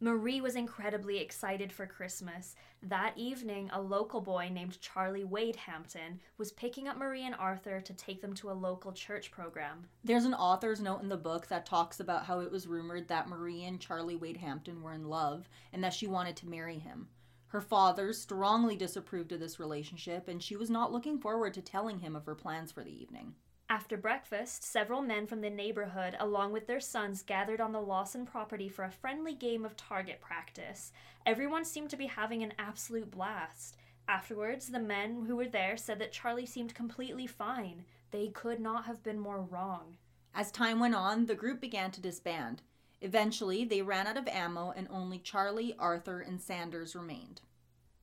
Marie 0.00 0.40
was 0.40 0.54
incredibly 0.54 1.18
excited 1.18 1.72
for 1.72 1.84
Christmas. 1.84 2.54
That 2.82 3.14
evening, 3.16 3.68
a 3.72 3.80
local 3.80 4.20
boy 4.20 4.48
named 4.52 4.80
Charlie 4.80 5.24
Wade 5.24 5.56
Hampton 5.56 6.20
was 6.36 6.52
picking 6.52 6.86
up 6.86 6.96
Marie 6.96 7.26
and 7.26 7.34
Arthur 7.34 7.80
to 7.80 7.92
take 7.94 8.22
them 8.22 8.32
to 8.34 8.50
a 8.50 8.52
local 8.52 8.92
church 8.92 9.32
program. 9.32 9.88
There's 10.04 10.24
an 10.24 10.34
author's 10.34 10.80
note 10.80 11.02
in 11.02 11.08
the 11.08 11.16
book 11.16 11.48
that 11.48 11.66
talks 11.66 11.98
about 11.98 12.26
how 12.26 12.38
it 12.40 12.52
was 12.52 12.68
rumored 12.68 13.08
that 13.08 13.28
Marie 13.28 13.64
and 13.64 13.80
Charlie 13.80 14.14
Wade 14.14 14.36
Hampton 14.36 14.82
were 14.82 14.94
in 14.94 15.08
love 15.08 15.48
and 15.72 15.82
that 15.82 15.94
she 15.94 16.06
wanted 16.06 16.36
to 16.36 16.48
marry 16.48 16.78
him. 16.78 17.08
Her 17.48 17.60
father 17.60 18.12
strongly 18.12 18.76
disapproved 18.76 19.32
of 19.32 19.40
this 19.40 19.58
relationship, 19.58 20.28
and 20.28 20.40
she 20.40 20.54
was 20.54 20.70
not 20.70 20.92
looking 20.92 21.18
forward 21.18 21.54
to 21.54 21.62
telling 21.62 21.98
him 21.98 22.14
of 22.14 22.26
her 22.26 22.34
plans 22.34 22.70
for 22.70 22.84
the 22.84 23.02
evening. 23.02 23.34
After 23.70 23.98
breakfast, 23.98 24.64
several 24.64 25.02
men 25.02 25.26
from 25.26 25.42
the 25.42 25.50
neighborhood, 25.50 26.16
along 26.18 26.52
with 26.52 26.66
their 26.66 26.80
sons, 26.80 27.22
gathered 27.22 27.60
on 27.60 27.72
the 27.72 27.82
Lawson 27.82 28.24
property 28.24 28.66
for 28.66 28.84
a 28.84 28.90
friendly 28.90 29.34
game 29.34 29.66
of 29.66 29.76
target 29.76 30.22
practice. 30.22 30.90
Everyone 31.26 31.66
seemed 31.66 31.90
to 31.90 31.96
be 31.96 32.06
having 32.06 32.42
an 32.42 32.54
absolute 32.58 33.10
blast. 33.10 33.76
Afterwards, 34.08 34.68
the 34.68 34.80
men 34.80 35.26
who 35.26 35.36
were 35.36 35.48
there 35.48 35.76
said 35.76 35.98
that 35.98 36.12
Charlie 36.12 36.46
seemed 36.46 36.74
completely 36.74 37.26
fine. 37.26 37.84
They 38.10 38.28
could 38.28 38.58
not 38.58 38.86
have 38.86 39.02
been 39.02 39.18
more 39.18 39.42
wrong. 39.42 39.98
As 40.34 40.50
time 40.50 40.80
went 40.80 40.94
on, 40.94 41.26
the 41.26 41.34
group 41.34 41.60
began 41.60 41.90
to 41.90 42.00
disband. 42.00 42.62
Eventually, 43.02 43.66
they 43.66 43.82
ran 43.82 44.06
out 44.06 44.16
of 44.16 44.26
ammo, 44.28 44.72
and 44.74 44.88
only 44.90 45.18
Charlie, 45.18 45.76
Arthur, 45.78 46.20
and 46.20 46.40
Sanders 46.40 46.96
remained. 46.96 47.42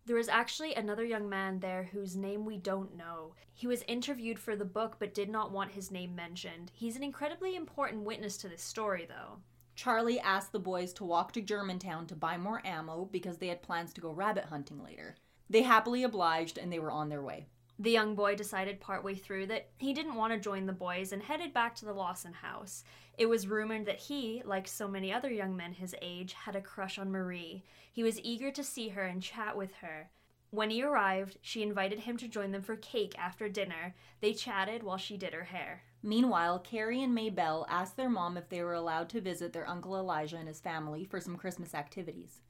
There 0.05 0.15
was 0.15 0.29
actually 0.29 0.75
another 0.75 1.03
young 1.03 1.27
man 1.27 1.59
there 1.59 1.89
whose 1.91 2.15
name 2.15 2.45
we 2.45 2.57
don't 2.57 2.95
know. 2.95 3.33
He 3.55 3.65
was 3.65 3.83
interviewed 3.87 4.37
for 4.37 4.55
the 4.55 4.63
book 4.63 4.97
but 4.99 5.15
did 5.15 5.29
not 5.29 5.51
want 5.51 5.71
his 5.71 5.89
name 5.89 6.13
mentioned. 6.13 6.71
He's 6.75 6.95
an 6.95 7.03
incredibly 7.03 7.55
important 7.55 8.03
witness 8.03 8.37
to 8.37 8.47
this 8.47 8.61
story, 8.61 9.07
though. 9.09 9.39
Charlie 9.75 10.19
asked 10.19 10.51
the 10.51 10.59
boys 10.59 10.93
to 10.93 11.03
walk 11.03 11.31
to 11.33 11.41
Germantown 11.41 12.05
to 12.07 12.15
buy 12.15 12.37
more 12.37 12.61
ammo 12.63 13.09
because 13.11 13.39
they 13.39 13.47
had 13.47 13.63
plans 13.63 13.93
to 13.93 14.01
go 14.01 14.11
rabbit 14.11 14.45
hunting 14.45 14.83
later. 14.83 15.15
They 15.49 15.63
happily 15.63 16.03
obliged 16.03 16.59
and 16.59 16.71
they 16.71 16.79
were 16.79 16.91
on 16.91 17.09
their 17.09 17.23
way. 17.23 17.47
The 17.79 17.91
young 17.91 18.13
boy 18.15 18.35
decided 18.35 18.79
partway 18.79 19.15
through 19.15 19.47
that 19.47 19.69
he 19.77 19.91
didn't 19.91 20.15
want 20.15 20.31
to 20.33 20.39
join 20.39 20.65
the 20.65 20.71
boys 20.71 21.11
and 21.11 21.21
headed 21.21 21.51
back 21.51 21.75
to 21.75 21.85
the 21.85 21.93
Lawson 21.93 22.31
house. 22.31 22.83
It 23.17 23.27
was 23.27 23.47
rumored 23.47 23.85
that 23.85 23.99
he, 23.99 24.41
like 24.43 24.67
so 24.67 24.87
many 24.87 25.13
other 25.13 25.31
young 25.31 25.55
men 25.55 25.73
his 25.73 25.95
age, 26.01 26.33
had 26.33 26.55
a 26.55 26.61
crush 26.61 26.99
on 26.99 27.11
Marie. 27.11 27.63
He 27.91 28.03
was 28.03 28.19
eager 28.21 28.51
to 28.51 28.63
see 28.63 28.89
her 28.89 29.03
and 29.03 29.21
chat 29.21 29.55
with 29.55 29.73
her. 29.75 30.09
When 30.51 30.69
he 30.69 30.83
arrived, 30.83 31.37
she 31.41 31.63
invited 31.63 31.99
him 31.99 32.17
to 32.17 32.27
join 32.27 32.51
them 32.51 32.61
for 32.61 32.75
cake 32.75 33.13
after 33.17 33.49
dinner. 33.49 33.95
They 34.21 34.33
chatted 34.33 34.83
while 34.83 34.97
she 34.97 35.17
did 35.17 35.33
her 35.33 35.45
hair. 35.45 35.83
Meanwhile, 36.03 36.59
Carrie 36.59 37.01
and 37.01 37.15
Maybelle 37.15 37.65
asked 37.69 37.97
their 37.97 38.09
mom 38.09 38.37
if 38.37 38.49
they 38.49 38.61
were 38.61 38.73
allowed 38.73 39.09
to 39.09 39.21
visit 39.21 39.53
their 39.53 39.67
Uncle 39.67 39.95
Elijah 39.95 40.37
and 40.37 40.47
his 40.47 40.61
family 40.61 41.03
for 41.03 41.19
some 41.19 41.35
Christmas 41.35 41.73
activities. 41.73 42.41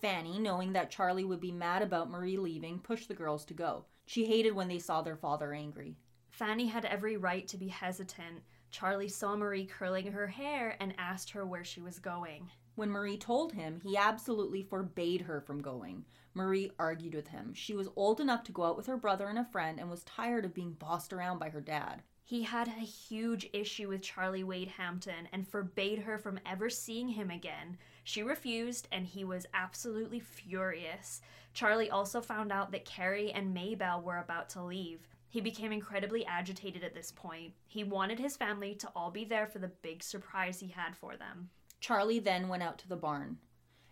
Fanny, 0.00 0.38
knowing 0.38 0.72
that 0.72 0.90
Charlie 0.90 1.24
would 1.24 1.40
be 1.40 1.52
mad 1.52 1.82
about 1.82 2.10
Marie 2.10 2.36
leaving, 2.36 2.80
pushed 2.80 3.08
the 3.08 3.14
girls 3.14 3.44
to 3.44 3.54
go. 3.54 3.84
She 4.06 4.26
hated 4.26 4.54
when 4.54 4.68
they 4.68 4.78
saw 4.78 5.02
their 5.02 5.16
father 5.16 5.52
angry. 5.52 5.96
Fanny 6.30 6.66
had 6.66 6.84
every 6.84 7.16
right 7.16 7.46
to 7.48 7.56
be 7.56 7.68
hesitant. 7.68 8.42
Charlie 8.72 9.08
saw 9.08 9.36
Marie 9.36 9.66
curling 9.66 10.10
her 10.10 10.26
hair 10.26 10.76
and 10.80 10.94
asked 10.96 11.30
her 11.30 11.46
where 11.46 11.62
she 11.62 11.80
was 11.80 11.98
going. 11.98 12.50
When 12.74 12.90
Marie 12.90 13.18
told 13.18 13.52
him, 13.52 13.80
he 13.84 13.98
absolutely 13.98 14.62
forbade 14.62 15.20
her 15.20 15.42
from 15.42 15.60
going. 15.60 16.06
Marie 16.32 16.72
argued 16.78 17.14
with 17.14 17.28
him. 17.28 17.52
She 17.52 17.74
was 17.74 17.90
old 17.96 18.18
enough 18.18 18.42
to 18.44 18.52
go 18.52 18.64
out 18.64 18.78
with 18.78 18.86
her 18.86 18.96
brother 18.96 19.28
and 19.28 19.38
a 19.38 19.44
friend 19.44 19.78
and 19.78 19.90
was 19.90 20.04
tired 20.04 20.46
of 20.46 20.54
being 20.54 20.72
bossed 20.72 21.12
around 21.12 21.38
by 21.38 21.50
her 21.50 21.60
dad. 21.60 22.02
He 22.24 22.44
had 22.44 22.68
a 22.68 22.80
huge 22.80 23.50
issue 23.52 23.88
with 23.88 24.00
Charlie 24.00 24.42
Wade 24.42 24.68
Hampton 24.68 25.28
and 25.32 25.46
forbade 25.46 25.98
her 25.98 26.16
from 26.16 26.40
ever 26.46 26.70
seeing 26.70 27.08
him 27.08 27.30
again. 27.30 27.76
She 28.04 28.22
refused, 28.22 28.88
and 28.90 29.06
he 29.06 29.22
was 29.22 29.46
absolutely 29.52 30.20
furious. 30.20 31.20
Charlie 31.52 31.90
also 31.90 32.22
found 32.22 32.50
out 32.50 32.72
that 32.72 32.86
Carrie 32.86 33.32
and 33.32 33.52
Maybelle 33.52 34.00
were 34.00 34.18
about 34.18 34.48
to 34.50 34.62
leave. 34.62 35.06
He 35.32 35.40
became 35.40 35.72
incredibly 35.72 36.26
agitated 36.26 36.84
at 36.84 36.94
this 36.94 37.10
point. 37.10 37.54
He 37.66 37.84
wanted 37.84 38.18
his 38.18 38.36
family 38.36 38.74
to 38.74 38.90
all 38.94 39.10
be 39.10 39.24
there 39.24 39.46
for 39.46 39.60
the 39.60 39.72
big 39.80 40.02
surprise 40.02 40.60
he 40.60 40.68
had 40.68 40.94
for 40.94 41.16
them. 41.16 41.48
Charlie 41.80 42.18
then 42.18 42.48
went 42.48 42.62
out 42.62 42.76
to 42.80 42.88
the 42.88 42.96
barn. 42.96 43.38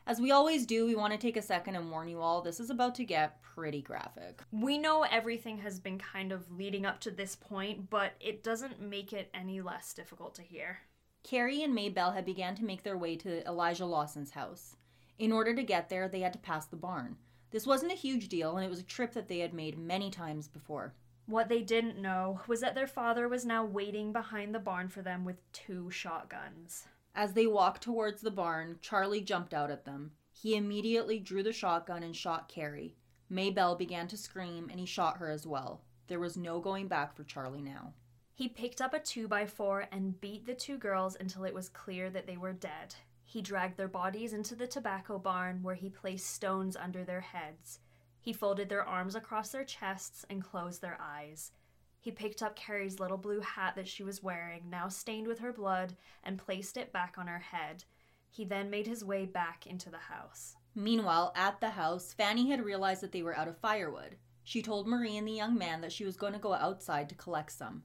As 0.06 0.20
we 0.20 0.32
always 0.32 0.66
do, 0.66 0.84
we 0.84 0.94
want 0.94 1.14
to 1.14 1.18
take 1.18 1.38
a 1.38 1.42
second 1.42 1.76
and 1.76 1.90
warn 1.90 2.08
you 2.08 2.20
all 2.20 2.42
this 2.42 2.60
is 2.60 2.68
about 2.68 2.94
to 2.96 3.06
get 3.06 3.40
pretty 3.40 3.80
graphic. 3.80 4.42
We 4.52 4.76
know 4.76 5.04
everything 5.04 5.56
has 5.56 5.80
been 5.80 5.98
kind 5.98 6.30
of 6.30 6.52
leading 6.52 6.84
up 6.84 7.00
to 7.00 7.10
this 7.10 7.36
point, 7.36 7.88
but 7.88 8.12
it 8.20 8.44
doesn't 8.44 8.82
make 8.82 9.14
it 9.14 9.30
any 9.32 9.62
less 9.62 9.94
difficult 9.94 10.34
to 10.34 10.42
hear. 10.42 10.80
Carrie 11.22 11.62
and 11.62 11.74
Maybelle 11.74 12.12
had 12.12 12.26
began 12.26 12.54
to 12.56 12.66
make 12.66 12.82
their 12.82 12.98
way 12.98 13.16
to 13.16 13.42
Elijah 13.48 13.86
Lawson's 13.86 14.32
house. 14.32 14.76
In 15.18 15.32
order 15.32 15.54
to 15.54 15.62
get 15.62 15.88
there, 15.88 16.06
they 16.06 16.20
had 16.20 16.34
to 16.34 16.38
pass 16.38 16.66
the 16.66 16.76
barn. 16.76 17.16
This 17.50 17.66
wasn't 17.66 17.92
a 17.92 17.96
huge 17.96 18.28
deal, 18.28 18.58
and 18.58 18.66
it 18.66 18.70
was 18.70 18.80
a 18.80 18.84
trip 18.84 19.14
that 19.14 19.28
they 19.28 19.38
had 19.38 19.54
made 19.54 19.78
many 19.78 20.10
times 20.10 20.46
before. 20.46 20.92
What 21.30 21.48
they 21.48 21.62
didn't 21.62 21.96
know 21.96 22.40
was 22.48 22.60
that 22.60 22.74
their 22.74 22.88
father 22.88 23.28
was 23.28 23.46
now 23.46 23.64
waiting 23.64 24.12
behind 24.12 24.52
the 24.52 24.58
barn 24.58 24.88
for 24.88 25.00
them 25.00 25.24
with 25.24 25.36
two 25.52 25.88
shotguns. 25.88 26.88
As 27.14 27.34
they 27.34 27.46
walked 27.46 27.84
towards 27.84 28.20
the 28.20 28.32
barn, 28.32 28.80
Charlie 28.82 29.20
jumped 29.20 29.54
out 29.54 29.70
at 29.70 29.84
them. 29.84 30.10
He 30.32 30.56
immediately 30.56 31.20
drew 31.20 31.44
the 31.44 31.52
shotgun 31.52 32.02
and 32.02 32.16
shot 32.16 32.48
Carrie. 32.48 32.96
Maybelle 33.28 33.76
began 33.76 34.08
to 34.08 34.16
scream, 34.16 34.66
and 34.70 34.80
he 34.80 34.86
shot 34.86 35.18
her 35.18 35.30
as 35.30 35.46
well. 35.46 35.82
There 36.08 36.18
was 36.18 36.36
no 36.36 36.58
going 36.58 36.88
back 36.88 37.14
for 37.14 37.22
Charlie 37.22 37.62
now. 37.62 37.94
He 38.34 38.48
picked 38.48 38.80
up 38.80 38.92
a 38.92 38.98
2x4 38.98 39.86
and 39.92 40.20
beat 40.20 40.46
the 40.46 40.54
two 40.54 40.78
girls 40.78 41.16
until 41.20 41.44
it 41.44 41.54
was 41.54 41.68
clear 41.68 42.10
that 42.10 42.26
they 42.26 42.38
were 42.38 42.52
dead. 42.52 42.96
He 43.24 43.40
dragged 43.40 43.76
their 43.76 43.86
bodies 43.86 44.32
into 44.32 44.56
the 44.56 44.66
tobacco 44.66 45.16
barn 45.16 45.62
where 45.62 45.76
he 45.76 45.90
placed 45.90 46.26
stones 46.26 46.74
under 46.74 47.04
their 47.04 47.20
heads. 47.20 47.78
He 48.20 48.32
folded 48.32 48.68
their 48.68 48.86
arms 48.86 49.14
across 49.14 49.50
their 49.50 49.64
chests 49.64 50.24
and 50.28 50.44
closed 50.44 50.82
their 50.82 50.98
eyes. 51.00 51.52
He 51.98 52.10
picked 52.10 52.42
up 52.42 52.56
Carrie's 52.56 53.00
little 53.00 53.18
blue 53.18 53.40
hat 53.40 53.74
that 53.76 53.88
she 53.88 54.02
was 54.02 54.22
wearing, 54.22 54.70
now 54.70 54.88
stained 54.88 55.26
with 55.26 55.38
her 55.40 55.52
blood, 55.52 55.96
and 56.22 56.38
placed 56.38 56.76
it 56.76 56.92
back 56.92 57.16
on 57.18 57.26
her 57.26 57.38
head. 57.38 57.84
He 58.30 58.44
then 58.44 58.70
made 58.70 58.86
his 58.86 59.04
way 59.04 59.26
back 59.26 59.66
into 59.66 59.90
the 59.90 59.98
house. 59.98 60.56
Meanwhile, 60.74 61.32
at 61.34 61.60
the 61.60 61.70
house, 61.70 62.12
Fanny 62.12 62.50
had 62.50 62.64
realized 62.64 63.02
that 63.02 63.12
they 63.12 63.22
were 63.22 63.36
out 63.36 63.48
of 63.48 63.58
firewood. 63.58 64.16
She 64.44 64.62
told 64.62 64.86
Marie 64.86 65.16
and 65.16 65.26
the 65.26 65.32
young 65.32 65.58
man 65.58 65.80
that 65.80 65.92
she 65.92 66.04
was 66.04 66.16
going 66.16 66.32
to 66.32 66.38
go 66.38 66.54
outside 66.54 67.08
to 67.08 67.14
collect 67.14 67.52
some. 67.52 67.82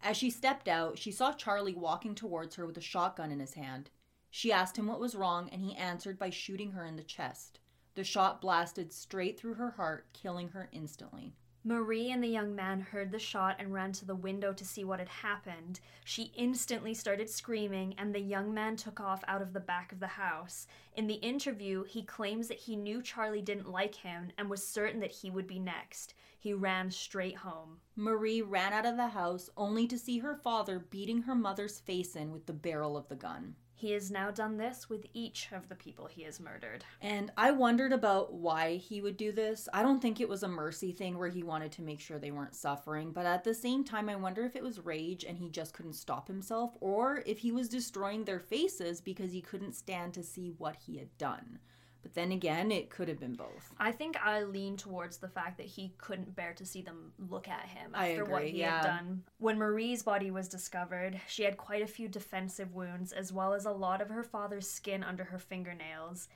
As 0.00 0.16
she 0.16 0.30
stepped 0.30 0.68
out, 0.68 0.98
she 0.98 1.10
saw 1.10 1.32
Charlie 1.32 1.74
walking 1.74 2.14
towards 2.14 2.56
her 2.56 2.66
with 2.66 2.78
a 2.78 2.82
shotgun 2.82 3.32
in 3.32 3.40
his 3.40 3.54
hand. 3.54 3.90
She 4.30 4.52
asked 4.52 4.76
him 4.76 4.86
what 4.86 5.00
was 5.00 5.14
wrong, 5.14 5.48
and 5.50 5.60
he 5.60 5.74
answered 5.74 6.18
by 6.18 6.30
shooting 6.30 6.72
her 6.72 6.84
in 6.84 6.96
the 6.96 7.02
chest. 7.02 7.58
The 7.98 8.04
shot 8.04 8.40
blasted 8.40 8.92
straight 8.92 9.40
through 9.40 9.54
her 9.54 9.72
heart, 9.72 10.06
killing 10.12 10.50
her 10.50 10.68
instantly. 10.70 11.34
Marie 11.64 12.12
and 12.12 12.22
the 12.22 12.28
young 12.28 12.54
man 12.54 12.80
heard 12.80 13.10
the 13.10 13.18
shot 13.18 13.56
and 13.58 13.74
ran 13.74 13.90
to 13.94 14.04
the 14.04 14.14
window 14.14 14.52
to 14.52 14.64
see 14.64 14.84
what 14.84 15.00
had 15.00 15.08
happened. 15.08 15.80
She 16.04 16.30
instantly 16.36 16.94
started 16.94 17.28
screaming, 17.28 17.96
and 17.98 18.14
the 18.14 18.20
young 18.20 18.54
man 18.54 18.76
took 18.76 19.00
off 19.00 19.24
out 19.26 19.42
of 19.42 19.52
the 19.52 19.58
back 19.58 19.90
of 19.90 19.98
the 19.98 20.06
house. 20.06 20.68
In 20.94 21.08
the 21.08 21.14
interview, 21.14 21.82
he 21.82 22.04
claims 22.04 22.46
that 22.46 22.58
he 22.58 22.76
knew 22.76 23.02
Charlie 23.02 23.42
didn't 23.42 23.68
like 23.68 23.96
him 23.96 24.30
and 24.38 24.48
was 24.48 24.64
certain 24.64 25.00
that 25.00 25.10
he 25.10 25.28
would 25.28 25.48
be 25.48 25.58
next. 25.58 26.14
He 26.38 26.52
ran 26.52 26.92
straight 26.92 27.38
home. 27.38 27.80
Marie 27.96 28.42
ran 28.42 28.72
out 28.72 28.86
of 28.86 28.96
the 28.96 29.08
house 29.08 29.50
only 29.56 29.88
to 29.88 29.98
see 29.98 30.18
her 30.18 30.36
father 30.36 30.78
beating 30.78 31.22
her 31.22 31.34
mother's 31.34 31.80
face 31.80 32.14
in 32.14 32.30
with 32.30 32.46
the 32.46 32.52
barrel 32.52 32.96
of 32.96 33.08
the 33.08 33.16
gun. 33.16 33.56
He 33.80 33.92
has 33.92 34.10
now 34.10 34.32
done 34.32 34.56
this 34.56 34.90
with 34.90 35.06
each 35.14 35.50
of 35.52 35.68
the 35.68 35.76
people 35.76 36.06
he 36.06 36.24
has 36.24 36.40
murdered. 36.40 36.84
And 37.00 37.30
I 37.36 37.52
wondered 37.52 37.92
about 37.92 38.32
why 38.32 38.74
he 38.74 39.00
would 39.00 39.16
do 39.16 39.30
this. 39.30 39.68
I 39.72 39.82
don't 39.82 40.00
think 40.00 40.20
it 40.20 40.28
was 40.28 40.42
a 40.42 40.48
mercy 40.48 40.90
thing 40.90 41.16
where 41.16 41.28
he 41.28 41.44
wanted 41.44 41.70
to 41.72 41.82
make 41.82 42.00
sure 42.00 42.18
they 42.18 42.32
weren't 42.32 42.56
suffering, 42.56 43.12
but 43.12 43.24
at 43.24 43.44
the 43.44 43.54
same 43.54 43.84
time, 43.84 44.08
I 44.08 44.16
wonder 44.16 44.44
if 44.44 44.56
it 44.56 44.64
was 44.64 44.84
rage 44.84 45.22
and 45.22 45.38
he 45.38 45.48
just 45.48 45.74
couldn't 45.74 45.92
stop 45.92 46.26
himself, 46.26 46.72
or 46.80 47.22
if 47.24 47.38
he 47.38 47.52
was 47.52 47.68
destroying 47.68 48.24
their 48.24 48.40
faces 48.40 49.00
because 49.00 49.30
he 49.30 49.40
couldn't 49.40 49.76
stand 49.76 50.12
to 50.14 50.24
see 50.24 50.52
what 50.58 50.74
he 50.74 50.98
had 50.98 51.16
done. 51.16 51.60
But 52.02 52.14
then 52.14 52.32
again, 52.32 52.70
it 52.70 52.90
could 52.90 53.08
have 53.08 53.18
been 53.18 53.34
both. 53.34 53.74
I 53.78 53.92
think 53.92 54.16
I 54.16 54.42
lean 54.42 54.76
towards 54.76 55.18
the 55.18 55.28
fact 55.28 55.58
that 55.58 55.66
he 55.66 55.94
couldn't 55.98 56.36
bear 56.36 56.54
to 56.54 56.64
see 56.64 56.80
them 56.80 57.12
look 57.28 57.48
at 57.48 57.66
him 57.66 57.92
after 57.94 58.24
what 58.24 58.44
he 58.44 58.60
yeah. 58.60 58.76
had 58.76 58.82
done. 58.84 59.22
When 59.38 59.58
Marie's 59.58 60.02
body 60.02 60.30
was 60.30 60.48
discovered, 60.48 61.20
she 61.26 61.42
had 61.42 61.56
quite 61.56 61.82
a 61.82 61.88
few 61.88 62.08
defensive 62.08 62.74
wounds, 62.74 63.12
as 63.12 63.32
well 63.32 63.52
as 63.52 63.66
a 63.66 63.72
lot 63.72 64.00
of 64.00 64.10
her 64.10 64.22
father's 64.22 64.70
skin 64.70 65.02
under 65.02 65.24
her 65.24 65.38
fingernails. 65.38 66.28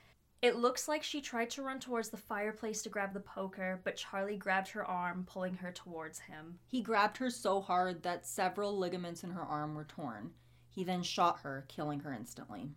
It 0.42 0.56
looks 0.56 0.88
like 0.88 1.04
she 1.04 1.20
tried 1.20 1.50
to 1.50 1.62
run 1.62 1.78
towards 1.78 2.08
the 2.08 2.16
fireplace 2.16 2.82
to 2.82 2.88
grab 2.88 3.14
the 3.14 3.20
poker, 3.20 3.80
but 3.84 3.96
Charlie 3.96 4.36
grabbed 4.36 4.70
her 4.70 4.84
arm, 4.84 5.24
pulling 5.24 5.54
her 5.54 5.70
towards 5.70 6.18
him. 6.18 6.58
He 6.66 6.82
grabbed 6.82 7.16
her 7.18 7.30
so 7.30 7.60
hard 7.60 8.02
that 8.02 8.26
several 8.26 8.76
ligaments 8.76 9.22
in 9.22 9.30
her 9.30 9.42
arm 9.42 9.76
were 9.76 9.84
torn. 9.84 10.32
He 10.68 10.82
then 10.82 11.04
shot 11.04 11.40
her, 11.42 11.64
killing 11.68 12.00
her 12.00 12.12
instantly. 12.12 12.70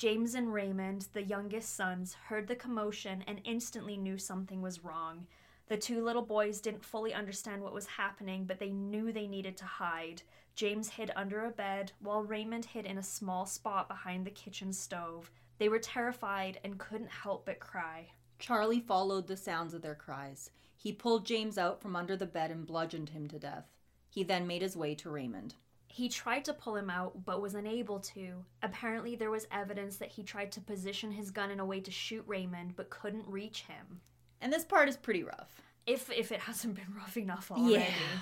James 0.00 0.34
and 0.34 0.50
Raymond, 0.50 1.08
the 1.12 1.22
youngest 1.22 1.76
sons, 1.76 2.14
heard 2.14 2.48
the 2.48 2.56
commotion 2.56 3.22
and 3.26 3.38
instantly 3.44 3.98
knew 3.98 4.16
something 4.16 4.62
was 4.62 4.82
wrong. 4.82 5.26
The 5.68 5.76
two 5.76 6.02
little 6.02 6.22
boys 6.22 6.62
didn't 6.62 6.86
fully 6.86 7.12
understand 7.12 7.62
what 7.62 7.74
was 7.74 7.84
happening, 7.84 8.46
but 8.46 8.58
they 8.58 8.70
knew 8.70 9.12
they 9.12 9.26
needed 9.26 9.58
to 9.58 9.66
hide. 9.66 10.22
James 10.54 10.88
hid 10.88 11.10
under 11.14 11.44
a 11.44 11.50
bed, 11.50 11.92
while 12.00 12.22
Raymond 12.22 12.64
hid 12.64 12.86
in 12.86 12.96
a 12.96 13.02
small 13.02 13.44
spot 13.44 13.88
behind 13.88 14.24
the 14.24 14.30
kitchen 14.30 14.72
stove. 14.72 15.30
They 15.58 15.68
were 15.68 15.78
terrified 15.78 16.60
and 16.64 16.78
couldn't 16.78 17.10
help 17.10 17.44
but 17.44 17.60
cry. 17.60 18.06
Charlie 18.38 18.80
followed 18.80 19.26
the 19.26 19.36
sounds 19.36 19.74
of 19.74 19.82
their 19.82 19.94
cries. 19.94 20.50
He 20.78 20.94
pulled 20.94 21.26
James 21.26 21.58
out 21.58 21.82
from 21.82 21.94
under 21.94 22.16
the 22.16 22.24
bed 22.24 22.50
and 22.50 22.66
bludgeoned 22.66 23.10
him 23.10 23.28
to 23.28 23.38
death. 23.38 23.66
He 24.08 24.22
then 24.22 24.46
made 24.46 24.62
his 24.62 24.78
way 24.78 24.94
to 24.94 25.10
Raymond. 25.10 25.56
He 25.92 26.08
tried 26.08 26.44
to 26.44 26.54
pull 26.54 26.76
him 26.76 26.88
out, 26.88 27.24
but 27.24 27.42
was 27.42 27.54
unable 27.54 27.98
to. 27.98 28.44
Apparently, 28.62 29.16
there 29.16 29.30
was 29.30 29.48
evidence 29.50 29.96
that 29.96 30.10
he 30.10 30.22
tried 30.22 30.52
to 30.52 30.60
position 30.60 31.10
his 31.10 31.32
gun 31.32 31.50
in 31.50 31.58
a 31.58 31.64
way 31.64 31.80
to 31.80 31.90
shoot 31.90 32.22
Raymond, 32.28 32.76
but 32.76 32.90
couldn't 32.90 33.26
reach 33.26 33.62
him. 33.62 34.00
And 34.40 34.52
this 34.52 34.64
part 34.64 34.88
is 34.88 34.96
pretty 34.96 35.24
rough. 35.24 35.50
If 35.86 36.08
if 36.10 36.30
it 36.30 36.40
hasn't 36.40 36.76
been 36.76 36.94
rough 36.96 37.16
enough 37.16 37.50
already. 37.50 37.74
Yeah. 37.74 38.20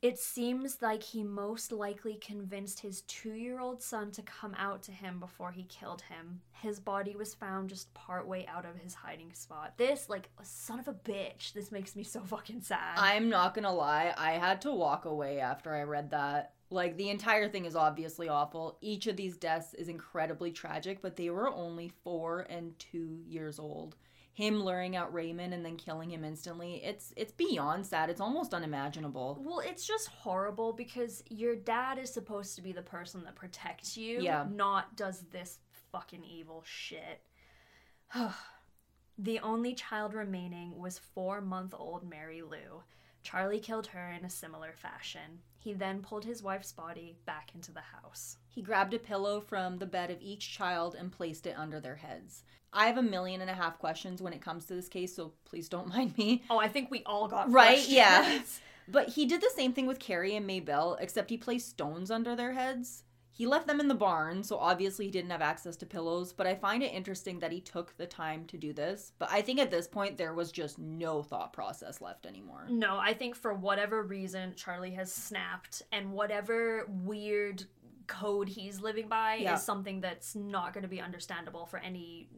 It 0.00 0.18
seems 0.18 0.80
like 0.80 1.02
he 1.02 1.24
most 1.24 1.72
likely 1.72 2.14
convinced 2.14 2.80
his 2.80 3.00
two 3.02 3.32
year 3.32 3.58
old 3.58 3.82
son 3.82 4.12
to 4.12 4.22
come 4.22 4.54
out 4.56 4.82
to 4.84 4.92
him 4.92 5.18
before 5.18 5.50
he 5.50 5.64
killed 5.64 6.02
him. 6.02 6.40
His 6.52 6.78
body 6.78 7.16
was 7.16 7.34
found 7.34 7.70
just 7.70 7.92
partway 7.94 8.46
out 8.46 8.64
of 8.64 8.76
his 8.76 8.94
hiding 8.94 9.32
spot. 9.32 9.72
This, 9.76 10.08
like, 10.08 10.28
son 10.42 10.78
of 10.78 10.86
a 10.86 10.92
bitch, 10.92 11.52
this 11.52 11.72
makes 11.72 11.96
me 11.96 12.04
so 12.04 12.20
fucking 12.20 12.60
sad. 12.60 12.96
I'm 12.96 13.28
not 13.28 13.54
gonna 13.54 13.74
lie, 13.74 14.14
I 14.16 14.32
had 14.32 14.60
to 14.62 14.72
walk 14.72 15.04
away 15.04 15.40
after 15.40 15.74
I 15.74 15.82
read 15.82 16.10
that. 16.10 16.52
Like, 16.70 16.96
the 16.96 17.08
entire 17.10 17.48
thing 17.48 17.64
is 17.64 17.74
obviously 17.74 18.28
awful. 18.28 18.76
Each 18.80 19.06
of 19.06 19.16
these 19.16 19.36
deaths 19.36 19.72
is 19.74 19.88
incredibly 19.88 20.50
tragic, 20.52 21.00
but 21.00 21.16
they 21.16 21.30
were 21.30 21.48
only 21.48 21.92
four 22.04 22.40
and 22.50 22.78
two 22.78 23.20
years 23.26 23.58
old. 23.58 23.96
Him 24.34 24.62
luring 24.62 24.94
out 24.94 25.12
Raymond 25.12 25.52
and 25.52 25.64
then 25.64 25.76
killing 25.76 26.10
him 26.10 26.22
instantly, 26.24 26.74
it's 26.84 27.12
it's 27.16 27.32
beyond 27.32 27.84
sad. 27.84 28.08
It's 28.08 28.20
almost 28.20 28.54
unimaginable. 28.54 29.36
Well, 29.40 29.58
it's 29.58 29.84
just 29.84 30.06
horrible 30.08 30.72
because 30.72 31.24
your 31.28 31.56
dad 31.56 31.98
is 31.98 32.12
supposed 32.12 32.54
to 32.54 32.62
be 32.62 32.70
the 32.70 32.82
person 32.82 33.24
that 33.24 33.34
protects 33.34 33.96
you, 33.96 34.20
Yeah. 34.20 34.46
not 34.48 34.94
does 34.96 35.22
this 35.32 35.58
fucking 35.90 36.22
evil 36.22 36.62
shit. 36.64 37.22
the 39.18 39.40
only 39.40 39.74
child 39.74 40.14
remaining 40.14 40.78
was 40.78 40.98
four 40.98 41.40
month 41.40 41.74
old 41.76 42.08
Mary 42.08 42.42
Lou. 42.42 42.82
Charlie 43.24 43.58
killed 43.58 43.88
her 43.88 44.08
in 44.12 44.24
a 44.24 44.30
similar 44.30 44.72
fashion. 44.72 45.40
He 45.60 45.72
then 45.72 46.00
pulled 46.02 46.24
his 46.24 46.42
wife's 46.42 46.72
body 46.72 47.16
back 47.26 47.50
into 47.54 47.72
the 47.72 47.80
house. 47.80 48.36
He 48.48 48.62
grabbed 48.62 48.94
a 48.94 48.98
pillow 48.98 49.40
from 49.40 49.78
the 49.78 49.86
bed 49.86 50.10
of 50.10 50.22
each 50.22 50.50
child 50.52 50.94
and 50.98 51.10
placed 51.12 51.46
it 51.46 51.58
under 51.58 51.80
their 51.80 51.96
heads. 51.96 52.44
I 52.72 52.86
have 52.86 52.96
a 52.98 53.02
million 53.02 53.40
and 53.40 53.50
a 53.50 53.54
half 53.54 53.78
questions 53.78 54.22
when 54.22 54.32
it 54.32 54.40
comes 54.40 54.66
to 54.66 54.74
this 54.74 54.88
case, 54.88 55.14
so 55.16 55.32
please 55.44 55.68
don't 55.68 55.88
mind 55.94 56.16
me. 56.16 56.44
Oh, 56.48 56.58
I 56.58 56.68
think 56.68 56.90
we 56.90 57.02
all 57.04 57.26
got 57.28 57.50
Right, 57.50 57.74
questions. 57.76 57.92
yeah. 57.92 58.40
But 58.90 59.10
he 59.10 59.26
did 59.26 59.42
the 59.42 59.50
same 59.54 59.74
thing 59.74 59.86
with 59.86 59.98
Carrie 59.98 60.34
and 60.34 60.46
Maybelle, 60.46 60.96
except 60.98 61.28
he 61.28 61.36
placed 61.36 61.68
stones 61.68 62.10
under 62.10 62.34
their 62.34 62.52
heads. 62.52 63.02
He 63.38 63.46
left 63.46 63.68
them 63.68 63.78
in 63.78 63.86
the 63.86 63.94
barn, 63.94 64.42
so 64.42 64.58
obviously 64.58 65.04
he 65.04 65.12
didn't 65.12 65.30
have 65.30 65.40
access 65.40 65.76
to 65.76 65.86
pillows, 65.86 66.32
but 66.32 66.48
I 66.48 66.56
find 66.56 66.82
it 66.82 66.92
interesting 66.92 67.38
that 67.38 67.52
he 67.52 67.60
took 67.60 67.96
the 67.96 68.04
time 68.04 68.44
to 68.46 68.58
do 68.58 68.72
this. 68.72 69.12
But 69.20 69.30
I 69.30 69.42
think 69.42 69.60
at 69.60 69.70
this 69.70 69.86
point 69.86 70.18
there 70.18 70.34
was 70.34 70.50
just 70.50 70.76
no 70.76 71.22
thought 71.22 71.52
process 71.52 72.00
left 72.00 72.26
anymore. 72.26 72.66
No, 72.68 72.98
I 72.98 73.14
think 73.14 73.36
for 73.36 73.54
whatever 73.54 74.02
reason, 74.02 74.54
Charlie 74.56 74.90
has 74.90 75.12
snapped, 75.12 75.82
and 75.92 76.10
whatever 76.12 76.86
weird 76.88 77.62
code 78.08 78.48
he's 78.48 78.80
living 78.80 79.06
by 79.06 79.36
Yeah. 79.36 79.54
is 79.54 79.62
something 79.62 80.00
that's 80.00 80.34
not 80.34 80.72
going 80.72 80.82
to 80.82 80.88
be 80.88 81.00
understandable 81.00 81.64
for 81.64 81.78
any 81.78 82.28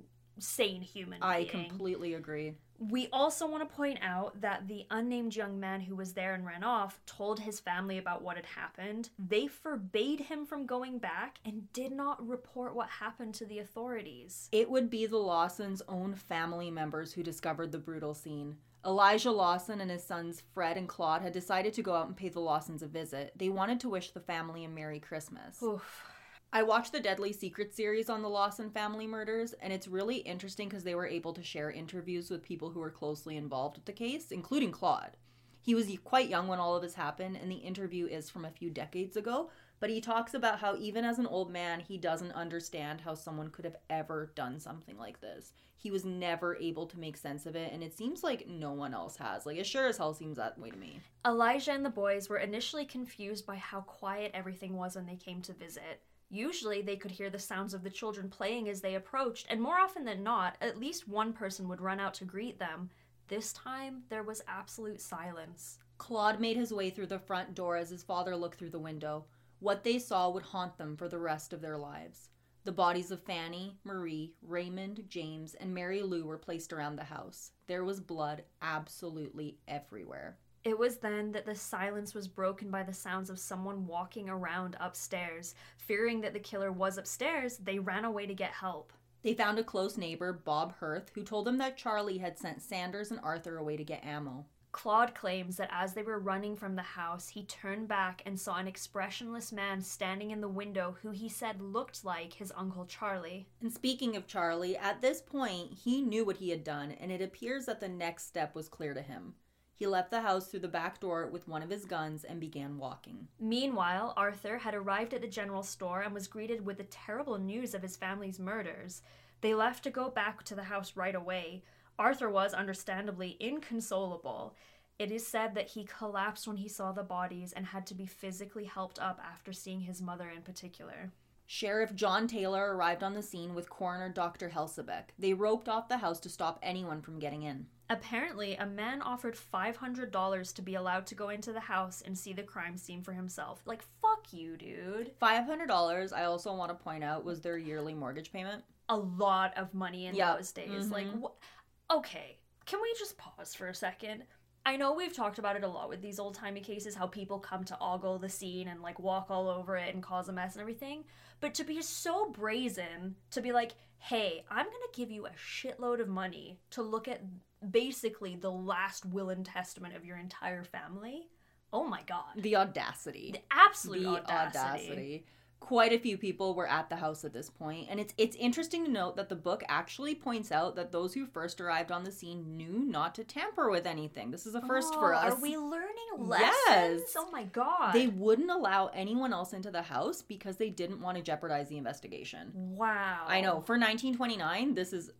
sane 0.40 0.82
human 0.82 1.22
I 1.22 1.44
being. 1.44 1.68
completely 1.68 2.14
agree. 2.14 2.54
We 2.78 3.08
also 3.12 3.46
want 3.46 3.68
to 3.68 3.76
point 3.76 3.98
out 4.00 4.40
that 4.40 4.66
the 4.66 4.86
unnamed 4.90 5.36
young 5.36 5.60
man 5.60 5.82
who 5.82 5.94
was 5.94 6.14
there 6.14 6.32
and 6.32 6.46
ran 6.46 6.64
off 6.64 6.98
told 7.04 7.38
his 7.38 7.60
family 7.60 7.98
about 7.98 8.22
what 8.22 8.36
had 8.36 8.46
happened. 8.46 9.10
They 9.18 9.48
forbade 9.48 10.20
him 10.20 10.46
from 10.46 10.64
going 10.64 10.98
back 10.98 11.40
and 11.44 11.70
did 11.74 11.92
not 11.92 12.26
report 12.26 12.74
what 12.74 12.88
happened 12.88 13.34
to 13.34 13.44
the 13.44 13.58
authorities. 13.58 14.48
It 14.50 14.70
would 14.70 14.88
be 14.88 15.04
the 15.04 15.18
Lawsons' 15.18 15.82
own 15.88 16.14
family 16.14 16.70
members 16.70 17.12
who 17.12 17.22
discovered 17.22 17.70
the 17.70 17.78
brutal 17.78 18.14
scene. 18.14 18.56
Elijah 18.86 19.30
Lawson 19.30 19.82
and 19.82 19.90
his 19.90 20.02
sons 20.02 20.42
Fred 20.54 20.78
and 20.78 20.88
Claude 20.88 21.20
had 21.20 21.34
decided 21.34 21.74
to 21.74 21.82
go 21.82 21.94
out 21.94 22.06
and 22.06 22.16
pay 22.16 22.30
the 22.30 22.40
Lawsons 22.40 22.82
a 22.82 22.86
visit. 22.86 23.32
They 23.36 23.50
wanted 23.50 23.80
to 23.80 23.90
wish 23.90 24.12
the 24.12 24.20
family 24.20 24.64
a 24.64 24.70
Merry 24.70 25.00
Christmas. 25.00 25.62
Oof. 25.62 26.09
I 26.52 26.64
watched 26.64 26.90
the 26.90 26.98
Deadly 26.98 27.32
Secret 27.32 27.72
series 27.72 28.10
on 28.10 28.22
the 28.22 28.28
Lawson 28.28 28.70
family 28.70 29.06
murders, 29.06 29.52
and 29.62 29.72
it's 29.72 29.86
really 29.86 30.16
interesting 30.16 30.68
because 30.68 30.82
they 30.82 30.96
were 30.96 31.06
able 31.06 31.32
to 31.34 31.44
share 31.44 31.70
interviews 31.70 32.28
with 32.28 32.42
people 32.42 32.70
who 32.70 32.80
were 32.80 32.90
closely 32.90 33.36
involved 33.36 33.76
with 33.76 33.84
the 33.84 33.92
case, 33.92 34.32
including 34.32 34.72
Claude. 34.72 35.16
He 35.62 35.76
was 35.76 35.88
quite 36.02 36.28
young 36.28 36.48
when 36.48 36.58
all 36.58 36.74
of 36.74 36.82
this 36.82 36.94
happened, 36.94 37.38
and 37.40 37.52
the 37.52 37.56
interview 37.56 38.06
is 38.06 38.28
from 38.28 38.44
a 38.44 38.50
few 38.50 38.68
decades 38.68 39.16
ago, 39.16 39.50
but 39.78 39.90
he 39.90 40.00
talks 40.00 40.34
about 40.34 40.58
how 40.58 40.74
even 40.74 41.04
as 41.04 41.20
an 41.20 41.26
old 41.28 41.52
man, 41.52 41.78
he 41.78 41.96
doesn't 41.96 42.32
understand 42.32 43.00
how 43.00 43.14
someone 43.14 43.50
could 43.50 43.64
have 43.64 43.76
ever 43.88 44.32
done 44.34 44.58
something 44.58 44.98
like 44.98 45.20
this. 45.20 45.52
He 45.76 45.92
was 45.92 46.04
never 46.04 46.56
able 46.56 46.86
to 46.86 46.98
make 46.98 47.16
sense 47.16 47.46
of 47.46 47.54
it, 47.54 47.72
and 47.72 47.84
it 47.84 47.96
seems 47.96 48.24
like 48.24 48.48
no 48.48 48.72
one 48.72 48.92
else 48.92 49.16
has. 49.18 49.46
Like, 49.46 49.56
it 49.56 49.66
sure 49.66 49.86
as 49.86 49.98
hell 49.98 50.14
seems 50.14 50.36
that 50.38 50.58
way 50.58 50.70
to 50.70 50.76
me. 50.76 50.98
Elijah 51.24 51.70
and 51.70 51.84
the 51.84 51.90
boys 51.90 52.28
were 52.28 52.38
initially 52.38 52.84
confused 52.84 53.46
by 53.46 53.54
how 53.54 53.82
quiet 53.82 54.32
everything 54.34 54.76
was 54.76 54.96
when 54.96 55.06
they 55.06 55.14
came 55.14 55.42
to 55.42 55.52
visit. 55.52 56.02
Usually, 56.30 56.80
they 56.80 56.96
could 56.96 57.10
hear 57.10 57.28
the 57.28 57.40
sounds 57.40 57.74
of 57.74 57.82
the 57.82 57.90
children 57.90 58.30
playing 58.30 58.68
as 58.68 58.80
they 58.80 58.94
approached, 58.94 59.46
and 59.50 59.60
more 59.60 59.80
often 59.80 60.04
than 60.04 60.22
not, 60.22 60.56
at 60.60 60.78
least 60.78 61.08
one 61.08 61.32
person 61.32 61.68
would 61.68 61.80
run 61.80 61.98
out 61.98 62.14
to 62.14 62.24
greet 62.24 62.58
them. 62.60 62.88
This 63.26 63.52
time, 63.52 64.04
there 64.08 64.22
was 64.22 64.42
absolute 64.46 65.00
silence. 65.00 65.78
Claude 65.98 66.40
made 66.40 66.56
his 66.56 66.72
way 66.72 66.88
through 66.88 67.08
the 67.08 67.18
front 67.18 67.54
door 67.54 67.76
as 67.76 67.90
his 67.90 68.04
father 68.04 68.36
looked 68.36 68.58
through 68.58 68.70
the 68.70 68.78
window. 68.78 69.24
What 69.58 69.82
they 69.82 69.98
saw 69.98 70.30
would 70.30 70.44
haunt 70.44 70.78
them 70.78 70.96
for 70.96 71.08
the 71.08 71.18
rest 71.18 71.52
of 71.52 71.60
their 71.60 71.76
lives. 71.76 72.30
The 72.64 72.72
bodies 72.72 73.10
of 73.10 73.22
Fanny, 73.22 73.78
Marie, 73.84 74.34
Raymond, 74.42 75.04
James, 75.08 75.54
and 75.54 75.74
Mary 75.74 76.02
Lou 76.02 76.26
were 76.26 76.38
placed 76.38 76.72
around 76.72 76.96
the 76.96 77.04
house. 77.04 77.52
There 77.66 77.84
was 77.84 78.00
blood 78.00 78.44
absolutely 78.62 79.58
everywhere. 79.66 80.38
It 80.62 80.78
was 80.78 80.98
then 80.98 81.32
that 81.32 81.46
the 81.46 81.54
silence 81.54 82.14
was 82.14 82.28
broken 82.28 82.70
by 82.70 82.82
the 82.82 82.92
sounds 82.92 83.30
of 83.30 83.38
someone 83.38 83.86
walking 83.86 84.28
around 84.28 84.76
upstairs. 84.78 85.54
Fearing 85.78 86.20
that 86.20 86.34
the 86.34 86.38
killer 86.38 86.70
was 86.70 86.98
upstairs, 86.98 87.56
they 87.56 87.78
ran 87.78 88.04
away 88.04 88.26
to 88.26 88.34
get 88.34 88.50
help. 88.50 88.92
They 89.22 89.34
found 89.34 89.58
a 89.58 89.64
close 89.64 89.96
neighbor, 89.96 90.32
Bob 90.32 90.74
Hirth, 90.76 91.10
who 91.14 91.22
told 91.22 91.46
them 91.46 91.58
that 91.58 91.78
Charlie 91.78 92.18
had 92.18 92.38
sent 92.38 92.62
Sanders 92.62 93.10
and 93.10 93.20
Arthur 93.22 93.56
away 93.56 93.76
to 93.78 93.84
get 93.84 94.04
ammo. 94.04 94.44
Claude 94.72 95.14
claims 95.14 95.56
that 95.56 95.70
as 95.72 95.94
they 95.94 96.02
were 96.02 96.20
running 96.20 96.54
from 96.56 96.76
the 96.76 96.82
house, 96.82 97.28
he 97.28 97.42
turned 97.44 97.88
back 97.88 98.22
and 98.24 98.38
saw 98.38 98.56
an 98.56 98.68
expressionless 98.68 99.52
man 99.52 99.80
standing 99.80 100.30
in 100.30 100.40
the 100.40 100.48
window 100.48 100.96
who 101.02 101.10
he 101.10 101.28
said 101.28 101.60
looked 101.60 102.04
like 102.04 102.34
his 102.34 102.52
Uncle 102.56 102.84
Charlie. 102.84 103.48
And 103.60 103.72
speaking 103.72 104.14
of 104.14 104.26
Charlie, 104.26 104.76
at 104.76 105.00
this 105.00 105.20
point, 105.20 105.72
he 105.72 106.02
knew 106.02 106.24
what 106.24 106.36
he 106.36 106.50
had 106.50 106.62
done, 106.62 106.92
and 106.92 107.10
it 107.10 107.20
appears 107.20 107.66
that 107.66 107.80
the 107.80 107.88
next 107.88 108.26
step 108.26 108.54
was 108.54 108.68
clear 108.68 108.94
to 108.94 109.02
him. 109.02 109.34
He 109.80 109.86
left 109.86 110.10
the 110.10 110.20
house 110.20 110.48
through 110.48 110.60
the 110.60 110.68
back 110.68 111.00
door 111.00 111.26
with 111.26 111.48
one 111.48 111.62
of 111.62 111.70
his 111.70 111.86
guns 111.86 112.24
and 112.24 112.38
began 112.38 112.76
walking. 112.76 113.28
Meanwhile, 113.40 114.12
Arthur 114.14 114.58
had 114.58 114.74
arrived 114.74 115.14
at 115.14 115.22
the 115.22 115.26
general 115.26 115.62
store 115.62 116.02
and 116.02 116.12
was 116.12 116.28
greeted 116.28 116.66
with 116.66 116.76
the 116.76 116.84
terrible 116.84 117.38
news 117.38 117.72
of 117.72 117.80
his 117.80 117.96
family's 117.96 118.38
murders. 118.38 119.00
They 119.40 119.54
left 119.54 119.82
to 119.84 119.90
go 119.90 120.10
back 120.10 120.42
to 120.42 120.54
the 120.54 120.64
house 120.64 120.96
right 120.96 121.14
away. 121.14 121.62
Arthur 121.98 122.28
was, 122.28 122.52
understandably, 122.52 123.38
inconsolable. 123.40 124.54
It 124.98 125.10
is 125.10 125.26
said 125.26 125.54
that 125.54 125.70
he 125.70 125.84
collapsed 125.84 126.46
when 126.46 126.58
he 126.58 126.68
saw 126.68 126.92
the 126.92 127.02
bodies 127.02 127.54
and 127.54 127.64
had 127.64 127.86
to 127.86 127.94
be 127.94 128.04
physically 128.04 128.66
helped 128.66 128.98
up 128.98 129.18
after 129.24 129.50
seeing 129.54 129.80
his 129.80 130.02
mother 130.02 130.28
in 130.28 130.42
particular. 130.42 131.10
Sheriff 131.46 131.94
John 131.94 132.28
Taylor 132.28 132.76
arrived 132.76 133.02
on 133.02 133.14
the 133.14 133.22
scene 133.22 133.54
with 133.54 133.70
coroner 133.70 134.10
Dr. 134.10 134.50
Helsebeck. 134.50 135.04
They 135.18 135.32
roped 135.32 135.70
off 135.70 135.88
the 135.88 135.96
house 135.96 136.20
to 136.20 136.28
stop 136.28 136.58
anyone 136.62 137.00
from 137.00 137.18
getting 137.18 137.44
in. 137.44 137.66
Apparently, 137.90 138.54
a 138.54 138.66
man 138.66 139.02
offered 139.02 139.36
$500 139.36 140.54
to 140.54 140.62
be 140.62 140.76
allowed 140.76 141.06
to 141.06 141.16
go 141.16 141.30
into 141.30 141.52
the 141.52 141.58
house 141.58 142.02
and 142.06 142.16
see 142.16 142.32
the 142.32 142.44
crime 142.44 142.76
scene 142.76 143.02
for 143.02 143.12
himself. 143.12 143.62
Like, 143.66 143.82
fuck 144.00 144.32
you, 144.32 144.56
dude. 144.56 145.10
$500, 145.20 146.12
I 146.12 146.24
also 146.24 146.54
want 146.54 146.70
to 146.70 146.84
point 146.84 147.02
out, 147.02 147.24
was 147.24 147.40
their 147.40 147.58
yearly 147.58 147.92
mortgage 147.92 148.32
payment. 148.32 148.62
A 148.88 148.96
lot 148.96 149.58
of 149.58 149.74
money 149.74 150.06
in 150.06 150.14
yep. 150.14 150.36
those 150.36 150.52
days. 150.52 150.84
Mm-hmm. 150.84 150.92
Like, 150.92 151.06
wh- 151.20 151.94
okay, 151.96 152.38
can 152.64 152.80
we 152.80 152.94
just 152.96 153.18
pause 153.18 153.56
for 153.56 153.66
a 153.66 153.74
second? 153.74 154.22
I 154.64 154.76
know 154.76 154.92
we've 154.92 155.14
talked 155.14 155.40
about 155.40 155.56
it 155.56 155.64
a 155.64 155.68
lot 155.68 155.88
with 155.88 156.00
these 156.00 156.20
old 156.20 156.34
timey 156.34 156.60
cases, 156.60 156.94
how 156.94 157.08
people 157.08 157.40
come 157.40 157.64
to 157.64 157.78
ogle 157.80 158.18
the 158.18 158.28
scene 158.28 158.68
and 158.68 158.82
like 158.82 159.00
walk 159.00 159.26
all 159.30 159.48
over 159.48 159.76
it 159.76 159.94
and 159.94 160.02
cause 160.02 160.28
a 160.28 160.32
mess 160.32 160.52
and 160.52 160.60
everything. 160.60 161.04
But 161.40 161.54
to 161.54 161.64
be 161.64 161.82
so 161.82 162.30
brazen, 162.30 163.16
to 163.30 163.40
be 163.40 163.52
like, 163.52 163.72
hey, 163.98 164.44
I'm 164.50 164.66
gonna 164.66 164.76
give 164.94 165.10
you 165.10 165.26
a 165.26 165.30
shitload 165.30 166.00
of 166.00 166.08
money 166.08 166.58
to 166.70 166.82
look 166.82 167.08
at 167.08 167.22
basically 167.68 168.36
the 168.36 168.50
last 168.50 169.04
will 169.04 169.30
and 169.30 169.44
testament 169.44 169.94
of 169.96 170.04
your 170.04 170.16
entire 170.16 170.64
family. 170.64 171.28
Oh 171.72 171.84
my 171.84 172.02
god. 172.06 172.24
The 172.36 172.56
audacity. 172.56 173.30
The 173.32 173.42
absolute 173.50 174.26
the 174.26 174.32
audacity. 174.32 174.58
audacity. 174.58 175.26
Quite 175.60 175.92
a 175.92 175.98
few 175.98 176.16
people 176.16 176.54
were 176.54 176.66
at 176.66 176.88
the 176.88 176.96
house 176.96 177.22
at 177.22 177.34
this 177.34 177.50
point, 177.50 177.88
and 177.90 178.00
it's 178.00 178.14
it's 178.16 178.34
interesting 178.36 178.82
to 178.86 178.90
note 178.90 179.16
that 179.16 179.28
the 179.28 179.36
book 179.36 179.62
actually 179.68 180.14
points 180.14 180.50
out 180.50 180.74
that 180.76 180.90
those 180.90 181.12
who 181.12 181.26
first 181.26 181.60
arrived 181.60 181.92
on 181.92 182.02
the 182.02 182.10
scene 182.10 182.56
knew 182.56 182.82
not 182.86 183.14
to 183.16 183.24
tamper 183.24 183.70
with 183.70 183.86
anything. 183.86 184.30
This 184.30 184.46
is 184.46 184.54
a 184.54 184.62
first 184.62 184.94
oh, 184.96 184.98
for 184.98 185.14
us. 185.14 185.34
Are 185.34 185.40
we 185.40 185.58
learning 185.58 185.90
lessons? 186.16 186.56
Yes. 186.66 187.14
Oh 187.14 187.30
my 187.30 187.44
god. 187.44 187.92
They 187.92 188.06
wouldn't 188.06 188.50
allow 188.50 188.86
anyone 188.94 189.34
else 189.34 189.52
into 189.52 189.70
the 189.70 189.82
house 189.82 190.22
because 190.22 190.56
they 190.56 190.70
didn't 190.70 191.02
want 191.02 191.18
to 191.18 191.22
jeopardize 191.22 191.68
the 191.68 191.76
investigation. 191.76 192.52
Wow. 192.54 193.26
I 193.28 193.42
know. 193.42 193.60
For 193.60 193.76
1929, 193.76 194.72
this 194.72 194.94
is 194.94 195.10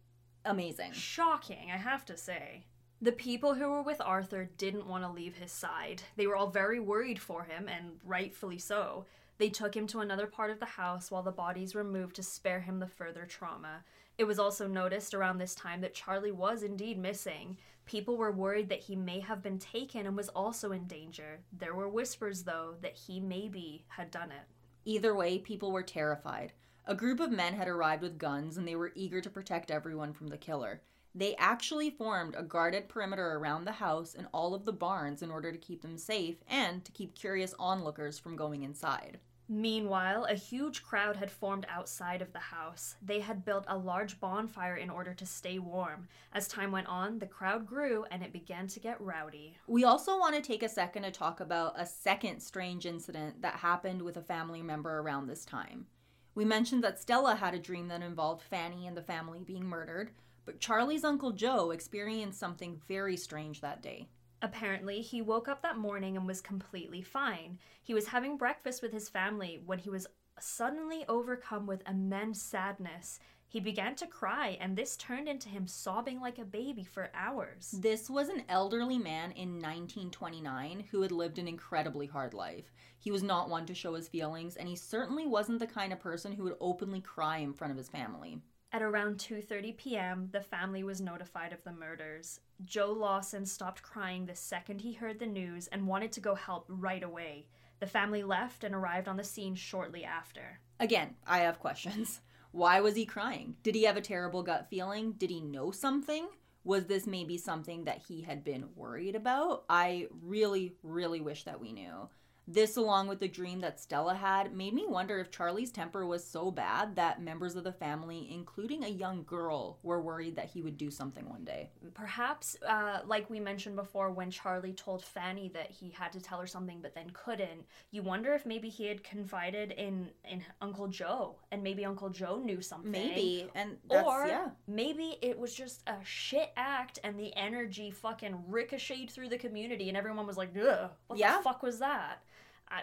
amazing. 0.45 0.93
Shocking, 0.93 1.71
I 1.73 1.77
have 1.77 2.05
to 2.07 2.17
say. 2.17 2.65
The 3.03 3.13
people 3.13 3.55
who 3.55 3.71
were 3.71 3.83
with 3.83 4.01
Arthur 4.01 4.51
didn't 4.59 4.87
want 4.87 5.05
to 5.05 5.11
leave 5.11 5.37
his 5.37 5.53
side. 5.53 6.03
They 6.17 6.27
were 6.27 6.37
all 6.37 6.51
very 6.51 6.81
worried 6.81 7.19
for 7.19 7.45
him, 7.45 7.67
and 7.69 7.99
rightfully 8.05 8.59
so. 8.59 9.07
They 9.39 9.49
took 9.49 9.75
him 9.75 9.87
to 9.87 10.01
another 10.01 10.27
part 10.27 10.51
of 10.51 10.61
the 10.61 10.67
house 10.67 11.11
while 11.11 11.23
the 11.23 11.31
bodies 11.31 11.75
were 11.75 11.83
moved 11.83 12.17
to 12.17 12.23
spare 12.23 12.61
him 12.61 12.79
the 12.79 12.87
further 12.87 13.25
trauma. 13.25 13.85
It 14.19 14.25
was 14.25 14.39
also 14.39 14.67
noticed 14.67 15.15
around 15.15 15.39
this 15.39 15.55
time 15.55 15.81
that 15.81 15.95
Charlie 15.95 16.31
was 16.31 16.63
indeed 16.63 16.99
missing. 16.99 17.57
People 17.87 18.19
were 18.19 18.31
worried 18.31 18.69
that 18.69 18.81
he 18.81 18.95
may 18.95 19.21
have 19.21 19.43
been 19.43 19.59
taken 19.59 20.05
and 20.07 20.15
was 20.15 20.29
also 20.29 20.73
in 20.73 20.87
danger. 20.87 21.41
There 21.57 21.75
were 21.75 21.89
whispers, 21.89 22.43
though, 22.43 22.75
that 22.83 22.95
he 22.95 23.19
maybe 23.19 23.87
had 23.89 24.11
done 24.11 24.31
it. 24.31 24.47
Either 24.85 25.15
way, 25.15 25.39
people 25.39 25.73
were 25.73 25.83
terrified. 25.83 26.53
A 26.91 26.97
group 26.97 27.21
of 27.21 27.31
men 27.31 27.55
had 27.55 27.69
arrived 27.69 28.03
with 28.03 28.19
guns 28.19 28.57
and 28.57 28.67
they 28.67 28.75
were 28.75 28.91
eager 28.97 29.21
to 29.21 29.31
protect 29.31 29.71
everyone 29.71 30.13
from 30.13 30.27
the 30.27 30.37
killer. 30.37 30.83
They 31.15 31.37
actually 31.37 31.89
formed 31.89 32.35
a 32.37 32.43
guarded 32.43 32.89
perimeter 32.89 33.37
around 33.37 33.65
the 33.65 33.71
house 33.71 34.17
and 34.17 34.27
all 34.35 34.55
of 34.55 34.65
the 34.65 34.73
barns 34.73 35.23
in 35.23 35.31
order 35.31 35.53
to 35.53 35.59
keep 35.59 35.83
them 35.83 35.97
safe 35.97 36.43
and 36.49 36.85
to 36.85 36.91
keep 36.91 37.15
curious 37.15 37.55
onlookers 37.61 38.19
from 38.19 38.35
going 38.35 38.65
inside. 38.65 39.21
Meanwhile, 39.49 40.25
a 40.25 40.35
huge 40.35 40.83
crowd 40.83 41.15
had 41.15 41.31
formed 41.31 41.65
outside 41.69 42.23
of 42.23 42.33
the 42.33 42.41
house. 42.41 42.97
They 43.01 43.21
had 43.21 43.45
built 43.45 43.67
a 43.69 43.79
large 43.79 44.19
bonfire 44.19 44.75
in 44.75 44.91
order 44.91 45.15
to 45.15 45.27
stay 45.27 45.61
warm. 45.61 46.09
As 46.33 46.49
time 46.49 46.73
went 46.73 46.89
on, 46.89 47.21
the 47.21 47.27
crowd 47.27 47.69
grew 47.69 48.05
and 48.11 48.21
it 48.21 48.33
began 48.33 48.67
to 48.67 48.81
get 48.81 49.01
rowdy. 49.01 49.57
We 49.69 49.85
also 49.85 50.19
want 50.19 50.35
to 50.35 50.43
take 50.43 50.65
a 50.65 50.69
second 50.69 51.05
to 51.05 51.13
talk 51.13 51.39
about 51.39 51.79
a 51.79 51.87
second 51.87 52.41
strange 52.41 52.85
incident 52.85 53.43
that 53.43 53.55
happened 53.55 54.03
with 54.03 54.17
a 54.17 54.23
family 54.23 54.63
member 54.63 54.99
around 54.99 55.29
this 55.29 55.45
time. 55.45 55.87
We 56.35 56.45
mentioned 56.45 56.85
that 56.85 57.01
Stella 57.01 57.35
had 57.37 57.55
a 57.55 57.59
dream 57.59 57.89
that 57.89 58.03
involved 58.03 58.43
Fanny 58.43 58.87
and 58.87 58.97
the 58.97 59.03
family 59.03 59.43
being 59.43 59.65
murdered, 59.65 60.13
but 60.45 60.61
Charlie's 60.61 61.05
Uncle 61.05 61.33
Joe 61.33 61.71
experienced 61.71 62.39
something 62.39 62.81
very 62.89 63.17
strange 63.17 63.61
that 63.61 63.83
day. 63.83 64.09
Apparently, 64.43 65.03
he 65.03 65.21
woke 65.21 65.49
up 65.49 65.63
that 65.63 65.77
morning 65.77 66.17
and 66.17 66.27
was 66.27 66.41
completely 66.41 67.03
fine. 67.03 67.59
He 67.83 67.93
was 67.93 68.09
having 68.09 68.39
breakfast 68.39 68.81
with 68.81 68.93
his 68.93 69.09
family 69.09 69.61
when 69.67 69.79
he 69.79 69.91
was 69.91 70.07
suddenly 70.39 71.05
overcome 71.09 71.67
with 71.67 71.87
immense 71.87 72.41
sadness. 72.41 73.21
He 73.51 73.59
began 73.59 73.97
to 73.97 74.07
cry, 74.07 74.57
and 74.61 74.77
this 74.77 74.97
turned 74.97 75.29
into 75.29 75.49
him 75.49 75.67
sobbing 75.67 76.21
like 76.21 76.39
a 76.39 76.45
baby 76.45 76.85
for 76.85 77.11
hours. 77.13 77.75
This 77.77 78.09
was 78.09 78.29
an 78.29 78.45
elderly 78.49 78.97
man 78.97 79.33
in 79.33 79.55
1929 79.55 80.85
who 80.93 81.03
had 81.03 81.11
lived 81.11 81.37
an 81.37 81.49
incredibly 81.49 82.07
hard 82.07 82.33
life. 82.33 82.73
He 82.97 83.11
was 83.11 83.25
not 83.25 83.51
one 83.51 83.67
to 83.67 83.75
show 83.75 83.95
his 83.95 84.07
feelings, 84.07 84.55
and 84.55 84.69
he 84.69 84.77
certainly 84.77 85.27
wasn't 85.27 85.59
the 85.59 85.67
kind 85.67 85.93
of 85.93 85.99
person 85.99 86.31
who 86.31 86.45
would 86.45 86.59
openly 86.61 87.01
cry 87.01 87.39
in 87.39 87.53
front 87.53 87.73
of 87.73 87.77
his 87.77 87.89
family. 87.89 88.39
At 88.71 88.83
around 88.83 89.19
2:30 89.19 89.77
p.m., 89.77 90.29
the 90.31 90.43
family 90.43 90.85
was 90.85 91.01
notified 91.01 91.53
of 91.53 91.65
the 91.65 91.73
murders. 91.73 92.39
Joe 92.65 92.93
Lawson 92.93 93.45
stopped 93.45 93.83
crying 93.83 94.27
the 94.27 94.37
second 94.37 94.83
he 94.83 94.93
heard 94.93 95.19
the 95.19 95.27
news 95.27 95.67
and 95.67 95.89
wanted 95.89 96.13
to 96.13 96.21
go 96.21 96.37
help 96.37 96.67
right 96.69 97.03
away. 97.03 97.49
The 97.81 97.89
family 97.89 98.23
left 98.23 98.63
and 98.63 98.77
arrived 98.77 99.09
on 99.09 99.17
the 99.17 99.25
scene 99.25 99.57
shortly 99.57 100.05
after. 100.05 100.61
Again, 100.79 101.17
I 101.27 101.39
have 101.39 101.59
questions. 101.59 102.21
Why 102.53 102.81
was 102.81 102.97
he 102.97 103.07
crying? 103.07 103.57
Did 103.63 103.75
he 103.75 103.85
have 103.85 103.97
a 103.97 104.01
terrible 104.01 104.43
gut 104.43 104.67
feeling? 104.71 105.13
Did 105.13 105.31
he 105.31 105.41
know 105.41 105.71
something? 105.71 106.29
Was 106.65 106.87
this 106.87 107.07
maybe 107.07 107.39
something 107.39 107.85
that 107.85 108.03
he 108.09 108.23
had 108.23 108.45
been 108.45 108.69
worried 108.75 109.15
about? 109.15 109.65
I 109.69 110.09
really, 110.23 110.75
really 110.83 111.21
wish 111.21 111.45
that 111.45 111.61
we 111.61 111.73
knew. 111.73 112.09
This, 112.53 112.77
along 112.77 113.07
with 113.07 113.21
the 113.21 113.29
dream 113.29 113.61
that 113.61 113.79
Stella 113.79 114.13
had, 114.13 114.57
made 114.57 114.75
me 114.75 114.85
wonder 114.85 115.21
if 115.21 115.31
Charlie's 115.31 115.71
temper 115.71 116.05
was 116.05 116.25
so 116.25 116.51
bad 116.51 116.97
that 116.97 117.23
members 117.23 117.55
of 117.55 117.63
the 117.63 117.73
family, 117.73 118.29
including 118.33 118.83
a 118.83 118.89
young 118.89 119.23
girl, 119.23 119.79
were 119.85 120.03
worried 120.03 120.35
that 120.35 120.47
he 120.47 120.61
would 120.61 120.77
do 120.77 120.91
something 120.91 121.29
one 121.29 121.45
day. 121.45 121.71
Perhaps, 121.95 122.57
uh, 122.67 123.03
like 123.07 123.31
we 123.31 123.39
mentioned 123.39 123.77
before, 123.77 124.11
when 124.11 124.33
Charlie 124.33 124.73
told 124.73 125.05
Fanny 125.05 125.49
that 125.55 125.71
he 125.71 125.91
had 125.91 126.11
to 126.11 126.21
tell 126.21 126.41
her 126.41 126.47
something 126.47 126.81
but 126.83 126.93
then 126.93 127.11
couldn't, 127.13 127.67
you 127.93 128.03
wonder 128.03 128.33
if 128.33 128.45
maybe 128.45 128.69
he 128.69 128.87
had 128.87 129.05
confided 129.05 129.71
in 129.71 130.11
in 130.29 130.43
Uncle 130.61 130.89
Joe, 130.89 131.37
and 131.53 131.63
maybe 131.63 131.85
Uncle 131.85 132.09
Joe 132.09 132.41
knew 132.45 132.61
something. 132.61 132.91
Maybe, 132.91 133.49
and 133.55 133.77
that's, 133.89 134.09
or 134.09 134.27
yeah. 134.27 134.49
maybe 134.67 135.19
it 135.23 135.39
was 135.39 135.55
just 135.55 135.83
a 135.87 135.95
shit 136.03 136.51
act, 136.57 136.99
and 137.05 137.17
the 137.17 137.33
energy 137.37 137.93
fucking 137.93 138.43
ricocheted 138.49 139.11
through 139.11 139.29
the 139.29 139.39
community, 139.39 139.87
and 139.87 139.97
everyone 139.97 140.27
was 140.27 140.37
like, 140.37 140.51
"Ugh, 140.57 140.91
what 141.07 141.17
Yeah. 141.17 141.37
the 141.37 141.45
fuck 141.45 141.63
was 141.63 141.79
that?" 141.79 142.25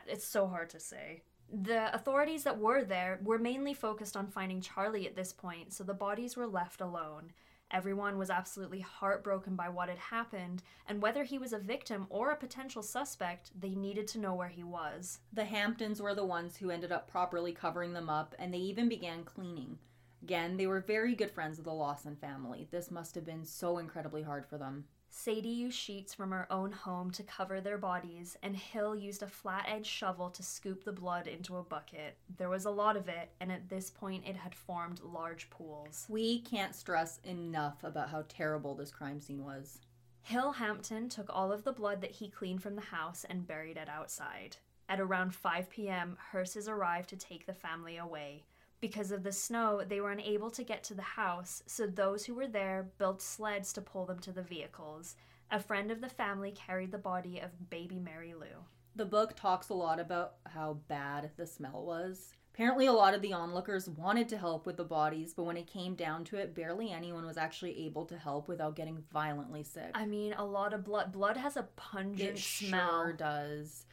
It's 0.08 0.28
so 0.28 0.48
hard 0.48 0.70
to 0.72 0.80
say. 0.80 1.24
The 1.52 1.94
authorities 1.96 2.44
that 2.44 2.60
were 2.60 2.84
there 2.84 3.20
were 3.24 3.40
mainly 3.40 3.74
focused 3.74 4.18
on 4.18 4.28
finding 4.28 4.60
Charlie 4.60 5.08
at 5.08 5.16
this 5.16 5.32
point, 5.32 5.72
so 5.74 5.84
the 5.84 5.94
bodies 5.94 6.36
were 6.36 6.48
left 6.48 6.82
alone. 6.82 7.32
Everyone 7.72 8.18
was 8.18 8.30
absolutely 8.30 8.80
heartbroken 8.80 9.56
by 9.56 9.68
what 9.68 9.90
had 9.90 9.98
happened, 9.98 10.64
and 10.88 11.02
whether 11.02 11.24
he 11.24 11.38
was 11.38 11.52
a 11.52 11.60
victim 11.60 12.08
or 12.10 12.32
a 12.32 12.38
potential 12.38 12.82
suspect, 12.82 13.52
they 13.60 13.76
needed 13.76 14.08
to 14.10 14.20
know 14.20 14.34
where 14.34 14.48
he 14.48 14.64
was. 14.64 15.20
The 15.34 15.46
Hamptons 15.46 16.02
were 16.02 16.16
the 16.16 16.26
ones 16.26 16.58
who 16.58 16.70
ended 16.70 16.94
up 16.94 17.10
properly 17.10 17.52
covering 17.52 17.94
them 17.94 18.10
up, 18.10 18.36
and 18.40 18.54
they 18.54 18.58
even 18.58 18.88
began 18.88 19.24
cleaning. 19.24 19.80
Again, 20.24 20.58
they 20.58 20.68
were 20.68 20.80
very 20.80 21.14
good 21.14 21.32
friends 21.32 21.60
of 21.60 21.66
the 21.66 21.74
Lawson 21.74 22.16
family. 22.16 22.68
This 22.72 22.90
must 22.90 23.16
have 23.16 23.26
been 23.26 23.46
so 23.46 23.78
incredibly 23.78 24.24
hard 24.24 24.46
for 24.46 24.58
them. 24.58 24.86
Sadie 25.10 25.50
used 25.50 25.78
sheets 25.78 26.14
from 26.14 26.32
her 26.32 26.52
own 26.52 26.72
home 26.72 27.12
to 27.12 27.24
cover 27.24 27.60
their 27.60 27.78
bodies, 27.78 28.38
and 28.44 28.56
Hill 28.56 28.96
used 28.96 29.24
a 29.24 29.28
flat 29.28 29.66
edged 29.68 29.88
shovel 29.88 30.30
to 30.30 30.44
scoop 30.44 30.84
the 30.84 30.92
blood 30.92 31.28
into 31.28 31.58
a 31.58 31.64
bucket. 31.64 32.18
There 32.38 32.50
was 32.50 32.66
a 32.66 32.72
lot 32.72 32.96
of 32.96 33.10
it, 33.10 33.30
and 33.40 33.52
at 33.52 33.70
this 33.70 33.90
point 33.90 34.28
it 34.28 34.36
had 34.36 34.56
formed 34.56 35.02
large 35.02 35.50
pools. 35.50 36.06
We 36.10 36.40
can't 36.42 36.76
stress 36.76 37.20
enough 37.24 37.84
about 37.84 38.10
how 38.10 38.26
terrible 38.30 38.76
this 38.76 38.92
crime 38.92 39.20
scene 39.20 39.44
was. 39.44 39.80
Hill 40.22 40.52
Hampton 40.54 41.08
took 41.08 41.28
all 41.30 41.52
of 41.52 41.64
the 41.64 41.72
blood 41.72 42.02
that 42.02 42.12
he 42.12 42.30
cleaned 42.30 42.62
from 42.62 42.76
the 42.76 42.82
house 42.82 43.26
and 43.30 43.48
buried 43.48 43.78
it 43.78 43.90
outside. 43.90 44.58
At 44.90 45.00
around 45.00 45.34
5 45.36 45.70
p.m., 45.70 46.18
hearses 46.32 46.68
arrived 46.68 47.10
to 47.10 47.18
take 47.18 47.46
the 47.46 47.54
family 47.54 47.98
away. 47.98 48.44
Because 48.80 49.12
of 49.12 49.24
the 49.24 49.32
snow, 49.32 49.82
they 49.88 50.00
were 50.00 50.12
unable 50.12 50.52
to 50.52 50.64
get 50.64 50.84
to 50.86 50.94
the 50.94 51.02
house, 51.02 51.64
so 51.66 51.88
those 51.88 52.26
who 52.26 52.36
were 52.36 52.48
there 52.48 52.92
built 53.00 53.22
sleds 53.22 53.74
to 53.74 53.82
pull 53.82 54.06
them 54.06 54.20
to 54.20 54.32
the 54.32 54.44
vehicles. 54.44 55.16
A 55.50 55.60
friend 55.60 55.90
of 55.92 56.02
the 56.02 56.10
family 56.10 56.52
carried 56.52 56.92
the 56.92 56.98
body 56.98 57.40
of 57.40 57.70
baby 57.70 58.00
Mary 58.00 58.34
Lou. 58.34 58.64
The 58.96 59.06
book 59.06 59.36
talks 59.36 59.70
a 59.70 59.74
lot 59.74 60.00
about 60.00 60.34
how 60.46 60.80
bad 60.88 61.32
the 61.38 61.48
smell 61.48 61.84
was. 61.86 62.34
Apparently, 62.54 62.88
a 62.88 62.92
lot 62.92 63.14
of 63.14 63.22
the 63.22 63.34
onlookers 63.34 63.88
wanted 63.88 64.28
to 64.30 64.38
help 64.38 64.66
with 64.66 64.78
the 64.78 64.84
bodies, 64.84 65.34
but 65.36 65.44
when 65.44 65.58
it 65.58 65.68
came 65.68 65.94
down 65.94 66.24
to 66.26 66.38
it, 66.38 66.56
barely 66.56 66.92
anyone 66.92 67.26
was 67.26 67.38
actually 67.38 67.86
able 67.86 68.06
to 68.06 68.18
help 68.18 68.48
without 68.48 68.76
getting 68.76 69.04
violently 69.14 69.64
sick. 69.64 69.92
I 69.94 70.06
mean, 70.08 70.34
a 70.34 70.44
lot 70.44 70.74
of 70.74 70.84
blood. 70.84 71.12
Blood 71.12 71.38
has 71.38 71.56
a 71.56 71.68
pungent 71.76 72.38
It 72.38 72.40
smell. 72.40 73.04
sure 73.04 73.14
does. 73.14 73.86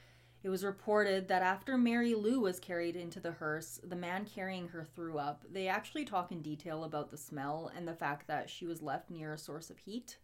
It 0.45 0.51
was 0.51 0.63
reported 0.63 1.29
that 1.29 1.41
after 1.41 1.79
Mary 1.79 2.15
Lou 2.15 2.39
was 2.39 2.61
carried 2.61 2.97
into 2.97 3.19
the 3.19 3.33
hearse, 3.33 3.81
the 3.83 3.97
man 3.97 4.27
carrying 4.27 4.69
her 4.69 4.85
threw 4.85 5.17
up. 5.17 5.43
They 5.51 5.69
actually 5.69 6.05
talk 6.05 6.31
in 6.31 6.43
detail 6.43 6.85
about 6.85 7.11
the 7.11 7.17
smell 7.17 7.73
and 7.75 7.89
the 7.89 7.95
fact 7.95 8.27
that 8.27 8.51
she 8.51 8.67
was 8.67 8.83
left 8.83 9.11
near 9.11 9.33
a 9.33 9.39
source 9.39 9.71
of 9.71 9.79
heat. 9.79 10.19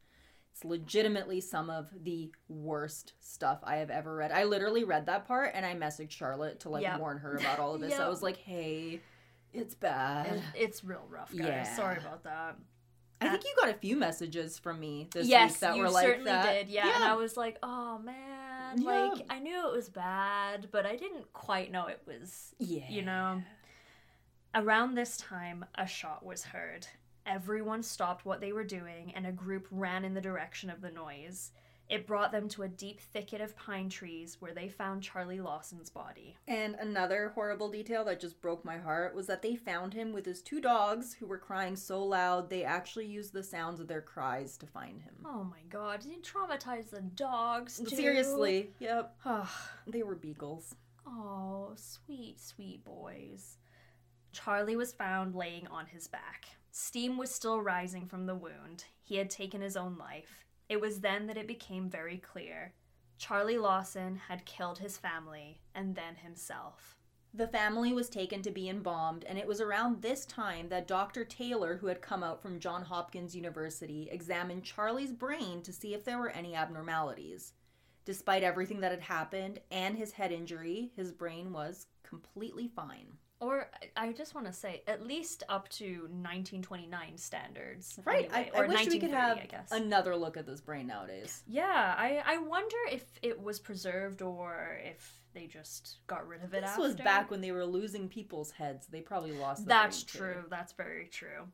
It's 0.53 0.62
legitimately 0.62 1.41
some 1.41 1.71
of 1.71 1.87
the 2.03 2.31
worst 2.51 3.14
stuff 3.21 3.61
I 3.62 3.77
have 3.77 3.89
ever 3.89 4.14
read. 4.14 4.31
I 4.31 4.45
literally 4.45 4.85
read 4.85 5.07
that 5.07 5.27
part 5.27 5.53
and 5.55 5.64
I 5.64 5.75
messaged 5.75 6.11
Charlotte 6.11 6.61
to 6.61 6.68
like 6.68 6.83
Yep. 6.83 7.01
warn 7.01 7.16
her 7.18 7.37
about 7.37 7.59
all 7.59 7.75
of 7.75 7.81
this. 7.81 7.99
I 7.99 8.09
was 8.09 8.23
like, 8.23 8.37
"Hey, 8.37 9.01
it's 9.55 9.75
bad." 9.75 10.43
It's 10.55 10.85
real 10.85 11.07
rough, 11.09 11.35
guys. 11.35 11.47
Yeah. 11.49 11.77
Sorry 11.77 11.97
about 11.97 12.25
that. 12.25 12.57
I 13.23 13.29
think 13.29 13.45
uh, 13.45 13.49
you 13.49 13.55
got 13.61 13.75
a 13.75 13.79
few 13.79 13.97
messages 13.97 14.59
from 14.59 14.81
me 14.81 15.09
this 15.12 15.27
yes, 15.27 15.53
week 15.53 15.61
that 15.61 15.77
were 15.77 15.91
like 15.91 16.07
certainly 16.07 16.31
that. 16.31 16.53
did. 16.53 16.68
Yeah, 16.68 16.95
and 16.95 17.05
I 17.05 17.14
was 17.14 17.37
like, 17.37 17.59
oh 17.62 17.99
man, 17.99 18.30
Yeah. 18.77 19.11
like 19.12 19.27
I 19.31 19.39
knew 19.39 19.66
it 19.68 19.73
was 19.73 19.89
bad, 19.89 20.68
but 20.71 20.87
I 20.87 20.97
didn't 20.97 21.33
quite 21.33 21.71
know 21.73 21.87
it 21.87 22.01
was. 22.07 22.55
yeah. 22.59 22.89
You 22.89 23.03
know. 23.03 23.43
Around 24.55 24.95
this 24.95 25.16
time, 25.16 25.64
a 25.77 25.87
shot 25.87 26.25
was 26.25 26.43
heard. 26.43 26.87
Everyone 27.25 27.83
stopped 27.85 28.25
what 28.25 28.41
they 28.41 28.53
were 28.53 28.64
doing, 28.64 29.12
and 29.14 29.27
a 29.27 29.33
group 29.33 29.68
ran 29.71 30.05
in 30.05 30.14
the 30.14 30.21
direction 30.21 30.71
of 30.71 30.81
the 30.81 30.91
noise. 30.91 31.53
It 31.91 32.07
brought 32.07 32.30
them 32.30 32.49
to 32.51 32.62
a 32.62 32.68
deep 32.68 33.01
thicket 33.01 33.41
of 33.41 33.57
pine 33.57 33.88
trees 33.88 34.36
where 34.38 34.55
they 34.55 34.68
found 34.68 35.03
Charlie 35.03 35.41
Lawson's 35.41 35.91
body. 35.91 36.36
And 36.47 36.76
another 36.76 37.32
horrible 37.34 37.68
detail 37.68 38.05
that 38.05 38.20
just 38.20 38.41
broke 38.41 38.64
my 38.64 38.78
heart 38.78 39.12
was 39.12 39.26
that 39.26 39.43
they 39.43 39.57
found 39.57 39.93
him 39.93 40.12
with 40.12 40.24
his 40.24 40.41
two 40.41 40.61
dogs 40.61 41.14
who 41.14 41.26
were 41.26 41.36
crying 41.36 41.74
so 41.74 42.05
loud 42.05 42.49
they 42.49 42.62
actually 42.62 43.07
used 43.07 43.32
the 43.32 43.43
sounds 43.43 43.80
of 43.80 43.88
their 43.88 44.01
cries 44.01 44.57
to 44.59 44.66
find 44.66 45.03
him. 45.03 45.14
Oh 45.24 45.43
my 45.43 45.62
god, 45.68 46.01
did 46.01 46.12
you 46.12 46.22
traumatize 46.22 46.91
the 46.91 47.01
dogs 47.01 47.78
too? 47.78 47.97
Seriously, 47.97 48.70
yep. 48.78 49.16
They 49.88 50.05
were 50.05 50.14
beagles. 50.14 50.76
Oh, 51.05 51.72
sweet, 51.74 52.41
sweet 52.41 52.84
boys. 52.84 53.57
Charlie 54.32 54.76
was 54.76 54.93
found 54.93 55.34
laying 55.34 55.66
on 55.66 55.86
his 55.86 56.07
back. 56.07 56.47
Steam 56.70 57.18
was 57.18 57.34
still 57.34 57.61
rising 57.61 58.07
from 58.07 58.26
the 58.26 58.36
wound. 58.36 58.84
He 59.03 59.16
had 59.16 59.28
taken 59.28 59.61
his 59.61 59.76
own 59.76 59.99
life. 59.99 60.47
It 60.71 60.81
was 60.81 61.01
then 61.01 61.27
that 61.27 61.37
it 61.37 61.49
became 61.49 61.91
very 61.91 62.16
clear. 62.16 62.75
Charlie 63.18 63.59
Lawson 63.59 64.14
had 64.29 64.47
killed 64.47 64.79
his 64.79 64.97
family 64.97 65.61
and 65.75 65.97
then 65.97 66.14
himself. 66.14 66.97
The 67.35 67.49
family 67.49 67.93
was 67.93 68.09
taken 68.09 68.41
to 68.43 68.53
be 68.53 68.68
embalmed, 68.68 69.25
and 69.25 69.37
it 69.37 69.49
was 69.49 69.61
around 69.61 70.01
this 70.01 70.25
time 70.25 70.68
that 70.68 70.87
Dr. 70.87 71.25
Taylor, 71.25 71.77
who 71.77 71.89
had 71.89 72.01
come 72.01 72.23
out 72.23 72.41
from 72.41 72.61
Johns 72.61 72.87
Hopkins 72.87 73.35
University, 73.35 74.09
examined 74.12 74.62
Charlie's 74.62 75.11
brain 75.11 75.61
to 75.62 75.73
see 75.73 75.93
if 75.93 76.05
there 76.05 76.18
were 76.18 76.31
any 76.31 76.55
abnormalities. 76.55 77.53
Despite 78.05 78.45
everything 78.45 78.79
that 78.81 78.93
had 78.93 79.03
happened 79.03 79.59
and 79.73 79.99
his 79.99 80.12
head 80.12 80.31
injury, 80.31 80.93
his 80.95 81.11
brain 81.11 81.53
was 81.53 81.89
completely 82.05 82.68
fine. 82.68 83.18
Or, 83.41 83.68
I- 83.97 84.12
just 84.12 84.34
want 84.34 84.47
to 84.47 84.53
say, 84.53 84.82
at 84.86 85.07
least 85.07 85.43
up 85.49 85.68
to 85.70 85.84
1929 86.11 87.16
standards. 87.16 87.99
Right. 88.05 88.30
anyway, 88.32 88.51
I, 88.55 88.59
I 88.59 88.64
or 88.64 88.68
wish 88.68 88.86
we 88.86 88.99
could 88.99 89.11
have 89.11 89.38
another 89.70 90.14
look 90.16 90.36
at 90.36 90.47
this 90.47 90.61
brain 90.61 90.86
nowadays. 90.86 91.43
yeah, 91.47 91.95
I, 91.97 92.22
I 92.26 92.38
wonder 92.38 92.76
if 92.93 93.05
it 93.22 93.41
was 93.41 93.59
preserved 93.59 94.20
or 94.22 94.78
if 94.84 95.20
they 95.32 95.47
just 95.47 95.99
got 96.07 96.26
rid 96.26 96.43
of 96.43 96.53
it 96.55 96.62
This 96.62 96.70
after. 96.70 96.82
was 96.82 96.97
back 96.97 97.30
when 97.30 97.41
they 97.41 97.53
were 97.53 97.64
losing 97.64 98.09
people's 98.09 98.51
heads. 98.51 98.86
They 98.88 99.01
probably 99.01 99.32
lost. 99.32 99.62
The 99.64 99.68
That's 99.68 100.03
brain, 100.03 100.12
too. 100.12 100.18
true. 100.41 100.45
That's 100.51 100.72
very 100.72 101.07
true. 101.07 101.47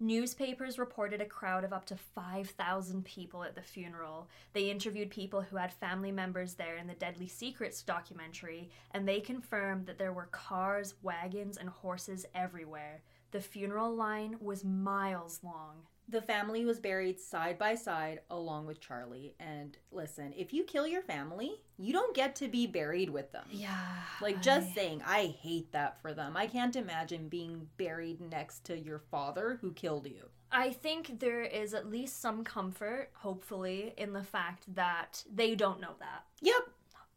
Newspapers 0.00 0.78
reported 0.78 1.20
a 1.20 1.26
crowd 1.26 1.64
of 1.64 1.72
up 1.72 1.84
to 1.86 1.96
5,000 1.96 3.04
people 3.04 3.42
at 3.42 3.56
the 3.56 3.62
funeral. 3.62 4.28
They 4.52 4.70
interviewed 4.70 5.10
people 5.10 5.42
who 5.42 5.56
had 5.56 5.72
family 5.72 6.12
members 6.12 6.54
there 6.54 6.76
in 6.76 6.86
the 6.86 6.94
Deadly 6.94 7.26
Secrets 7.26 7.82
documentary, 7.82 8.70
and 8.92 9.08
they 9.08 9.18
confirmed 9.18 9.86
that 9.86 9.98
there 9.98 10.12
were 10.12 10.28
cars, 10.30 10.94
wagons, 11.02 11.56
and 11.56 11.68
horses 11.68 12.26
everywhere. 12.32 13.02
The 13.32 13.40
funeral 13.40 13.92
line 13.92 14.36
was 14.40 14.64
miles 14.64 15.40
long. 15.42 15.82
The 16.10 16.22
family 16.22 16.64
was 16.64 16.80
buried 16.80 17.20
side 17.20 17.58
by 17.58 17.74
side 17.74 18.20
along 18.30 18.66
with 18.66 18.80
Charlie. 18.80 19.34
And 19.38 19.76
listen, 19.92 20.32
if 20.36 20.54
you 20.54 20.64
kill 20.64 20.86
your 20.86 21.02
family, 21.02 21.60
you 21.76 21.92
don't 21.92 22.16
get 22.16 22.34
to 22.36 22.48
be 22.48 22.66
buried 22.66 23.10
with 23.10 23.30
them. 23.30 23.44
Yeah. 23.50 23.76
Like 24.22 24.40
just 24.40 24.74
saying, 24.74 25.02
I 25.06 25.36
hate 25.42 25.70
that 25.72 26.00
for 26.00 26.14
them. 26.14 26.36
I 26.36 26.46
can't 26.46 26.76
imagine 26.76 27.28
being 27.28 27.68
buried 27.76 28.20
next 28.20 28.64
to 28.64 28.78
your 28.78 29.00
father 29.10 29.58
who 29.60 29.72
killed 29.72 30.06
you. 30.06 30.30
I 30.50 30.70
think 30.70 31.20
there 31.20 31.42
is 31.42 31.74
at 31.74 31.90
least 31.90 32.22
some 32.22 32.42
comfort, 32.42 33.10
hopefully, 33.12 33.92
in 33.98 34.14
the 34.14 34.24
fact 34.24 34.74
that 34.74 35.22
they 35.30 35.54
don't 35.54 35.80
know 35.80 35.94
that. 35.98 36.24
Yep. 36.40 36.62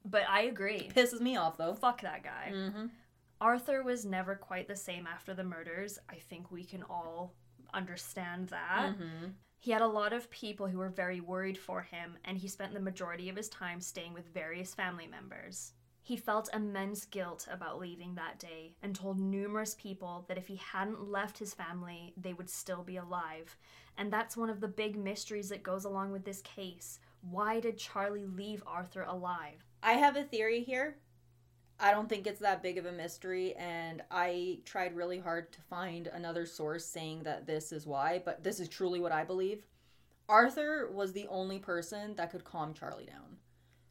But 0.03 0.23
I 0.27 0.41
agree. 0.41 0.89
Pisses 0.93 1.21
me 1.21 1.37
off 1.37 1.57
though. 1.57 1.75
Fuck 1.75 2.01
that 2.01 2.23
guy. 2.23 2.51
Mm-hmm. 2.53 2.87
Arthur 3.39 3.83
was 3.83 4.05
never 4.05 4.35
quite 4.35 4.67
the 4.67 4.75
same 4.75 5.07
after 5.07 5.33
the 5.33 5.43
murders. 5.43 5.97
I 6.09 6.15
think 6.15 6.51
we 6.51 6.63
can 6.63 6.83
all 6.83 7.33
understand 7.73 8.49
that. 8.49 8.93
Mm-hmm. 8.93 9.27
He 9.59 9.71
had 9.71 9.81
a 9.81 9.87
lot 9.87 10.11
of 10.11 10.29
people 10.31 10.67
who 10.67 10.79
were 10.79 10.89
very 10.89 11.21
worried 11.21 11.57
for 11.57 11.81
him, 11.81 12.17
and 12.25 12.37
he 12.37 12.47
spent 12.47 12.73
the 12.73 12.79
majority 12.79 13.29
of 13.29 13.35
his 13.35 13.49
time 13.49 13.79
staying 13.79 14.13
with 14.13 14.33
various 14.33 14.73
family 14.73 15.07
members. 15.07 15.73
He 16.03 16.17
felt 16.17 16.49
immense 16.53 17.05
guilt 17.05 17.47
about 17.49 17.79
leaving 17.79 18.15
that 18.15 18.39
day 18.39 18.75
and 18.81 18.95
told 18.95 19.19
numerous 19.19 19.75
people 19.75 20.25
that 20.27 20.37
if 20.37 20.47
he 20.47 20.55
hadn't 20.55 21.11
left 21.11 21.37
his 21.37 21.53
family, 21.53 22.13
they 22.17 22.33
would 22.33 22.49
still 22.49 22.81
be 22.81 22.97
alive. 22.97 23.55
And 23.97 24.11
that's 24.11 24.35
one 24.35 24.49
of 24.49 24.61
the 24.61 24.67
big 24.67 24.97
mysteries 24.97 25.49
that 25.49 25.61
goes 25.61 25.85
along 25.85 26.11
with 26.11 26.25
this 26.25 26.41
case. 26.41 26.99
Why 27.21 27.59
did 27.59 27.77
Charlie 27.77 28.25
leave 28.25 28.63
Arthur 28.65 29.03
alive? 29.03 29.63
I 29.83 29.93
have 29.93 30.15
a 30.17 30.23
theory 30.23 30.63
here. 30.63 30.97
I 31.83 31.89
don't 31.89 32.07
think 32.07 32.27
it's 32.27 32.41
that 32.41 32.61
big 32.61 32.77
of 32.77 32.85
a 32.85 32.91
mystery, 32.91 33.55
and 33.55 34.03
I 34.11 34.59
tried 34.65 34.95
really 34.95 35.17
hard 35.17 35.51
to 35.51 35.61
find 35.61 36.05
another 36.05 36.45
source 36.45 36.85
saying 36.85 37.23
that 37.23 37.47
this 37.47 37.71
is 37.71 37.87
why, 37.87 38.21
but 38.23 38.43
this 38.43 38.59
is 38.59 38.69
truly 38.69 38.99
what 38.99 39.11
I 39.11 39.23
believe. 39.23 39.65
Arthur 40.29 40.91
was 40.93 41.11
the 41.11 41.27
only 41.27 41.57
person 41.57 42.13
that 42.15 42.29
could 42.29 42.43
calm 42.43 42.75
Charlie 42.75 43.07
down. 43.07 43.37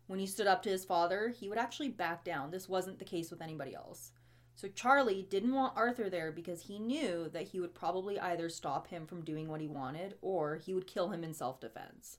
When 0.06 0.20
he 0.20 0.26
stood 0.26 0.46
up 0.46 0.62
to 0.62 0.70
his 0.70 0.84
father, 0.84 1.30
he 1.30 1.48
would 1.48 1.58
actually 1.58 1.88
back 1.88 2.24
down. 2.24 2.52
This 2.52 2.68
wasn't 2.68 3.00
the 3.00 3.04
case 3.04 3.28
with 3.28 3.42
anybody 3.42 3.74
else. 3.74 4.12
So 4.54 4.68
Charlie 4.68 5.26
didn't 5.28 5.54
want 5.54 5.76
Arthur 5.76 6.08
there 6.08 6.30
because 6.30 6.62
he 6.62 6.78
knew 6.78 7.28
that 7.32 7.48
he 7.48 7.58
would 7.58 7.74
probably 7.74 8.20
either 8.20 8.48
stop 8.48 8.86
him 8.86 9.04
from 9.04 9.24
doing 9.24 9.48
what 9.48 9.60
he 9.60 9.66
wanted 9.66 10.14
or 10.22 10.56
he 10.56 10.74
would 10.74 10.86
kill 10.86 11.08
him 11.08 11.24
in 11.24 11.34
self 11.34 11.60
defense. 11.60 12.18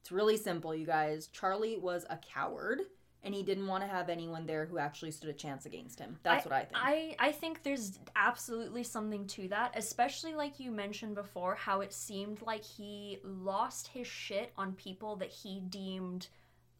It's 0.00 0.12
really 0.12 0.38
simple, 0.38 0.74
you 0.74 0.86
guys. 0.86 1.26
Charlie 1.26 1.76
was 1.76 2.06
a 2.08 2.16
coward 2.16 2.82
and 3.22 3.34
he 3.34 3.42
didn't 3.42 3.66
want 3.66 3.82
to 3.84 3.88
have 3.88 4.08
anyone 4.08 4.46
there 4.46 4.64
who 4.66 4.78
actually 4.78 5.10
stood 5.10 5.30
a 5.30 5.34
chance 5.34 5.66
against 5.66 5.98
him. 5.98 6.18
That's 6.22 6.44
what 6.44 6.54
I 6.54 6.60
think. 6.64 6.72
I, 6.74 7.16
I 7.18 7.32
think 7.32 7.62
there's 7.62 7.98
absolutely 8.16 8.82
something 8.82 9.26
to 9.28 9.48
that, 9.48 9.72
especially 9.76 10.34
like 10.34 10.58
you 10.58 10.70
mentioned 10.70 11.14
before, 11.14 11.54
how 11.54 11.80
it 11.82 11.92
seemed 11.92 12.40
like 12.42 12.64
he 12.64 13.18
lost 13.22 13.88
his 13.88 14.06
shit 14.06 14.52
on 14.56 14.72
people 14.72 15.16
that 15.16 15.30
he 15.30 15.60
deemed 15.68 16.28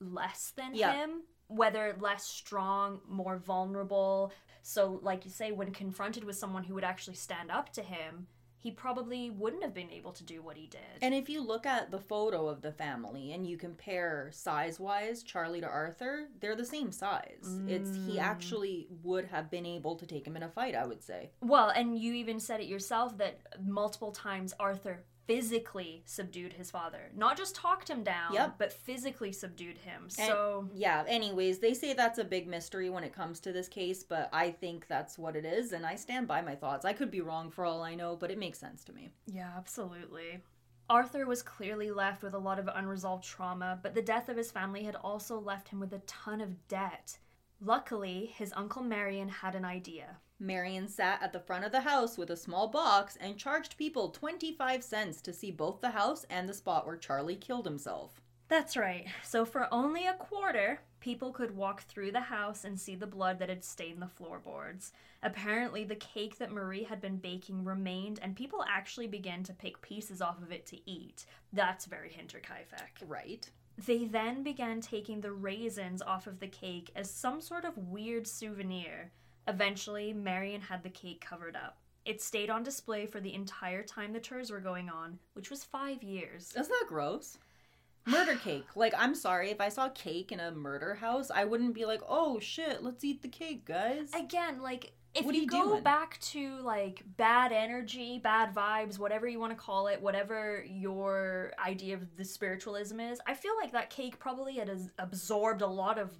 less 0.00 0.52
than 0.56 0.74
Yeah. 0.74 0.92
him, 0.94 1.22
whether 1.48 1.94
less 2.00 2.24
strong, 2.24 3.00
more 3.06 3.36
vulnerable. 3.36 4.32
So, 4.62 4.98
like 5.02 5.24
you 5.24 5.30
say, 5.30 5.52
when 5.52 5.72
confronted 5.72 6.24
with 6.24 6.36
someone 6.36 6.64
who 6.64 6.74
would 6.74 6.84
actually 6.84 7.16
stand 7.16 7.50
up 7.50 7.72
to 7.74 7.82
him, 7.82 8.26
he 8.62 8.70
probably 8.70 9.30
wouldn't 9.30 9.62
have 9.62 9.72
been 9.74 9.90
able 9.90 10.12
to 10.12 10.22
do 10.22 10.42
what 10.42 10.56
he 10.56 10.66
did. 10.66 10.80
And 11.02 11.14
if 11.14 11.28
you 11.28 11.40
look 11.42 11.64
at 11.66 11.90
the 11.90 11.98
photo 11.98 12.46
of 12.46 12.60
the 12.60 12.72
family 12.72 13.32
and 13.32 13.46
you 13.46 13.56
compare 13.56 14.28
size 14.32 14.78
wise 14.78 15.22
Charlie 15.22 15.60
to 15.62 15.66
Arthur, 15.66 16.28
they're 16.40 16.54
the 16.56 16.64
same 16.66 16.92
size. 16.92 17.58
It's 17.66 17.96
he 18.06 18.16
Mm. 18.18 18.22
actually 18.22 18.86
would 19.02 19.24
have 19.26 19.50
been 19.50 19.64
able 19.66 19.96
to 19.96 20.06
take 20.06 20.26
him 20.26 20.36
in 20.36 20.42
a 20.42 20.48
fight, 20.48 20.74
I 20.74 20.86
would 20.86 21.02
say. 21.02 21.30
Well, 21.40 21.70
and 21.70 21.98
you 21.98 22.12
even 22.14 22.38
said 22.38 22.60
it 22.60 22.66
yourself 22.68 23.16
that 23.18 23.38
multiple 23.64 24.12
times 24.12 24.52
Arthur 24.60 25.04
physically 25.26 26.02
subdued 26.06 26.54
his 26.54 26.70
father. 26.70 27.10
Not 27.14 27.36
just 27.36 27.54
talked 27.54 27.88
him 27.88 28.02
down, 28.02 28.32
Yep. 28.34 28.56
but 28.58 28.72
physically 28.72 29.32
subdued 29.32 29.78
him. 29.78 30.04
And- 30.04 30.12
So, 30.12 30.68
Yeah, 30.74 31.04
anyways, 31.06 31.58
they 31.60 31.74
say 31.74 31.92
that's 31.92 32.18
a 32.18 32.24
big 32.24 32.48
mystery 32.48 32.90
when 32.90 33.04
it 33.04 33.12
comes 33.12 33.40
to 33.40 33.52
this 33.52 33.68
case, 33.68 34.02
but 34.02 34.28
I 34.32 34.50
think 34.50 34.86
that's 34.88 35.18
what 35.18 35.36
it 35.36 35.44
is 35.44 35.72
and 35.72 35.86
I 35.86 35.94
stand 35.96 36.26
by 36.26 36.40
my 36.42 36.54
thoughts. 36.56 36.84
I 36.84 36.92
could 36.92 37.10
be 37.10 37.20
wrong 37.20 37.50
for 37.50 37.64
all 37.64 37.82
I 37.82 37.94
know, 37.94 38.16
but 38.16 38.30
it 38.30 38.38
makes 38.38 38.58
sense 38.58 38.82
to 38.84 38.92
me. 38.92 39.12
yeah, 39.26 39.52
absolutely. 39.56 40.42
Arthur 40.88 41.24
was 41.24 41.42
clearly 41.42 41.92
left 41.92 42.22
with 42.24 42.34
a 42.34 42.38
lot 42.38 42.58
of 42.58 42.66
unresolved 42.66 43.22
trauma, 43.22 43.78
but 43.80 43.94
the 43.94 44.02
death 44.02 44.28
of 44.28 44.36
his 44.36 44.50
family 44.50 44.82
had 44.82 44.96
also 44.96 45.38
left 45.38 45.68
him 45.68 45.78
with 45.78 45.92
a 45.92 46.00
ton 46.00 46.40
of 46.40 46.66
debt. 46.66 47.18
Luckily, 47.60 48.26
his 48.26 48.52
uncle 48.56 48.82
Marion 48.82 49.28
had 49.28 49.54
an 49.54 49.64
idea. 49.64 50.18
Marion 50.40 50.88
sat 50.88 51.22
at 51.22 51.32
the 51.32 51.38
front 51.38 51.64
of 51.64 51.72
the 51.72 51.82
house 51.82 52.16
with 52.16 52.30
a 52.30 52.36
small 52.36 52.66
box 52.66 53.16
and 53.20 53.36
charged 53.36 53.76
people 53.76 54.08
25 54.08 54.82
cents 54.82 55.20
to 55.20 55.32
see 55.32 55.50
both 55.50 55.80
the 55.80 55.90
house 55.90 56.24
and 56.30 56.48
the 56.48 56.54
spot 56.54 56.86
where 56.86 56.96
Charlie 56.96 57.36
killed 57.36 57.66
himself. 57.66 58.22
That's 58.48 58.76
right. 58.76 59.06
So, 59.22 59.44
for 59.44 59.72
only 59.72 60.06
a 60.06 60.14
quarter, 60.14 60.80
people 60.98 61.30
could 61.30 61.54
walk 61.54 61.82
through 61.82 62.10
the 62.10 62.20
house 62.20 62.64
and 62.64 62.80
see 62.80 62.96
the 62.96 63.06
blood 63.06 63.38
that 63.38 63.48
had 63.48 63.62
stained 63.62 64.02
the 64.02 64.08
floorboards. 64.08 64.92
Apparently, 65.22 65.84
the 65.84 65.94
cake 65.94 66.38
that 66.38 66.50
Marie 66.50 66.82
had 66.82 67.00
been 67.00 67.18
baking 67.18 67.64
remained, 67.64 68.18
and 68.22 68.34
people 68.34 68.64
actually 68.68 69.06
began 69.06 69.44
to 69.44 69.52
pick 69.52 69.80
pieces 69.82 70.20
off 70.20 70.42
of 70.42 70.50
it 70.50 70.66
to 70.66 70.90
eat. 70.90 71.26
That's 71.52 71.84
very 71.84 72.08
Hinterkaifeck. 72.08 73.06
Right. 73.06 73.48
They 73.86 74.04
then 74.04 74.42
began 74.42 74.80
taking 74.80 75.20
the 75.20 75.32
raisins 75.32 76.02
off 76.02 76.26
of 76.26 76.40
the 76.40 76.48
cake 76.48 76.90
as 76.96 77.10
some 77.10 77.40
sort 77.40 77.64
of 77.64 77.78
weird 77.78 78.26
souvenir. 78.26 79.12
Eventually, 79.50 80.12
Marion 80.12 80.60
had 80.60 80.82
the 80.82 80.90
cake 80.90 81.20
covered 81.20 81.56
up. 81.56 81.76
It 82.04 82.22
stayed 82.22 82.48
on 82.50 82.62
display 82.62 83.04
for 83.06 83.20
the 83.20 83.34
entire 83.34 83.82
time 83.82 84.12
the 84.12 84.20
tours 84.20 84.50
were 84.50 84.60
going 84.60 84.88
on, 84.88 85.18
which 85.34 85.50
was 85.50 85.64
five 85.64 86.02
years. 86.02 86.50
Isn't 86.56 86.68
that 86.68 86.86
gross? 86.88 87.36
Murder 88.06 88.36
cake. 88.44 88.66
Like, 88.74 88.94
I'm 88.96 89.14
sorry, 89.14 89.50
if 89.50 89.60
I 89.60 89.68
saw 89.68 89.88
cake 89.90 90.32
in 90.32 90.40
a 90.40 90.50
murder 90.50 90.94
house, 90.94 91.30
I 91.30 91.44
wouldn't 91.44 91.74
be 91.74 91.84
like, 91.84 92.00
oh 92.08 92.38
shit, 92.40 92.82
let's 92.82 93.04
eat 93.04 93.22
the 93.22 93.28
cake, 93.28 93.64
guys. 93.66 94.10
again 94.14 94.60
like 94.62 94.92
if 95.12 95.26
What 95.26 95.34
you, 95.34 95.40
you 95.42 95.46
go 95.48 95.64
doing? 95.70 95.82
back 95.82 96.20
to 96.20 96.60
like 96.60 97.02
bad 97.16 97.50
energy 97.50 98.20
bad 98.22 98.54
vibes 98.54 98.96
whatever 98.96 99.26
you 99.26 99.40
want 99.40 99.50
to 99.52 99.56
call 99.56 99.88
it 99.88 100.00
whatever 100.00 100.64
your 100.70 101.52
idea 101.64 101.94
of 101.96 102.16
the 102.16 102.24
spiritualism 102.24 103.00
is 103.00 103.20
i 103.26 103.34
feel 103.34 103.54
like 103.60 103.72
that 103.72 103.90
cake 103.90 104.20
probably 104.20 104.54
had 104.54 104.70
absorbed 104.98 105.62
a 105.62 105.66
lot 105.66 105.98
of 105.98 106.16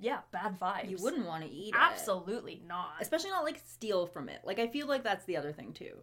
yeah 0.00 0.20
bad 0.32 0.58
vibes 0.58 0.90
You 0.90 0.96
wouldn't 1.00 1.26
want 1.26 1.44
to 1.44 1.50
eat 1.50 1.74
it. 1.74 1.80
absolutely 1.80 2.62
not 2.66 2.94
Especially 3.00 3.30
not 3.30 3.44
like 3.44 3.60
steal 3.66 4.06
from 4.06 4.28
it. 4.28 4.40
Like, 4.44 4.58
I 4.58 4.66
feel 4.66 4.86
like 4.86 5.04
that's 5.04 5.24
the 5.26 5.36
other 5.36 5.52
thing 5.52 5.72
too. 5.72 5.96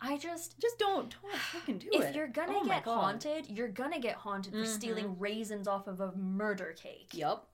i 0.00 0.16
just 0.18 0.58
Just 0.60 0.78
don't, 0.78 1.14
don't 1.22 1.34
fucking 1.36 1.78
do 1.84 1.88
it. 1.92 2.02
if 2.02 2.14
you're 2.14 2.26
gonna 2.28 2.52
Oh 2.56 2.64
get 2.64 2.84
haunted 2.84 3.46
you're 3.48 3.68
gonna 3.68 4.00
get 4.00 4.16
haunted 4.16 4.52
for 4.52 4.58
Mhm. 4.60 4.66
stealing 4.66 5.18
raisins 5.18 5.66
off 5.68 5.86
of 5.86 6.00
a 6.00 6.12
murder 6.16 6.74
cake 6.76 7.10
Yup. 7.14 7.48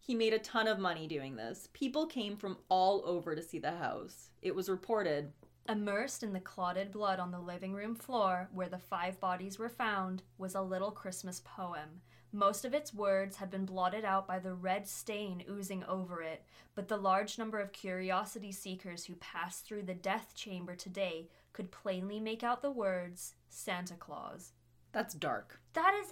He 0.00 0.14
made 0.16 0.32
a 0.34 0.38
ton 0.40 0.66
of 0.66 0.80
money 0.80 1.06
doing 1.06 1.36
this. 1.36 1.68
People 1.72 2.06
came 2.06 2.36
from 2.36 2.58
all 2.68 3.04
over 3.06 3.36
to 3.36 3.42
see 3.42 3.60
the 3.60 3.70
house. 3.76 4.30
It 4.42 4.52
was 4.54 4.68
reported 4.68 5.32
Immersed 5.68 6.24
in 6.24 6.32
the 6.32 6.40
clotted 6.40 6.90
blood 6.90 7.20
on 7.20 7.30
the 7.30 7.38
living 7.38 7.72
room 7.72 7.94
floor 7.94 8.48
where 8.52 8.68
the 8.68 8.80
five 8.80 9.20
bodies 9.20 9.60
were 9.60 9.68
found 9.68 10.24
was 10.36 10.56
a 10.56 10.60
little 10.60 10.90
Christmas 10.90 11.40
poem. 11.44 12.00
Most 12.34 12.64
of 12.64 12.72
its 12.72 12.94
words 12.94 13.36
had 13.36 13.50
been 13.50 13.66
blotted 13.66 14.04
out 14.06 14.26
by 14.26 14.38
the 14.38 14.54
red 14.54 14.88
stain 14.88 15.44
oozing 15.50 15.84
over 15.84 16.22
it, 16.22 16.44
but 16.74 16.88
the 16.88 16.96
large 16.96 17.38
number 17.38 17.60
of 17.60 17.72
curiosity 17.72 18.50
seekers 18.52 19.04
who 19.04 19.14
passed 19.16 19.66
through 19.66 19.82
the 19.82 19.94
death 19.94 20.32
chamber 20.34 20.74
today 20.74 21.28
could 21.52 21.70
plainly 21.70 22.18
make 22.18 22.42
out 22.42 22.62
the 22.62 22.70
words 22.70 23.34
Santa 23.50 23.94
Claus. 23.94 24.52
that's 24.92 25.14
dark. 25.14 25.60
That 25.74 25.92
is, 26.02 26.10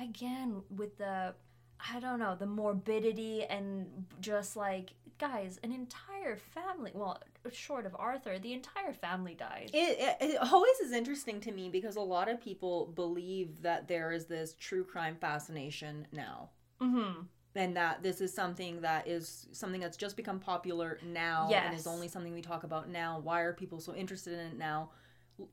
again, 0.00 0.62
with 0.68 0.98
the, 0.98 1.34
I 1.92 1.98
don't 2.00 2.18
know, 2.18 2.36
the 2.38 2.46
morbidity 2.46 3.44
and 3.44 4.04
just 4.20 4.54
like, 4.56 4.90
guys, 5.18 5.58
an 5.62 5.72
entire 5.72 6.36
family, 6.36 6.92
well, 6.94 7.20
short 7.52 7.86
of 7.86 7.96
Arthur, 7.98 8.38
the 8.38 8.52
entire 8.52 8.92
family 8.92 9.34
died. 9.34 9.70
It, 9.72 9.98
it, 9.98 10.16
it 10.20 10.52
always 10.52 10.78
is 10.80 10.92
interesting 10.92 11.40
to 11.40 11.52
me 11.52 11.68
because 11.68 11.96
a 11.96 12.00
lot 12.00 12.28
of 12.28 12.40
people 12.40 12.92
believe 12.94 13.62
that 13.62 13.88
there 13.88 14.12
is 14.12 14.26
this 14.26 14.54
true 14.58 14.84
crime 14.84 15.16
fascination 15.20 16.06
now. 16.12 16.50
Mm-hmm. 16.80 17.22
and 17.56 17.76
that 17.76 18.04
this 18.04 18.20
is 18.20 18.32
something 18.32 18.80
that 18.82 19.08
is 19.08 19.48
something 19.50 19.80
that's 19.80 19.96
just 19.96 20.16
become 20.16 20.38
popular 20.38 21.00
now 21.04 21.50
and 21.50 21.74
is 21.74 21.88
only 21.88 22.06
something 22.06 22.32
we 22.32 22.40
talk 22.40 22.62
about 22.62 22.88
now. 22.88 23.18
Why 23.20 23.40
are 23.40 23.52
people 23.52 23.80
so 23.80 23.96
interested 23.96 24.34
in 24.34 24.46
it 24.46 24.58
now? 24.58 24.90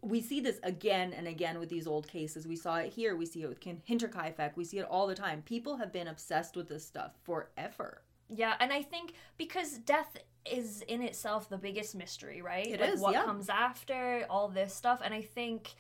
We 0.01 0.21
see 0.21 0.39
this 0.39 0.59
again 0.61 1.13
and 1.13 1.27
again 1.27 1.57
with 1.57 1.69
these 1.69 1.87
old 1.87 2.07
cases. 2.07 2.47
We 2.47 2.55
saw 2.55 2.75
it 2.75 2.93
here. 2.93 3.15
We 3.15 3.25
see 3.25 3.41
it 3.41 3.49
with 3.49 3.59
hinterkaifeck. 3.59 4.51
We 4.55 4.65
see 4.65 4.77
it 4.77 4.85
all 4.87 5.07
the 5.07 5.15
time. 5.15 5.41
People 5.41 5.77
have 5.77 5.91
been 5.91 6.09
obsessed 6.09 6.55
with 6.55 6.69
this 6.69 6.85
stuff 6.85 7.13
forever 7.23 8.03
Yeah, 8.29 8.55
and 8.59 8.71
I 8.71 8.81
think 8.81 9.13
because 9.37 9.77
death 9.79 10.17
is 10.49 10.81
in 10.87 11.01
itself 11.01 11.49
the 11.49 11.57
biggest 11.57 11.95
mystery, 11.95 12.41
right? 12.41 12.67
It 12.67 12.79
like 12.79 12.93
is, 12.93 13.01
what 13.01 13.13
yeah. 13.13 13.23
comes 13.23 13.49
after 13.49 14.25
all 14.29 14.47
this 14.47 14.73
stuff, 14.73 15.01
and 15.03 15.13
I 15.13 15.21
think 15.21 15.73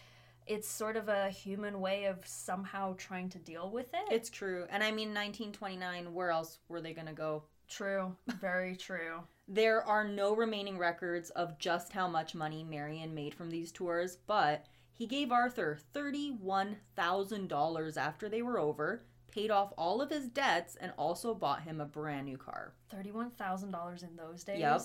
it's 0.47 0.67
sort 0.67 0.95
of 0.95 1.09
a 1.09 1.29
human 1.29 1.79
way 1.79 2.05
of 2.05 2.19
somehow 2.25 2.95
trying 2.97 3.29
to 3.29 3.39
deal 3.39 3.71
with 3.71 3.91
it. 3.95 4.11
it's 4.11 4.29
true 4.29 4.67
and 4.69 4.83
i 4.83 4.91
mean 4.91 5.07
1929 5.07 6.13
where 6.13 6.29
else 6.29 6.59
were 6.67 6.81
they 6.81 6.93
going 6.93 7.07
to 7.07 7.13
go 7.13 7.41
true, 7.67 8.15
very 8.39 8.75
true. 8.75 9.21
There 9.47 9.83
are 9.83 10.03
no 10.03 10.35
remaining 10.35 10.77
records 10.77 11.29
of 11.31 11.57
just 11.59 11.93
how 11.93 12.07
much 12.07 12.35
money 12.35 12.63
Marion 12.63 13.13
made 13.13 13.35
from 13.35 13.49
these 13.49 13.71
tours, 13.71 14.17
but 14.27 14.65
he 14.91 15.07
gave 15.07 15.31
Arthur 15.31 15.79
$31,000 15.93 17.97
after 17.97 18.29
they 18.29 18.41
were 18.41 18.59
over, 18.59 19.03
paid 19.35 19.51
off 19.51 19.73
all 19.77 20.01
of 20.01 20.09
his 20.09 20.29
debts, 20.29 20.77
and 20.79 20.93
also 20.97 21.35
bought 21.35 21.63
him 21.63 21.81
a 21.81 21.85
brand 21.85 22.25
new 22.25 22.37
car. 22.37 22.73
Thirty-one 22.89 23.31
thousand 23.31 23.71
dollars 23.71 24.01
in 24.01 24.15
those 24.15 24.45
days. 24.45 24.59
Yep. 24.59 24.81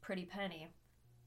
Pretty 0.00 0.24
penny. 0.24 0.68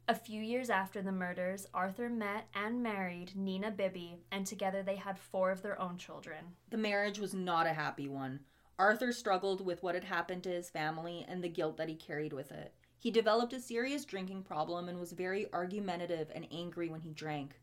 A 0.09 0.13
few 0.13 0.41
years 0.41 0.69
after 0.69 1.01
the 1.01 1.11
murders, 1.11 1.65
Arthur 1.73 2.09
met 2.09 2.47
and 2.53 2.83
married 2.83 3.31
Nina 3.33 3.71
Bibby, 3.71 4.17
and 4.31 4.45
together 4.45 4.83
they 4.83 4.97
had 4.97 5.17
four 5.17 5.51
of 5.51 5.61
their 5.61 5.81
own 5.81 5.97
children. 5.97 6.45
The 6.69 6.77
marriage 6.77 7.17
was 7.17 7.33
not 7.33 7.65
a 7.65 7.73
happy 7.73 8.09
one. 8.09 8.41
Arthur 8.77 9.13
struggled 9.13 9.65
with 9.65 9.81
what 9.81 9.95
had 9.95 10.03
happened 10.03 10.43
to 10.43 10.49
his 10.49 10.69
family 10.69 11.25
and 11.27 11.41
the 11.41 11.49
guilt 11.49 11.77
that 11.77 11.87
he 11.87 11.95
carried 11.95 12.33
with 12.33 12.51
it. 12.51 12.73
He 12.99 13.09
developed 13.09 13.53
a 13.53 13.59
serious 13.59 14.03
drinking 14.03 14.43
problem 14.43 14.89
and 14.89 14.99
was 14.99 15.13
very 15.13 15.51
argumentative 15.53 16.29
and 16.35 16.45
angry 16.51 16.89
when 16.89 17.01
he 17.01 17.13
drank. 17.13 17.55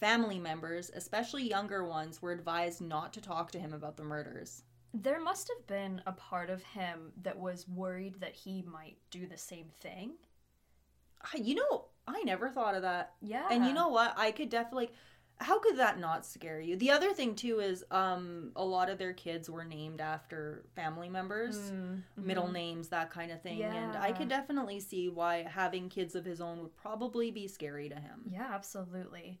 Family 0.00 0.38
members, 0.38 0.90
especially 0.94 1.48
younger 1.48 1.84
ones, 1.84 2.22
were 2.22 2.32
advised 2.32 2.80
not 2.80 3.12
to 3.14 3.20
talk 3.20 3.50
to 3.52 3.58
him 3.58 3.72
about 3.72 3.96
the 3.96 4.04
murders. 4.04 4.62
There 4.94 5.20
must 5.20 5.48
have 5.48 5.66
been 5.66 6.00
a 6.06 6.12
part 6.12 6.50
of 6.50 6.62
him 6.62 7.12
that 7.22 7.38
was 7.38 7.68
worried 7.68 8.20
that 8.20 8.34
he 8.34 8.62
might 8.62 8.98
do 9.10 9.26
the 9.26 9.36
same 9.36 9.68
thing. 9.80 10.12
I- 11.34 11.38
You 11.38 11.56
know, 11.56 11.86
I 12.06 12.22
never 12.22 12.48
thought 12.48 12.74
of 12.74 12.82
that. 12.82 13.14
Yeah. 13.20 13.48
And 13.50 13.66
you 13.66 13.72
know 13.72 13.88
what? 13.88 14.14
I 14.16 14.32
could 14.32 14.48
definitely 14.48 14.90
how 15.40 15.60
could 15.60 15.76
that 15.76 16.00
not 16.00 16.26
scare 16.26 16.60
you? 16.60 16.74
The 16.76 16.90
other 16.90 17.12
thing 17.14 17.36
too 17.36 17.60
is 17.60 17.84
um 17.92 18.50
a 18.56 18.64
lot 18.64 18.88
of 18.90 18.98
their 18.98 19.12
kids 19.12 19.48
were 19.48 19.64
named 19.64 20.00
after 20.00 20.64
family 20.74 21.08
members, 21.08 21.70
Mm, 21.70 22.02
middle 22.16 22.48
names, 22.50 22.88
that 22.88 23.10
kind 23.10 23.30
of 23.30 23.40
thing. 23.40 23.58
Yeah. 23.58 23.72
And 23.72 23.96
I 23.96 24.10
could 24.12 24.28
definitely 24.28 24.80
see 24.80 25.08
why 25.08 25.42
having 25.44 25.88
kids 25.90 26.16
of 26.16 26.24
his 26.24 26.40
own 26.40 26.60
would 26.62 26.74
probably 26.76 27.30
be 27.30 27.46
scary 27.46 27.88
to 27.88 27.94
him. 27.96 28.22
Yeah, 28.26 28.48
absolutely. 28.52 29.40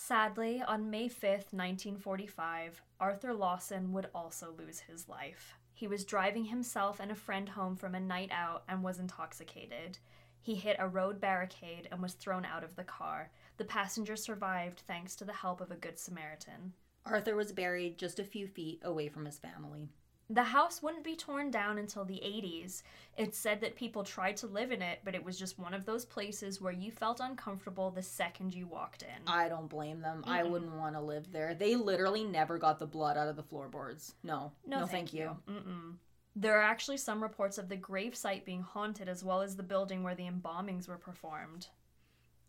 Sadly, 0.00 0.62
on 0.62 0.90
May 0.90 1.08
5th, 1.08 1.52
1945, 1.52 2.80
Arthur 3.00 3.34
Lawson 3.34 3.92
would 3.92 4.06
also 4.14 4.54
lose 4.56 4.78
his 4.78 5.08
life. 5.08 5.54
He 5.74 5.88
was 5.88 6.04
driving 6.04 6.44
himself 6.44 7.00
and 7.00 7.10
a 7.10 7.16
friend 7.16 7.48
home 7.48 7.74
from 7.74 7.96
a 7.96 8.00
night 8.00 8.30
out 8.32 8.62
and 8.68 8.84
was 8.84 9.00
intoxicated. 9.00 9.98
He 10.40 10.54
hit 10.54 10.76
a 10.78 10.86
road 10.86 11.20
barricade 11.20 11.88
and 11.90 12.00
was 12.00 12.14
thrown 12.14 12.44
out 12.44 12.62
of 12.62 12.76
the 12.76 12.84
car. 12.84 13.32
The 13.56 13.64
passenger 13.64 14.14
survived 14.14 14.84
thanks 14.86 15.16
to 15.16 15.24
the 15.24 15.32
help 15.32 15.60
of 15.60 15.72
a 15.72 15.76
good 15.76 15.98
Samaritan. 15.98 16.74
Arthur 17.04 17.34
was 17.34 17.50
buried 17.50 17.98
just 17.98 18.20
a 18.20 18.24
few 18.24 18.46
feet 18.46 18.80
away 18.84 19.08
from 19.08 19.24
his 19.24 19.40
family. 19.40 19.90
The 20.30 20.42
house 20.42 20.82
wouldn't 20.82 21.04
be 21.04 21.16
torn 21.16 21.50
down 21.50 21.78
until 21.78 22.04
the 22.04 22.20
80s. 22.22 22.82
It's 23.16 23.38
said 23.38 23.62
that 23.62 23.76
people 23.76 24.04
tried 24.04 24.36
to 24.38 24.46
live 24.46 24.72
in 24.72 24.82
it, 24.82 25.00
but 25.02 25.14
it 25.14 25.24
was 25.24 25.38
just 25.38 25.58
one 25.58 25.72
of 25.72 25.86
those 25.86 26.04
places 26.04 26.60
where 26.60 26.72
you 26.72 26.90
felt 26.92 27.20
uncomfortable 27.20 27.90
the 27.90 28.02
second 28.02 28.54
you 28.54 28.66
walked 28.66 29.02
in. 29.02 29.26
I 29.26 29.48
don't 29.48 29.68
blame 29.68 30.02
them. 30.02 30.22
I 30.26 30.42
Mm-mm. 30.42 30.50
wouldn't 30.50 30.74
want 30.74 30.94
to 30.96 31.00
live 31.00 31.32
there. 31.32 31.54
They 31.54 31.76
literally 31.76 32.24
never 32.24 32.58
got 32.58 32.78
the 32.78 32.86
blood 32.86 33.16
out 33.16 33.28
of 33.28 33.36
the 33.36 33.42
floorboards. 33.42 34.14
No. 34.22 34.52
No, 34.66 34.84
thank, 34.84 35.14
you. 35.14 35.34
Mm-mm. 35.48 35.94
There 36.36 36.58
are 36.58 36.62
actually 36.62 36.98
some 36.98 37.22
reports 37.22 37.56
of 37.56 37.70
the 37.70 37.76
gravesite 37.78 38.44
being 38.44 38.62
haunted 38.62 39.08
as 39.08 39.24
well 39.24 39.40
as 39.40 39.56
the 39.56 39.62
building 39.62 40.02
where 40.02 40.14
the 40.14 40.28
embalmings 40.28 40.88
were 40.88 40.98
performed. 40.98 41.68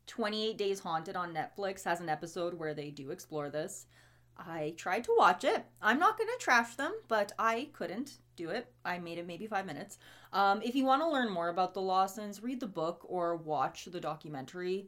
28 0.07 0.57
Days 0.57 0.79
Haunted 0.79 1.15
on 1.15 1.33
Netflix 1.33 1.83
has 1.85 2.01
an 2.01 2.09
episode 2.09 2.55
where 2.55 2.73
they 2.73 2.89
do 2.89 3.11
explore 3.11 3.49
this. 3.49 3.85
I 4.39 4.73
tried 4.77 5.03
to 5.05 5.15
watch 5.17 5.43
it. 5.43 5.65
I'm 5.81 5.99
not 5.99 6.17
going 6.17 6.29
to 6.29 6.43
trash 6.43 6.75
them, 6.75 6.93
but 7.07 7.33
I 7.37 7.69
couldn't 7.73 8.19
do 8.35 8.49
it. 8.49 8.71
I 8.85 8.97
made 8.97 9.17
it 9.17 9.27
maybe 9.27 9.47
five 9.47 9.65
minutes. 9.65 9.97
Um, 10.31 10.61
if 10.61 10.75
you 10.75 10.85
want 10.85 11.01
to 11.01 11.09
learn 11.09 11.29
more 11.29 11.49
about 11.49 11.73
the 11.73 11.81
Lawsons, 11.81 12.41
read 12.41 12.59
the 12.59 12.67
book 12.67 13.05
or 13.07 13.35
watch 13.35 13.85
the 13.85 13.99
documentary 13.99 14.87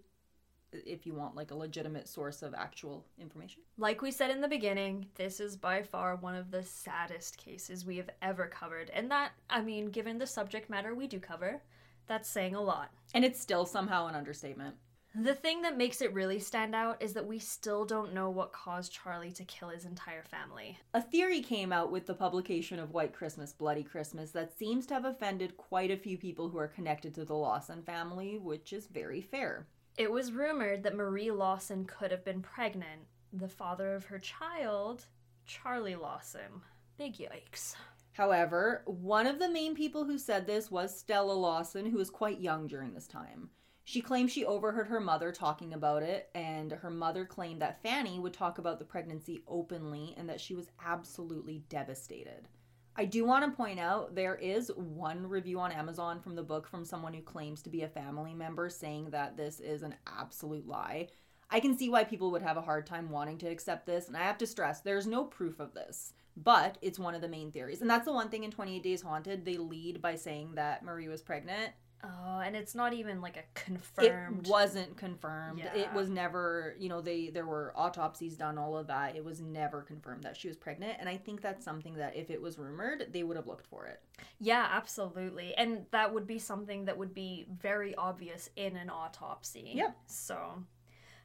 if 0.73 1.05
you 1.05 1.13
want 1.13 1.35
like 1.35 1.51
a 1.51 1.55
legitimate 1.55 2.07
source 2.07 2.41
of 2.41 2.53
actual 2.53 3.05
information. 3.19 3.61
Like 3.77 4.01
we 4.01 4.11
said 4.11 4.31
in 4.31 4.39
the 4.39 4.47
beginning, 4.47 5.07
this 5.15 5.39
is 5.39 5.57
by 5.57 5.83
far 5.83 6.15
one 6.15 6.35
of 6.35 6.49
the 6.49 6.63
saddest 6.63 7.37
cases 7.37 7.85
we 7.85 7.97
have 7.97 8.09
ever 8.21 8.47
covered. 8.47 8.89
And 8.91 9.11
that, 9.11 9.31
I 9.49 9.61
mean, 9.61 9.87
given 9.87 10.17
the 10.17 10.27
subject 10.27 10.69
matter 10.69 10.95
we 10.95 11.07
do 11.07 11.19
cover, 11.19 11.61
that's 12.07 12.29
saying 12.29 12.55
a 12.55 12.61
lot. 12.61 12.91
And 13.13 13.25
it's 13.25 13.39
still 13.39 13.65
somehow 13.65 14.07
an 14.07 14.15
understatement. 14.15 14.75
The 15.13 15.35
thing 15.35 15.61
that 15.63 15.77
makes 15.77 16.01
it 16.01 16.13
really 16.13 16.39
stand 16.39 16.73
out 16.73 17.01
is 17.01 17.11
that 17.13 17.27
we 17.27 17.37
still 17.37 17.83
don't 17.83 18.13
know 18.13 18.29
what 18.29 18.53
caused 18.53 18.93
Charlie 18.93 19.33
to 19.33 19.43
kill 19.43 19.67
his 19.67 19.83
entire 19.83 20.23
family. 20.23 20.77
A 20.93 21.01
theory 21.01 21.41
came 21.41 21.73
out 21.73 21.91
with 21.91 22.05
the 22.05 22.13
publication 22.13 22.79
of 22.79 22.91
White 22.91 23.13
Christmas, 23.13 23.51
Bloody 23.51 23.83
Christmas 23.83 24.31
that 24.31 24.57
seems 24.57 24.85
to 24.87 24.93
have 24.93 25.03
offended 25.03 25.57
quite 25.57 25.91
a 25.91 25.97
few 25.97 26.17
people 26.17 26.47
who 26.47 26.57
are 26.57 26.67
connected 26.69 27.13
to 27.15 27.25
the 27.25 27.35
Lawson 27.35 27.83
family, 27.83 28.37
which 28.37 28.71
is 28.71 28.87
very 28.87 29.21
fair. 29.21 29.67
It 29.97 30.09
was 30.09 30.31
rumored 30.31 30.83
that 30.83 30.95
Marie 30.95 31.31
Lawson 31.31 31.83
could 31.83 32.11
have 32.11 32.23
been 32.23 32.41
pregnant. 32.41 33.01
The 33.33 33.49
father 33.49 33.93
of 33.93 34.05
her 34.05 34.19
child, 34.19 35.05
Charlie 35.45 35.95
Lawson. 35.95 36.61
Big 36.97 37.17
yikes. 37.17 37.75
However, 38.13 38.83
one 38.85 39.27
of 39.27 39.39
the 39.39 39.49
main 39.49 39.75
people 39.75 40.05
who 40.05 40.17
said 40.17 40.47
this 40.47 40.71
was 40.71 40.97
Stella 40.97 41.33
Lawson, 41.33 41.85
who 41.85 41.97
was 41.97 42.09
quite 42.09 42.39
young 42.39 42.67
during 42.67 42.93
this 42.93 43.07
time. 43.07 43.49
She 43.91 43.99
claimed 43.99 44.31
she 44.31 44.45
overheard 44.45 44.87
her 44.87 45.01
mother 45.01 45.33
talking 45.33 45.73
about 45.73 46.01
it, 46.01 46.29
and 46.33 46.71
her 46.71 46.89
mother 46.89 47.25
claimed 47.25 47.61
that 47.61 47.83
Fanny 47.83 48.19
would 48.19 48.31
talk 48.31 48.57
about 48.57 48.79
the 48.79 48.85
pregnancy 48.85 49.43
openly 49.49 50.15
and 50.17 50.29
that 50.29 50.39
she 50.39 50.55
was 50.55 50.69
absolutely 50.81 51.65
devastated. 51.67 52.47
I 52.95 53.03
do 53.03 53.25
want 53.25 53.43
to 53.43 53.51
point 53.51 53.81
out 53.81 54.15
there 54.15 54.35
is 54.35 54.71
one 54.77 55.27
review 55.27 55.59
on 55.59 55.73
Amazon 55.73 56.21
from 56.21 56.37
the 56.37 56.41
book 56.41 56.69
from 56.69 56.85
someone 56.85 57.13
who 57.13 57.21
claims 57.21 57.61
to 57.63 57.69
be 57.69 57.81
a 57.81 57.89
family 57.89 58.33
member 58.33 58.69
saying 58.69 59.09
that 59.09 59.35
this 59.35 59.59
is 59.59 59.83
an 59.83 59.95
absolute 60.07 60.65
lie. 60.65 61.09
I 61.49 61.59
can 61.59 61.77
see 61.77 61.89
why 61.89 62.05
people 62.05 62.31
would 62.31 62.43
have 62.43 62.55
a 62.55 62.61
hard 62.61 62.85
time 62.85 63.09
wanting 63.09 63.39
to 63.39 63.49
accept 63.49 63.85
this, 63.85 64.07
and 64.07 64.15
I 64.15 64.21
have 64.23 64.37
to 64.37 64.47
stress 64.47 64.79
there's 64.79 65.05
no 65.05 65.25
proof 65.25 65.59
of 65.59 65.73
this, 65.73 66.13
but 66.37 66.77
it's 66.81 66.97
one 66.97 67.13
of 67.13 67.19
the 67.19 67.27
main 67.27 67.51
theories. 67.51 67.81
And 67.81 67.89
that's 67.89 68.05
the 68.05 68.13
one 68.13 68.29
thing 68.29 68.45
in 68.45 68.51
28 68.51 68.81
Days 68.81 69.01
Haunted, 69.01 69.43
they 69.43 69.57
lead 69.57 70.01
by 70.01 70.15
saying 70.15 70.55
that 70.55 70.81
Marie 70.81 71.09
was 71.09 71.21
pregnant. 71.21 71.73
Oh, 72.03 72.39
and 72.39 72.55
it's 72.55 72.73
not 72.73 72.93
even 72.93 73.21
like 73.21 73.37
a 73.37 73.43
confirmed. 73.53 74.47
It 74.47 74.49
wasn't 74.49 74.97
confirmed. 74.97 75.61
It 75.75 75.93
was 75.93 76.09
never, 76.09 76.75
you 76.79 76.89
know, 76.89 77.01
they 77.01 77.29
there 77.29 77.45
were 77.45 77.73
autopsies 77.75 78.35
done, 78.35 78.57
all 78.57 78.75
of 78.75 78.87
that. 78.87 79.15
It 79.15 79.23
was 79.23 79.41
never 79.41 79.81
confirmed 79.81 80.23
that 80.23 80.35
she 80.35 80.47
was 80.47 80.57
pregnant, 80.57 80.97
and 80.99 81.07
I 81.07 81.17
think 81.17 81.41
that's 81.41 81.63
something 81.63 81.93
that 81.95 82.15
if 82.15 82.31
it 82.31 82.41
was 82.41 82.57
rumored, 82.57 83.07
they 83.11 83.23
would 83.23 83.37
have 83.37 83.47
looked 83.47 83.67
for 83.67 83.85
it. 83.85 84.01
Yeah, 84.39 84.67
absolutely. 84.71 85.53
And 85.55 85.85
that 85.91 86.13
would 86.13 86.25
be 86.25 86.39
something 86.39 86.85
that 86.85 86.97
would 86.97 87.13
be 87.13 87.45
very 87.59 87.93
obvious 87.95 88.49
in 88.55 88.75
an 88.77 88.89
autopsy. 88.89 89.73
Yep. 89.75 89.95
So, 90.07 90.63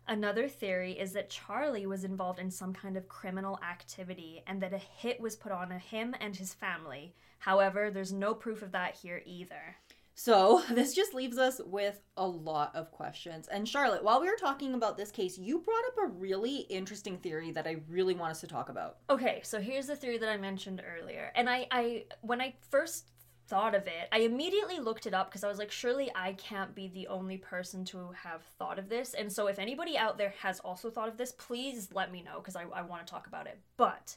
another 0.07 0.49
theory 0.49 0.93
is 0.93 1.13
that 1.13 1.31
Charlie 1.31 1.87
was 1.87 2.05
involved 2.05 2.39
in 2.39 2.51
some 2.51 2.75
kind 2.75 2.97
of 2.97 3.09
criminal 3.09 3.59
activity 3.69 4.43
and 4.47 4.61
that 4.61 4.75
a 4.75 4.79
hit 4.79 5.21
was 5.21 5.37
put 5.37 5.53
on 5.53 5.71
him 5.71 6.15
and 6.21 6.37
his 6.37 6.53
family. 6.53 7.15
However, 7.39 7.91
there's 7.91 8.13
no 8.13 8.35
proof 8.35 8.63
of 8.63 8.73
that 8.73 8.97
here 8.97 9.23
either. 9.25 9.77
So, 10.19 10.63
this 10.71 10.95
just 10.95 11.15
leaves 11.15 11.39
us 11.39 11.61
with 11.65 12.01
a 12.17 12.27
lot 12.27 12.75
of 12.75 12.91
questions. 12.91 13.49
And 13.49 13.69
Charlotte, 13.69 14.03
while 14.03 14.21
we 14.21 14.29
were 14.29 14.37
talking 14.37 14.75
about 14.75 14.97
this 14.97 15.11
case, 15.11 15.39
you 15.39 15.61
brought 15.61 15.85
up 15.87 15.99
a 16.05 16.13
really 16.15 16.61
interesting 16.71 17.19
theory 17.19 17.53
that 17.53 17.67
I 17.67 17.77
really 17.89 18.15
want 18.15 18.33
us 18.33 18.41
to 18.41 18.47
talk 18.47 18.71
about. 18.71 18.97
Okay, 19.11 19.41
so 19.45 19.61
here's 19.61 19.87
the 19.87 19.95
theory 19.95 20.19
that 20.19 20.29
I 20.29 20.39
mentioned 20.39 20.83
earlier. 20.99 21.33
And 21.37 21.49
I, 21.49 21.67
I 21.71 22.05
when 22.23 22.41
I 22.41 22.55
first 22.71 23.11
thought 23.49 23.75
of 23.75 23.87
it, 23.87 24.09
I 24.11 24.21
immediately 24.21 24.81
looked 24.81 25.07
it 25.07 25.13
up 25.13 25.29
because 25.29 25.45
I 25.45 25.49
was 25.49 25.59
like, 25.59 25.71
surely 25.71 26.11
I 26.15 26.33
can't 26.33 26.75
be 26.75 26.89
the 26.89 27.07
only 27.09 27.37
person 27.37 27.85
to 27.87 28.11
have 28.23 28.43
thought 28.59 28.79
of 28.79 28.89
this. 28.89 29.15
And 29.15 29.31
so 29.31 29.47
if 29.49 29.59
anybody 29.59 29.99
out 29.99 30.19
there 30.19 30.35
has 30.41 30.61
also 30.61 30.91
thought 30.91 31.09
of 31.09 31.19
this, 31.19 31.33
please 31.33 31.91
let 31.93 32.11
me 32.11 32.23
know 32.23 32.39
because 32.39 32.57
I, 32.57 32.63
I 32.75 32.83
want 32.83 33.07
to 33.07 33.11
talk 33.11 33.27
about 33.27 33.47
it. 33.47 33.59
But 33.77 34.17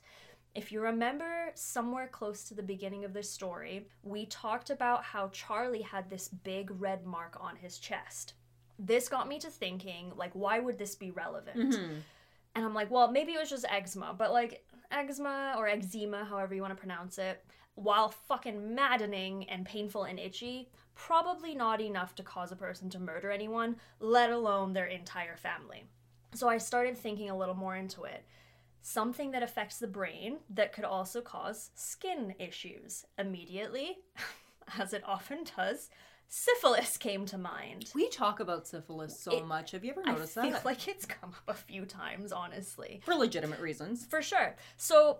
if 0.55 0.71
you 0.71 0.81
remember 0.81 1.51
somewhere 1.53 2.07
close 2.07 2.43
to 2.45 2.53
the 2.53 2.63
beginning 2.63 3.05
of 3.05 3.13
this 3.13 3.29
story, 3.29 3.87
we 4.03 4.25
talked 4.25 4.69
about 4.69 5.03
how 5.03 5.29
Charlie 5.29 5.81
had 5.81 6.09
this 6.09 6.27
big 6.27 6.71
red 6.81 7.05
mark 7.05 7.37
on 7.39 7.55
his 7.55 7.77
chest. 7.77 8.33
This 8.77 9.09
got 9.09 9.27
me 9.27 9.39
to 9.39 9.49
thinking, 9.49 10.11
like, 10.15 10.31
why 10.33 10.59
would 10.59 10.77
this 10.77 10.95
be 10.95 11.11
relevant? 11.11 11.73
Mm-hmm. 11.73 11.93
And 12.55 12.65
I'm 12.65 12.73
like, 12.73 12.89
well, 12.89 13.11
maybe 13.11 13.33
it 13.33 13.39
was 13.39 13.49
just 13.49 13.65
eczema, 13.69 14.15
but 14.17 14.31
like 14.31 14.65
eczema 14.91 15.53
or 15.57 15.67
eczema, 15.67 16.25
however 16.25 16.55
you 16.55 16.61
want 16.61 16.73
to 16.73 16.79
pronounce 16.79 17.17
it, 17.17 17.45
while 17.75 18.09
fucking 18.09 18.75
maddening 18.75 19.47
and 19.49 19.65
painful 19.65 20.03
and 20.03 20.19
itchy, 20.19 20.69
probably 20.95 21.55
not 21.55 21.79
enough 21.79 22.15
to 22.15 22.23
cause 22.23 22.51
a 22.51 22.55
person 22.55 22.89
to 22.89 22.99
murder 22.99 23.31
anyone, 23.31 23.75
let 23.99 24.31
alone 24.31 24.73
their 24.73 24.87
entire 24.87 25.37
family. 25.37 25.85
So 26.33 26.49
I 26.49 26.57
started 26.57 26.97
thinking 26.97 27.29
a 27.29 27.37
little 27.37 27.55
more 27.55 27.75
into 27.75 28.03
it. 28.03 28.25
Something 28.81 29.31
that 29.31 29.43
affects 29.43 29.77
the 29.77 29.87
brain 29.87 30.37
that 30.49 30.73
could 30.73 30.85
also 30.85 31.21
cause 31.21 31.71
skin 31.75 32.33
issues. 32.39 33.05
Immediately, 33.17 33.97
as 34.79 34.93
it 34.93 35.03
often 35.05 35.39
does, 35.57 35.89
syphilis 36.27 36.97
came 36.97 37.25
to 37.25 37.37
mind. 37.37 37.91
We 37.93 38.09
talk 38.09 38.39
about 38.39 38.67
syphilis 38.67 39.19
so 39.19 39.31
It- 39.37 39.45
much. 39.45 39.71
Have 39.71 39.83
you 39.83 39.91
ever 39.91 40.01
noticed 40.03 40.37
I 40.37 40.41
noticed 40.41 40.41
feel 40.41 40.51
that? 40.51 40.65
like 40.65 40.87
it's 40.87 41.05
come 41.05 41.31
up 41.31 41.43
a 41.47 41.53
few 41.53 41.85
times, 41.85 42.31
honestly. 42.31 43.01
For 43.03 43.15
legitimate 43.15 43.59
reasons. 43.59 44.05
For 44.05 44.21
sure. 44.21 44.55
So, 44.77 45.19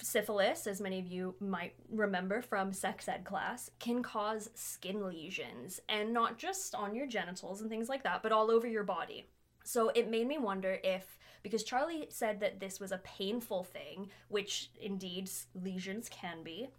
syphilis, 0.00 0.66
as 0.66 0.80
many 0.80 0.98
of 0.98 1.06
you 1.06 1.34
might 1.40 1.74
remember 1.90 2.40
from 2.40 2.72
sex 2.72 3.06
ed 3.08 3.24
class, 3.24 3.70
can 3.78 4.02
cause 4.02 4.48
skin 4.54 5.06
lesions, 5.06 5.78
and 5.88 6.12
not 6.12 6.38
just 6.38 6.74
on 6.74 6.94
your 6.94 7.06
genitals 7.06 7.60
and 7.60 7.68
things 7.68 7.88
like 7.88 8.02
that, 8.04 8.22
but 8.22 8.32
all 8.32 8.50
over 8.50 8.66
your 8.66 8.84
body. 8.84 9.26
So, 9.64 9.90
it 9.90 10.10
made 10.10 10.26
me 10.26 10.38
wonder 10.38 10.78
if, 10.82 11.18
because 11.44 11.62
Charlie 11.62 12.06
said 12.08 12.40
that 12.40 12.58
this 12.58 12.80
was 12.80 12.90
a 12.90 12.98
painful 12.98 13.62
thing, 13.62 14.08
which 14.28 14.70
indeed 14.80 15.30
lesions 15.54 16.08
can 16.08 16.42
be, 16.42 16.70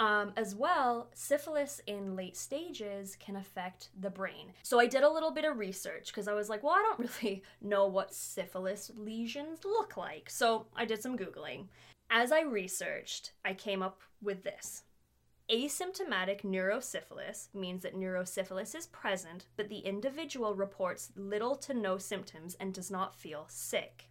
um, 0.00 0.32
as 0.36 0.54
well, 0.54 1.10
syphilis 1.14 1.80
in 1.86 2.16
late 2.16 2.36
stages 2.36 3.16
can 3.16 3.36
affect 3.36 3.90
the 4.00 4.10
brain. 4.10 4.52
So 4.62 4.80
I 4.80 4.86
did 4.86 5.02
a 5.02 5.10
little 5.10 5.30
bit 5.30 5.44
of 5.44 5.58
research 5.58 6.06
because 6.08 6.26
I 6.26 6.32
was 6.32 6.48
like, 6.48 6.62
well, 6.62 6.72
I 6.72 6.82
don't 6.82 7.10
really 7.22 7.42
know 7.60 7.86
what 7.86 8.14
syphilis 8.14 8.90
lesions 8.96 9.64
look 9.64 9.96
like. 9.96 10.30
So 10.30 10.66
I 10.74 10.86
did 10.86 11.02
some 11.02 11.16
Googling. 11.16 11.66
As 12.10 12.32
I 12.32 12.42
researched, 12.42 13.32
I 13.44 13.54
came 13.54 13.82
up 13.82 14.00
with 14.20 14.42
this. 14.42 14.82
Asymptomatic 15.50 16.42
neurosyphilis 16.42 17.48
means 17.54 17.82
that 17.82 17.94
neurosyphilis 17.94 18.74
is 18.74 18.86
present, 18.86 19.46
but 19.56 19.68
the 19.68 19.80
individual 19.80 20.54
reports 20.54 21.12
little 21.14 21.56
to 21.56 21.74
no 21.74 21.98
symptoms 21.98 22.56
and 22.58 22.72
does 22.72 22.90
not 22.90 23.14
feel 23.14 23.44
sick. 23.48 24.08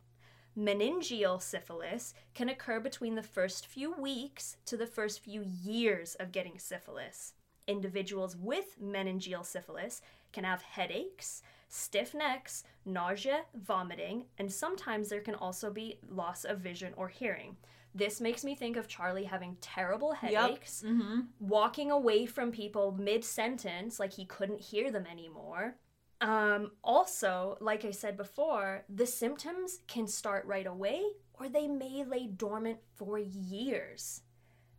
Meningeal 0.58 1.42
syphilis 1.42 2.14
can 2.34 2.50
occur 2.50 2.80
between 2.80 3.16
the 3.16 3.24
first 3.24 3.66
few 3.66 3.94
weeks 3.94 4.58
to 4.66 4.76
the 4.78 4.88
first 4.88 5.22
few 5.22 5.44
years 5.64 6.16
of 6.16 6.32
getting 6.32 6.60
syphilis. 6.60 7.34
Individuals 7.68 8.36
with 8.36 8.76
meningeal 8.82 9.46
syphilis 9.46 10.02
can 10.34 10.44
have 10.44 10.62
headaches, 10.62 11.42
stiff 11.70 12.14
necks, 12.14 12.64
nausea, 12.86 13.42
vomiting, 13.56 14.26
and 14.38 14.52
sometimes 14.52 15.08
there 15.10 15.22
can 15.22 15.36
also 15.36 15.72
be 15.72 16.00
loss 16.10 16.44
of 16.44 16.60
vision 16.60 16.94
or 16.98 17.08
hearing. 17.08 17.56
This 17.96 18.20
makes 18.22 18.44
me 18.44 18.56
think 18.56 18.78
of 18.78 18.88
Charlie 18.88 19.26
having 19.26 19.58
terrible 19.62 20.14
headaches, 20.14 20.84
Mm-hmm. 20.86 21.22
walking 21.40 21.92
away 21.92 22.26
from 22.26 22.52
people 22.52 22.92
mid 22.98 23.24
sentence 23.24 24.00
like 24.00 24.14
he 24.14 24.26
couldn't 24.26 24.62
hear 24.62 24.92
them 24.92 25.06
anymore. 25.10 25.76
Um, 26.22 26.72
also, 26.84 27.58
like 27.60 27.84
I 27.84 27.92
said 27.92 28.16
before, 28.16 28.86
the 28.88 29.08
symptoms 29.08 29.80
can 29.88 30.08
start 30.08 30.46
right 30.46 30.68
away 30.68 31.02
or 31.34 31.50
they 31.50 31.68
may 31.68 32.04
lay 32.04 32.28
dormant 32.28 32.78
for 32.96 33.18
years. 33.18 34.22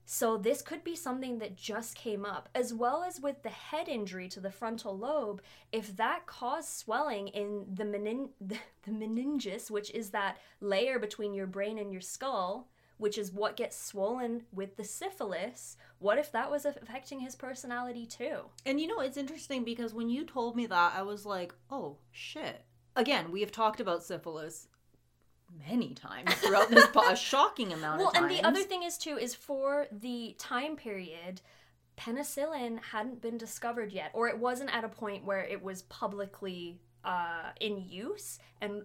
So 0.04 0.36
this 0.36 0.62
could 0.62 0.84
be 0.84 0.94
something 0.94 1.38
that 1.38 1.56
just 1.56 1.94
came 1.94 2.24
up, 2.24 2.48
as 2.54 2.74
well 2.74 3.02
as 3.02 3.20
with 3.20 3.42
the 3.42 3.48
head 3.48 3.88
injury 3.88 4.28
to 4.28 4.40
the 4.40 4.50
frontal 4.50 4.96
lobe. 4.96 5.42
If 5.72 5.96
that 5.96 6.26
caused 6.26 6.68
swelling 6.68 7.28
in 7.28 7.66
the, 7.72 7.84
menin- 7.84 8.30
the, 8.40 8.58
the 8.84 8.92
meninges, 8.92 9.70
which 9.70 9.90
is 9.92 10.10
that 10.10 10.38
layer 10.60 10.98
between 10.98 11.34
your 11.34 11.46
brain 11.46 11.78
and 11.78 11.90
your 11.90 12.00
skull, 12.00 12.68
which 12.98 13.18
is 13.18 13.32
what 13.32 13.56
gets 13.56 13.76
swollen 13.76 14.42
with 14.52 14.76
the 14.76 14.84
syphilis, 14.84 15.76
what 16.02 16.18
if 16.18 16.32
that 16.32 16.50
was 16.50 16.64
affecting 16.64 17.20
his 17.20 17.34
personality 17.36 18.06
too? 18.06 18.40
And 18.66 18.80
you 18.80 18.86
know, 18.86 19.00
it's 19.00 19.16
interesting 19.16 19.64
because 19.64 19.94
when 19.94 20.08
you 20.08 20.24
told 20.24 20.56
me 20.56 20.66
that, 20.66 20.94
I 20.96 21.02
was 21.02 21.24
like, 21.24 21.54
oh 21.70 21.98
shit. 22.10 22.64
Again, 22.96 23.30
we 23.30 23.40
have 23.40 23.52
talked 23.52 23.80
about 23.80 24.02
syphilis 24.04 24.68
many 25.68 25.94
times 25.94 26.32
throughout 26.34 26.70
this 26.70 26.86
po- 26.88 27.08
a 27.10 27.16
shocking 27.30 27.72
amount 27.72 27.98
Well, 27.98 28.08
of 28.08 28.14
times. 28.14 28.22
Well, 28.24 28.30
and 28.30 28.38
the 28.38 28.48
other 28.48 28.66
thing 28.68 28.82
is 28.82 28.98
too 28.98 29.16
is 29.16 29.34
for 29.34 29.86
the 29.92 30.34
time 30.38 30.76
period, 30.76 31.40
penicillin 31.96 32.80
hadn't 32.92 33.20
been 33.22 33.38
discovered 33.38 33.92
yet, 33.92 34.10
or 34.14 34.28
it 34.28 34.38
wasn't 34.38 34.74
at 34.74 34.84
a 34.84 34.88
point 34.88 35.24
where 35.24 35.44
it 35.44 35.62
was 35.62 35.82
publicly 35.82 36.80
uh, 37.04 37.50
in 37.60 37.78
use, 37.88 38.38
and 38.60 38.82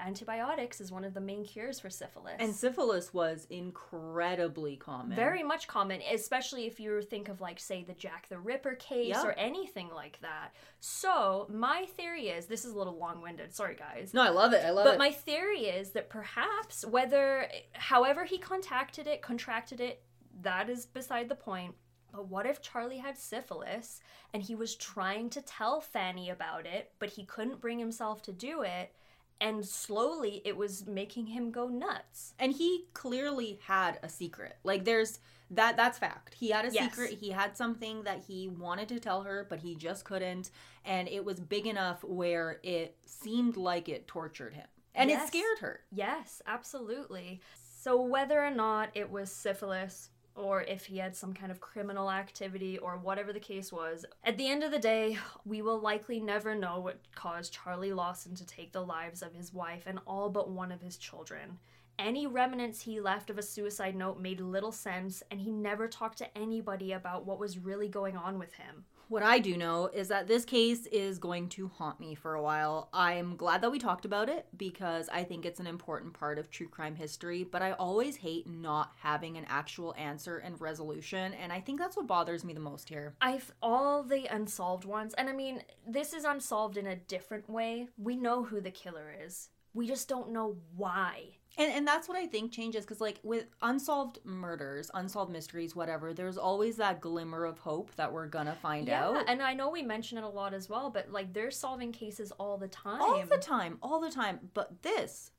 antibiotics 0.00 0.80
is 0.80 0.90
one 0.92 1.04
of 1.04 1.14
the 1.14 1.20
main 1.20 1.44
cures 1.44 1.80
for 1.80 1.90
syphilis. 1.90 2.36
And 2.38 2.54
syphilis 2.54 3.12
was 3.14 3.46
incredibly 3.50 4.76
common. 4.76 5.16
very 5.16 5.42
much 5.42 5.66
common, 5.68 6.00
especially 6.12 6.66
if 6.66 6.78
you 6.80 7.00
think 7.02 7.28
of 7.28 7.40
like 7.40 7.58
say 7.58 7.82
the 7.82 7.94
Jack 7.94 8.28
the 8.28 8.38
Ripper 8.38 8.74
case 8.74 9.08
Yeah. 9.08 9.24
or 9.24 9.32
anything 9.32 9.88
like 9.94 10.18
that. 10.20 10.54
So 10.80 11.46
my 11.50 11.86
theory 11.96 12.28
is 12.28 12.46
this 12.46 12.64
is 12.64 12.72
a 12.72 12.78
little 12.78 12.96
long-winded. 12.96 13.54
Sorry, 13.54 13.74
guys. 13.74 14.12
No, 14.14 14.22
I 14.22 14.28
love 14.30 14.52
it. 14.52 14.64
I 14.64 14.70
love 14.70 14.84
But 14.84 14.90
it. 14.94 14.98
But 14.98 14.98
my 14.98 15.10
theory 15.10 15.66
is 15.66 15.90
that 15.90 16.08
perhaps 16.08 16.84
whether, 16.86 17.48
however 17.72 18.24
he 18.24 18.38
contacted 18.38 19.06
it, 19.06 19.22
contracted 19.22 19.80
it, 19.80 20.02
that 20.42 20.68
is 20.70 20.86
beside 20.86 21.28
the 21.28 21.34
point. 21.34 21.74
But 22.12 22.28
what 22.28 22.46
if 22.46 22.62
Charlie 22.62 22.98
had 22.98 23.18
syphilis 23.18 24.00
and 24.32 24.42
he 24.42 24.54
was 24.54 24.74
trying 24.76 25.28
to 25.30 25.42
tell 25.42 25.80
Fanny 25.80 26.30
about 26.30 26.64
it, 26.64 26.92
but 26.98 27.10
he 27.10 27.24
couldn't 27.24 27.60
bring 27.60 27.78
himself 27.78 28.22
to 28.22 28.32
do 28.32 28.62
it, 28.62 28.94
and 29.40 29.64
slowly 29.64 30.42
it 30.44 30.56
was 30.56 30.86
making 30.86 31.26
him 31.28 31.50
go 31.50 31.68
nuts? 31.68 32.34
and 32.38 32.52
he 32.52 32.86
clearly 32.94 33.58
had 33.66 33.98
a 34.02 34.08
secret. 34.08 34.56
Like 34.64 34.84
there's 34.84 35.20
that 35.50 35.76
that's 35.78 35.98
fact. 35.98 36.34
He 36.34 36.50
had 36.50 36.66
a 36.66 36.70
Yes. 36.72 36.90
secret. 36.90 37.18
He 37.20 37.30
had 37.30 37.56
something 37.56 38.02
that 38.02 38.24
he 38.26 38.48
wanted 38.48 38.88
to 38.88 39.00
tell 39.00 39.22
her, 39.22 39.46
but 39.48 39.60
he 39.60 39.74
just 39.76 40.04
couldn't. 40.04 40.50
And 40.84 41.08
it 41.08 41.24
was 41.24 41.40
big 41.40 41.66
enough 41.66 42.04
where 42.04 42.60
it 42.62 42.98
seemed 43.06 43.56
like 43.56 43.88
it 43.88 44.06
tortured 44.06 44.52
him. 44.54 44.66
And 44.94 45.08
Yes. 45.08 45.24
it 45.24 45.28
scared 45.28 45.58
her. 45.60 45.80
Yes, 45.90 46.42
absolutely. 46.46 47.40
So 47.80 47.98
whether 48.02 48.44
or 48.44 48.50
not 48.50 48.90
it 48.94 49.08
was 49.10 49.32
syphilis 49.32 50.10
or 50.38 50.62
if 50.62 50.86
he 50.86 50.98
had 50.98 51.16
some 51.16 51.34
kind 51.34 51.50
of 51.50 51.60
criminal 51.60 52.10
activity 52.10 52.78
or 52.78 52.96
whatever 52.96 53.32
the 53.32 53.40
case 53.40 53.72
was, 53.72 54.06
at 54.24 54.38
the 54.38 54.48
end 54.48 54.62
of 54.62 54.70
the 54.70 54.78
day, 54.78 55.18
we 55.44 55.60
will 55.62 55.80
likely 55.80 56.20
never 56.20 56.54
know 56.54 56.78
what 56.78 57.00
caused 57.14 57.52
Charlie 57.52 57.92
Lawson 57.92 58.34
to 58.36 58.46
take 58.46 58.72
the 58.72 58.84
lives 58.84 59.20
of 59.20 59.34
his 59.34 59.52
wife 59.52 59.82
and 59.86 59.98
all 60.06 60.30
but 60.30 60.48
one 60.48 60.70
of 60.70 60.80
his 60.80 60.96
children. 60.96 61.58
Any 61.98 62.28
remnants 62.28 62.82
he 62.82 63.00
left 63.00 63.28
of 63.28 63.38
a 63.38 63.42
suicide 63.42 63.96
note 63.96 64.20
made 64.20 64.40
little 64.40 64.70
sense, 64.70 65.24
and 65.32 65.40
he 65.40 65.50
never 65.50 65.88
talked 65.88 66.18
to 66.18 66.38
anybody 66.38 66.92
about 66.92 67.26
what 67.26 67.40
was 67.40 67.58
really 67.58 67.88
going 67.88 68.16
on 68.16 68.38
with 68.38 68.52
him. 68.52 68.84
What 69.08 69.22
I 69.22 69.38
do 69.38 69.56
know 69.56 69.86
is 69.86 70.08
that 70.08 70.28
this 70.28 70.44
case 70.44 70.84
is 70.84 71.18
going 71.18 71.48
to 71.50 71.68
haunt 71.68 71.98
me 71.98 72.14
for 72.14 72.34
a 72.34 72.42
while. 72.42 72.90
I'm 72.92 73.36
glad 73.36 73.62
that 73.62 73.70
we 73.70 73.78
talked 73.78 74.04
about 74.04 74.28
it 74.28 74.46
because 74.54 75.08
I 75.08 75.24
think 75.24 75.46
it's 75.46 75.60
an 75.60 75.66
important 75.66 76.12
part 76.12 76.38
of 76.38 76.50
true 76.50 76.68
crime 76.68 76.94
history, 76.94 77.42
but 77.42 77.62
I 77.62 77.72
always 77.72 78.16
hate 78.16 78.46
not 78.46 78.92
having 79.00 79.38
an 79.38 79.46
actual 79.48 79.94
answer 79.96 80.36
and 80.36 80.60
resolution, 80.60 81.32
and 81.32 81.50
I 81.50 81.60
think 81.60 81.80
that's 81.80 81.96
what 81.96 82.06
bothers 82.06 82.44
me 82.44 82.52
the 82.52 82.60
most 82.60 82.90
here. 82.90 83.14
I've 83.22 83.50
all 83.62 84.02
the 84.02 84.26
unsolved 84.26 84.84
ones, 84.84 85.14
and 85.14 85.30
I 85.30 85.32
mean, 85.32 85.62
this 85.86 86.12
is 86.12 86.24
unsolved 86.24 86.76
in 86.76 86.86
a 86.86 86.96
different 86.96 87.48
way. 87.48 87.88
We 87.96 88.14
know 88.14 88.44
who 88.44 88.60
the 88.60 88.70
killer 88.70 89.10
is. 89.24 89.48
We 89.72 89.86
just 89.88 90.06
don't 90.06 90.32
know 90.32 90.58
why. 90.76 91.37
And 91.58 91.72
and 91.72 91.86
that's 91.86 92.08
what 92.08 92.16
I 92.16 92.26
think 92.26 92.52
changes 92.52 92.84
because 92.84 93.00
like 93.00 93.18
with 93.22 93.46
unsolved 93.62 94.20
murders, 94.24 94.90
unsolved 94.94 95.32
mysteries, 95.32 95.74
whatever, 95.74 96.14
there's 96.14 96.38
always 96.38 96.76
that 96.76 97.00
glimmer 97.00 97.44
of 97.44 97.58
hope 97.58 97.94
that 97.96 98.12
we're 98.12 98.28
gonna 98.28 98.54
find 98.54 98.86
yeah, 98.88 99.04
out. 99.08 99.24
and 99.28 99.42
I 99.42 99.54
know 99.54 99.68
we 99.68 99.82
mention 99.82 100.18
it 100.18 100.24
a 100.24 100.28
lot 100.28 100.54
as 100.54 100.68
well, 100.68 100.88
but 100.88 101.10
like 101.10 101.32
they're 101.34 101.50
solving 101.50 101.90
cases 101.92 102.30
all 102.38 102.56
the 102.58 102.68
time. 102.68 103.00
all 103.02 103.24
the 103.26 103.36
time, 103.38 103.78
all 103.82 104.00
the 104.00 104.10
time. 104.10 104.38
But 104.54 104.82
this, 104.82 105.32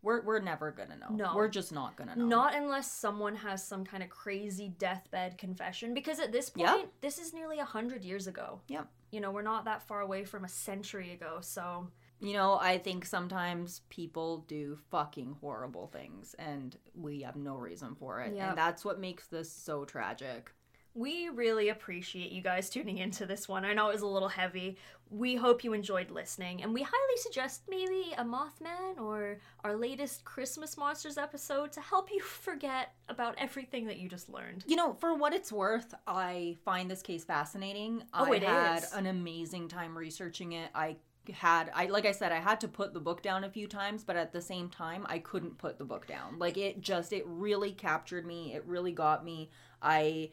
we're 0.00 0.22
we're 0.22 0.40
never 0.40 0.70
gonna 0.70 0.96
know. 0.96 1.08
No. 1.10 1.36
we're 1.36 1.48
just 1.48 1.72
not 1.72 1.94
gonna 1.96 2.16
know. 2.16 2.24
Not 2.24 2.54
unless 2.54 2.90
someone 2.90 3.36
has 3.36 3.62
some 3.62 3.84
kind 3.84 4.02
of 4.02 4.08
crazy 4.08 4.70
deathbed 4.78 5.36
confession, 5.36 5.92
because 5.92 6.20
at 6.20 6.32
this 6.32 6.48
point, 6.48 6.66
Yeah. 6.68 6.84
this 7.02 7.18
is 7.18 7.34
nearly 7.34 7.58
a 7.58 7.64
hundred 7.66 8.02
years 8.02 8.26
ago. 8.26 8.60
Yep. 8.68 8.88
You 9.12 9.20
know, 9.20 9.30
we're 9.30 9.42
not 9.42 9.66
that 9.66 9.82
far 9.82 10.00
away 10.00 10.24
from 10.24 10.44
a 10.44 10.48
century 10.48 11.12
ago, 11.12 11.38
so 11.40 11.88
You 12.20 12.32
know, 12.32 12.58
I 12.60 12.78
think 12.78 13.04
sometimes 13.04 13.82
people 13.90 14.38
do 14.48 14.78
fucking 14.90 15.36
horrible 15.40 15.86
things, 15.88 16.34
and 16.38 16.76
we 16.94 17.20
have 17.22 17.36
no 17.36 17.56
reason 17.56 17.94
for 17.94 18.20
it, 18.22 18.34
Yep. 18.34 18.48
and 18.48 18.58
that's 18.58 18.84
what 18.84 18.98
makes 18.98 19.26
this 19.26 19.50
so 19.52 19.84
tragic. 19.84 20.52
we 20.98 21.28
really 21.28 21.68
appreciate 21.68 22.32
you 22.32 22.40
guys 22.40 22.70
tuning 22.70 22.96
into 22.96 23.26
this 23.26 23.46
one. 23.46 23.66
I 23.66 23.74
know 23.74 23.90
it 23.90 23.92
was 23.92 24.00
a 24.00 24.06
little 24.06 24.30
heavy. 24.30 24.78
We 25.10 25.36
hope 25.36 25.62
you 25.62 25.74
enjoyed 25.74 26.10
listening, 26.10 26.62
and 26.62 26.72
we 26.72 26.80
highly 26.80 27.16
suggest 27.18 27.64
maybe 27.68 28.14
a 28.16 28.24
Mothman 28.24 28.98
or 28.98 29.36
our 29.62 29.76
latest 29.76 30.24
Christmas 30.24 30.78
Monsters 30.78 31.18
episode 31.18 31.70
to 31.72 31.82
help 31.82 32.10
you 32.10 32.20
forget 32.22 32.94
about 33.10 33.34
everything 33.36 33.86
that 33.88 33.98
you 33.98 34.08
just 34.08 34.30
learned. 34.30 34.64
You 34.66 34.76
know, 34.76 34.94
for 34.94 35.14
what 35.14 35.34
it's 35.34 35.52
worth, 35.52 35.94
I 36.06 36.56
find 36.64 36.90
this 36.90 37.02
case 37.02 37.24
fascinating. 37.24 38.02
Oh, 38.14 38.32
I 38.32 38.36
it 38.36 38.42
had 38.42 38.84
is. 38.84 38.92
an 38.94 39.04
amazing 39.04 39.68
time 39.68 39.98
researching 39.98 40.52
it. 40.52 40.70
I 40.74 40.96
had 41.30 41.70
I 41.74 41.86
like 41.86 42.06
I 42.06 42.12
said 42.12 42.32
I 42.32 42.40
had 42.40 42.60
to 42.60 42.68
put 42.68 42.94
the 42.94 43.00
book 43.00 43.22
down 43.22 43.44
a 43.44 43.50
few 43.50 43.66
times, 43.66 44.04
but 44.04 44.16
at 44.16 44.32
the 44.32 44.40
same 44.40 44.68
time 44.68 45.06
I 45.08 45.18
couldn't 45.18 45.58
put 45.58 45.78
the 45.78 45.84
book 45.84 46.06
down. 46.06 46.38
Like 46.38 46.56
it 46.56 46.80
just 46.80 47.12
it 47.12 47.24
really 47.26 47.72
captured 47.72 48.26
me. 48.26 48.54
It 48.54 48.64
really 48.66 48.92
got 48.92 49.24
me. 49.24 49.50
I 49.82 50.30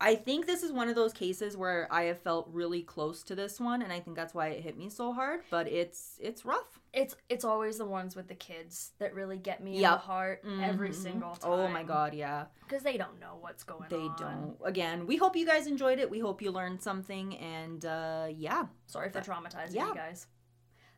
I 0.00 0.14
think 0.14 0.46
this 0.46 0.62
is 0.62 0.70
one 0.70 0.88
of 0.88 0.94
those 0.94 1.12
cases 1.12 1.56
where 1.56 1.88
I 1.90 2.02
have 2.04 2.20
felt 2.20 2.48
really 2.52 2.82
close 2.82 3.22
to 3.24 3.34
this 3.34 3.58
one 3.58 3.82
and 3.82 3.92
I 3.92 3.98
think 3.98 4.16
that's 4.16 4.32
why 4.32 4.48
it 4.48 4.62
hit 4.62 4.76
me 4.78 4.88
so 4.88 5.12
hard, 5.12 5.40
but 5.50 5.66
it's 5.66 6.16
it's 6.20 6.44
rough. 6.44 6.78
It's 6.92 7.16
it's 7.28 7.44
always 7.44 7.78
the 7.78 7.84
ones 7.84 8.14
with 8.14 8.28
the 8.28 8.34
kids 8.36 8.92
that 9.00 9.12
really 9.14 9.38
get 9.38 9.62
me 9.62 9.76
in 9.76 9.82
the 9.82 9.88
heart 9.96 10.44
every 10.62 10.90
Mhm. 10.90 10.94
single 10.94 11.34
time. 11.34 11.50
Oh 11.50 11.68
my 11.68 11.82
god, 11.82 12.14
yeah. 12.14 12.46
Because 12.60 12.82
they 12.84 12.96
don't 12.96 13.18
know 13.18 13.38
what's 13.40 13.64
going 13.64 13.88
They 13.88 13.96
on. 13.96 14.02
They 14.16 14.24
don't. 14.24 14.56
Again, 14.64 15.06
we 15.06 15.16
hope 15.16 15.34
you 15.34 15.44
guys 15.46 15.66
enjoyed 15.66 15.98
it. 15.98 16.08
We 16.08 16.20
hope 16.20 16.42
you 16.42 16.52
learned 16.52 16.80
something 16.82 17.36
and 17.36 17.84
uh 17.84 18.28
yeah. 18.30 18.66
Sorry 18.86 19.10
for 19.10 19.20
traumatizing 19.20 19.74
Yeah. 19.74 19.88
you 19.88 19.94
guys. 19.94 20.28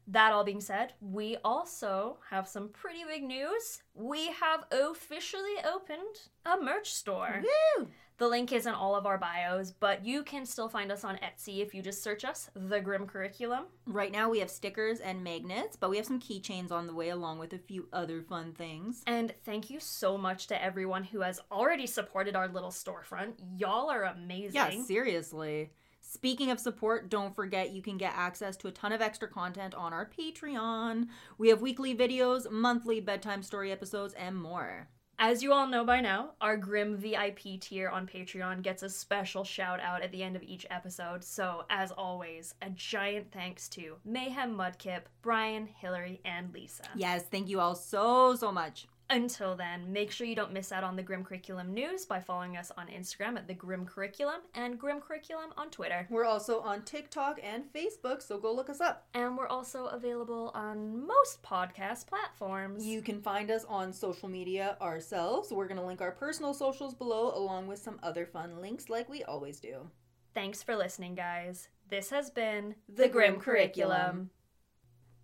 That 0.07 0.33
all 0.33 0.43
being 0.45 0.61
said, 0.61 0.95
we 1.01 1.37
also 1.45 2.19
have 2.31 2.49
some 2.49 2.69
pretty 2.71 3.05
big 3.05 3.23
news. 3.23 3.83
We 3.95 4.27
have 4.33 4.65
officially 4.73 5.55
opened 5.65 6.17
a 6.45 6.57
merch 6.61 6.93
store. 6.93 7.43
Woo! 7.79 7.89
The 8.21 8.29
link 8.29 8.53
is 8.53 8.67
in 8.67 8.75
all 8.75 8.95
of 8.95 9.07
our 9.07 9.17
bios, 9.17 9.71
but 9.71 10.05
you 10.05 10.23
can 10.23 10.45
still 10.45 10.69
find 10.69 10.93
us 10.93 11.05
on 11.05 11.19
Etsy 11.25 11.63
if 11.63 11.75
you 11.75 11.81
just 11.81 12.03
search 12.03 12.23
us, 12.23 12.51
The 12.55 12.79
Grim 12.79 13.07
Curriculum. 13.07 13.65
Right 13.87 14.13
now 14.13 14.29
we 14.29 14.41
have 14.41 14.51
stickers 14.51 15.01
and 15.01 15.25
magnets, 15.25 15.75
but 15.75 15.89
we 15.89 15.97
have 15.97 16.05
some 16.05 16.21
keychains 16.21 16.71
on 16.71 16.87
the 16.87 16.93
way 16.93 17.09
along 17.09 17.39
with 17.39 17.55
a 17.55 17.59
few 17.59 17.89
other 17.95 18.21
fun 18.21 18.53
things. 18.53 19.03
And 19.07 19.33
thank 19.47 19.71
you 19.71 19.81
so 19.81 20.19
much 20.19 20.49
to 20.49 20.63
everyone 20.63 21.03
who 21.03 21.23
has 21.23 21.41
already 21.51 21.87
supported 21.87 22.37
our 22.37 22.47
little 22.47 22.69
storefront. 22.69 23.37
Y'all 23.57 23.89
are 23.91 24.05
amazing. 24.05 24.53
Yeah, 24.53 24.71
seriously. 24.85 25.71
Speaking 26.03 26.51
of 26.51 26.61
support, 26.61 27.09
don't 27.09 27.35
forget 27.35 27.73
you 27.73 27.81
can 27.81 27.97
get 27.97 28.13
access 28.15 28.55
to 28.59 28.69
a 28.69 28.73
ton 28.73 28.93
of 28.93 29.01
extra 29.01 29.29
content 29.29 29.75
on 29.75 29.95
our 29.95 30.07
Patreon. 30.07 31.07
We 31.39 31.49
have 31.49 31.63
weekly 31.63 31.97
videos, 31.97 32.51
monthly 32.51 33.01
bedtime 33.01 33.43
story 33.43 33.73
episodes, 33.73 34.13
and 34.13 34.37
more. 34.37 34.91
As 35.23 35.43
you 35.43 35.53
all 35.53 35.67
know 35.67 35.85
by 35.85 36.01
now, 36.01 36.31
our 36.41 36.57
Grim 36.57 36.97
VIP 36.97 37.61
tier 37.61 37.91
on 37.91 38.07
Patreon 38.07 38.63
gets 38.63 38.83
a 38.83 38.89
special 38.89 39.45
shout 39.45 39.79
out 39.79 40.01
at 40.01 40.13
the 40.13 40.23
end 40.23 40.35
of 40.35 40.43
each 40.43 40.65
episode. 40.71 41.23
So, 41.23 41.67
as 41.69 41.93
always, 41.93 42.55
a 42.63 42.71
giant 42.71 43.31
thanks 43.31 43.69
to 43.69 43.97
Mayhem 44.03 44.57
Mudkip, 44.57 45.03
Brian, 45.21 45.67
Hillary, 45.67 46.23
and 46.25 46.55
Lisa. 46.55 46.85
Yes, 46.97 47.25
thank 47.31 47.51
you 47.51 47.61
all 47.61 47.75
so, 47.75 48.35
so 48.35 48.51
much. 48.51 48.87
Until 49.13 49.57
then, 49.57 49.93
make 49.93 50.13
sure 50.13 50.25
you 50.25 50.37
don't 50.37 50.53
miss 50.53 50.71
out 50.71 50.85
on 50.85 50.95
the 50.95 51.03
Grim 51.03 51.25
Curriculum 51.25 51.75
news 51.75 52.05
by 52.05 52.21
following 52.21 52.57
us 52.57 52.71
on 52.79 52.87
Instagram 52.87 53.37
at 53.37 53.49
the 53.49 53.55
Grim 53.55 53.85
Curriculum 53.85 54.43
and 54.55 54.79
Grim 54.79 55.01
Curriculum 55.01 55.51
on 55.57 55.69
Twitter. 55.71 56.07
We're 56.09 56.25
also 56.25 56.61
on 56.61 56.83
TikTok 56.83 57.41
and 57.43 57.65
Facebook, 57.73 58.23
so 58.23 58.39
go 58.39 58.55
look 58.55 58.71
us 58.71 58.81
up. 58.81 59.09
And 59.13 59.37
we're 59.37 59.49
also 59.49 59.87
available 59.87 60.53
on 60.55 61.05
most 61.09 61.43
podcast 61.43 62.07
platforms. 62.07 62.87
You 62.87 63.03
can 63.03 63.21
find 63.21 63.51
us 63.51 63.65
on 63.65 63.93
social 63.93 64.29
media 64.29 64.77
ourselves. 64.81 65.51
We're 65.51 65.67
going 65.67 65.81
to 65.81 65.87
link 65.87 66.01
our 66.01 66.13
personal 66.13 66.55
socials 66.55 66.95
below, 66.95 67.33
along 67.35 67.67
with 67.67 67.81
some 67.81 67.99
other 68.05 68.27
fun 68.27 68.61
links, 68.61 68.89
like 68.89 69.09
we 69.09 69.25
always 69.25 69.59
do. 69.59 69.91
Thanks 70.35 70.63
for 70.63 70.77
listening, 70.77 71.17
guys. 71.17 71.67
This 71.89 72.11
has 72.11 72.31
been 72.31 72.77
The 72.89 73.09
Grim 73.09 73.41
Curriculum. 73.41 74.31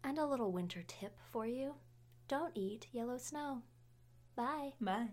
And 0.02 0.18
a 0.18 0.26
little 0.26 0.50
winter 0.50 0.82
tip 0.88 1.16
for 1.30 1.46
you 1.46 1.74
don't 2.28 2.50
eat 2.56 2.88
yellow 2.92 3.18
snow. 3.18 3.62
Bye. 4.36 4.72
Bye. 4.80 5.08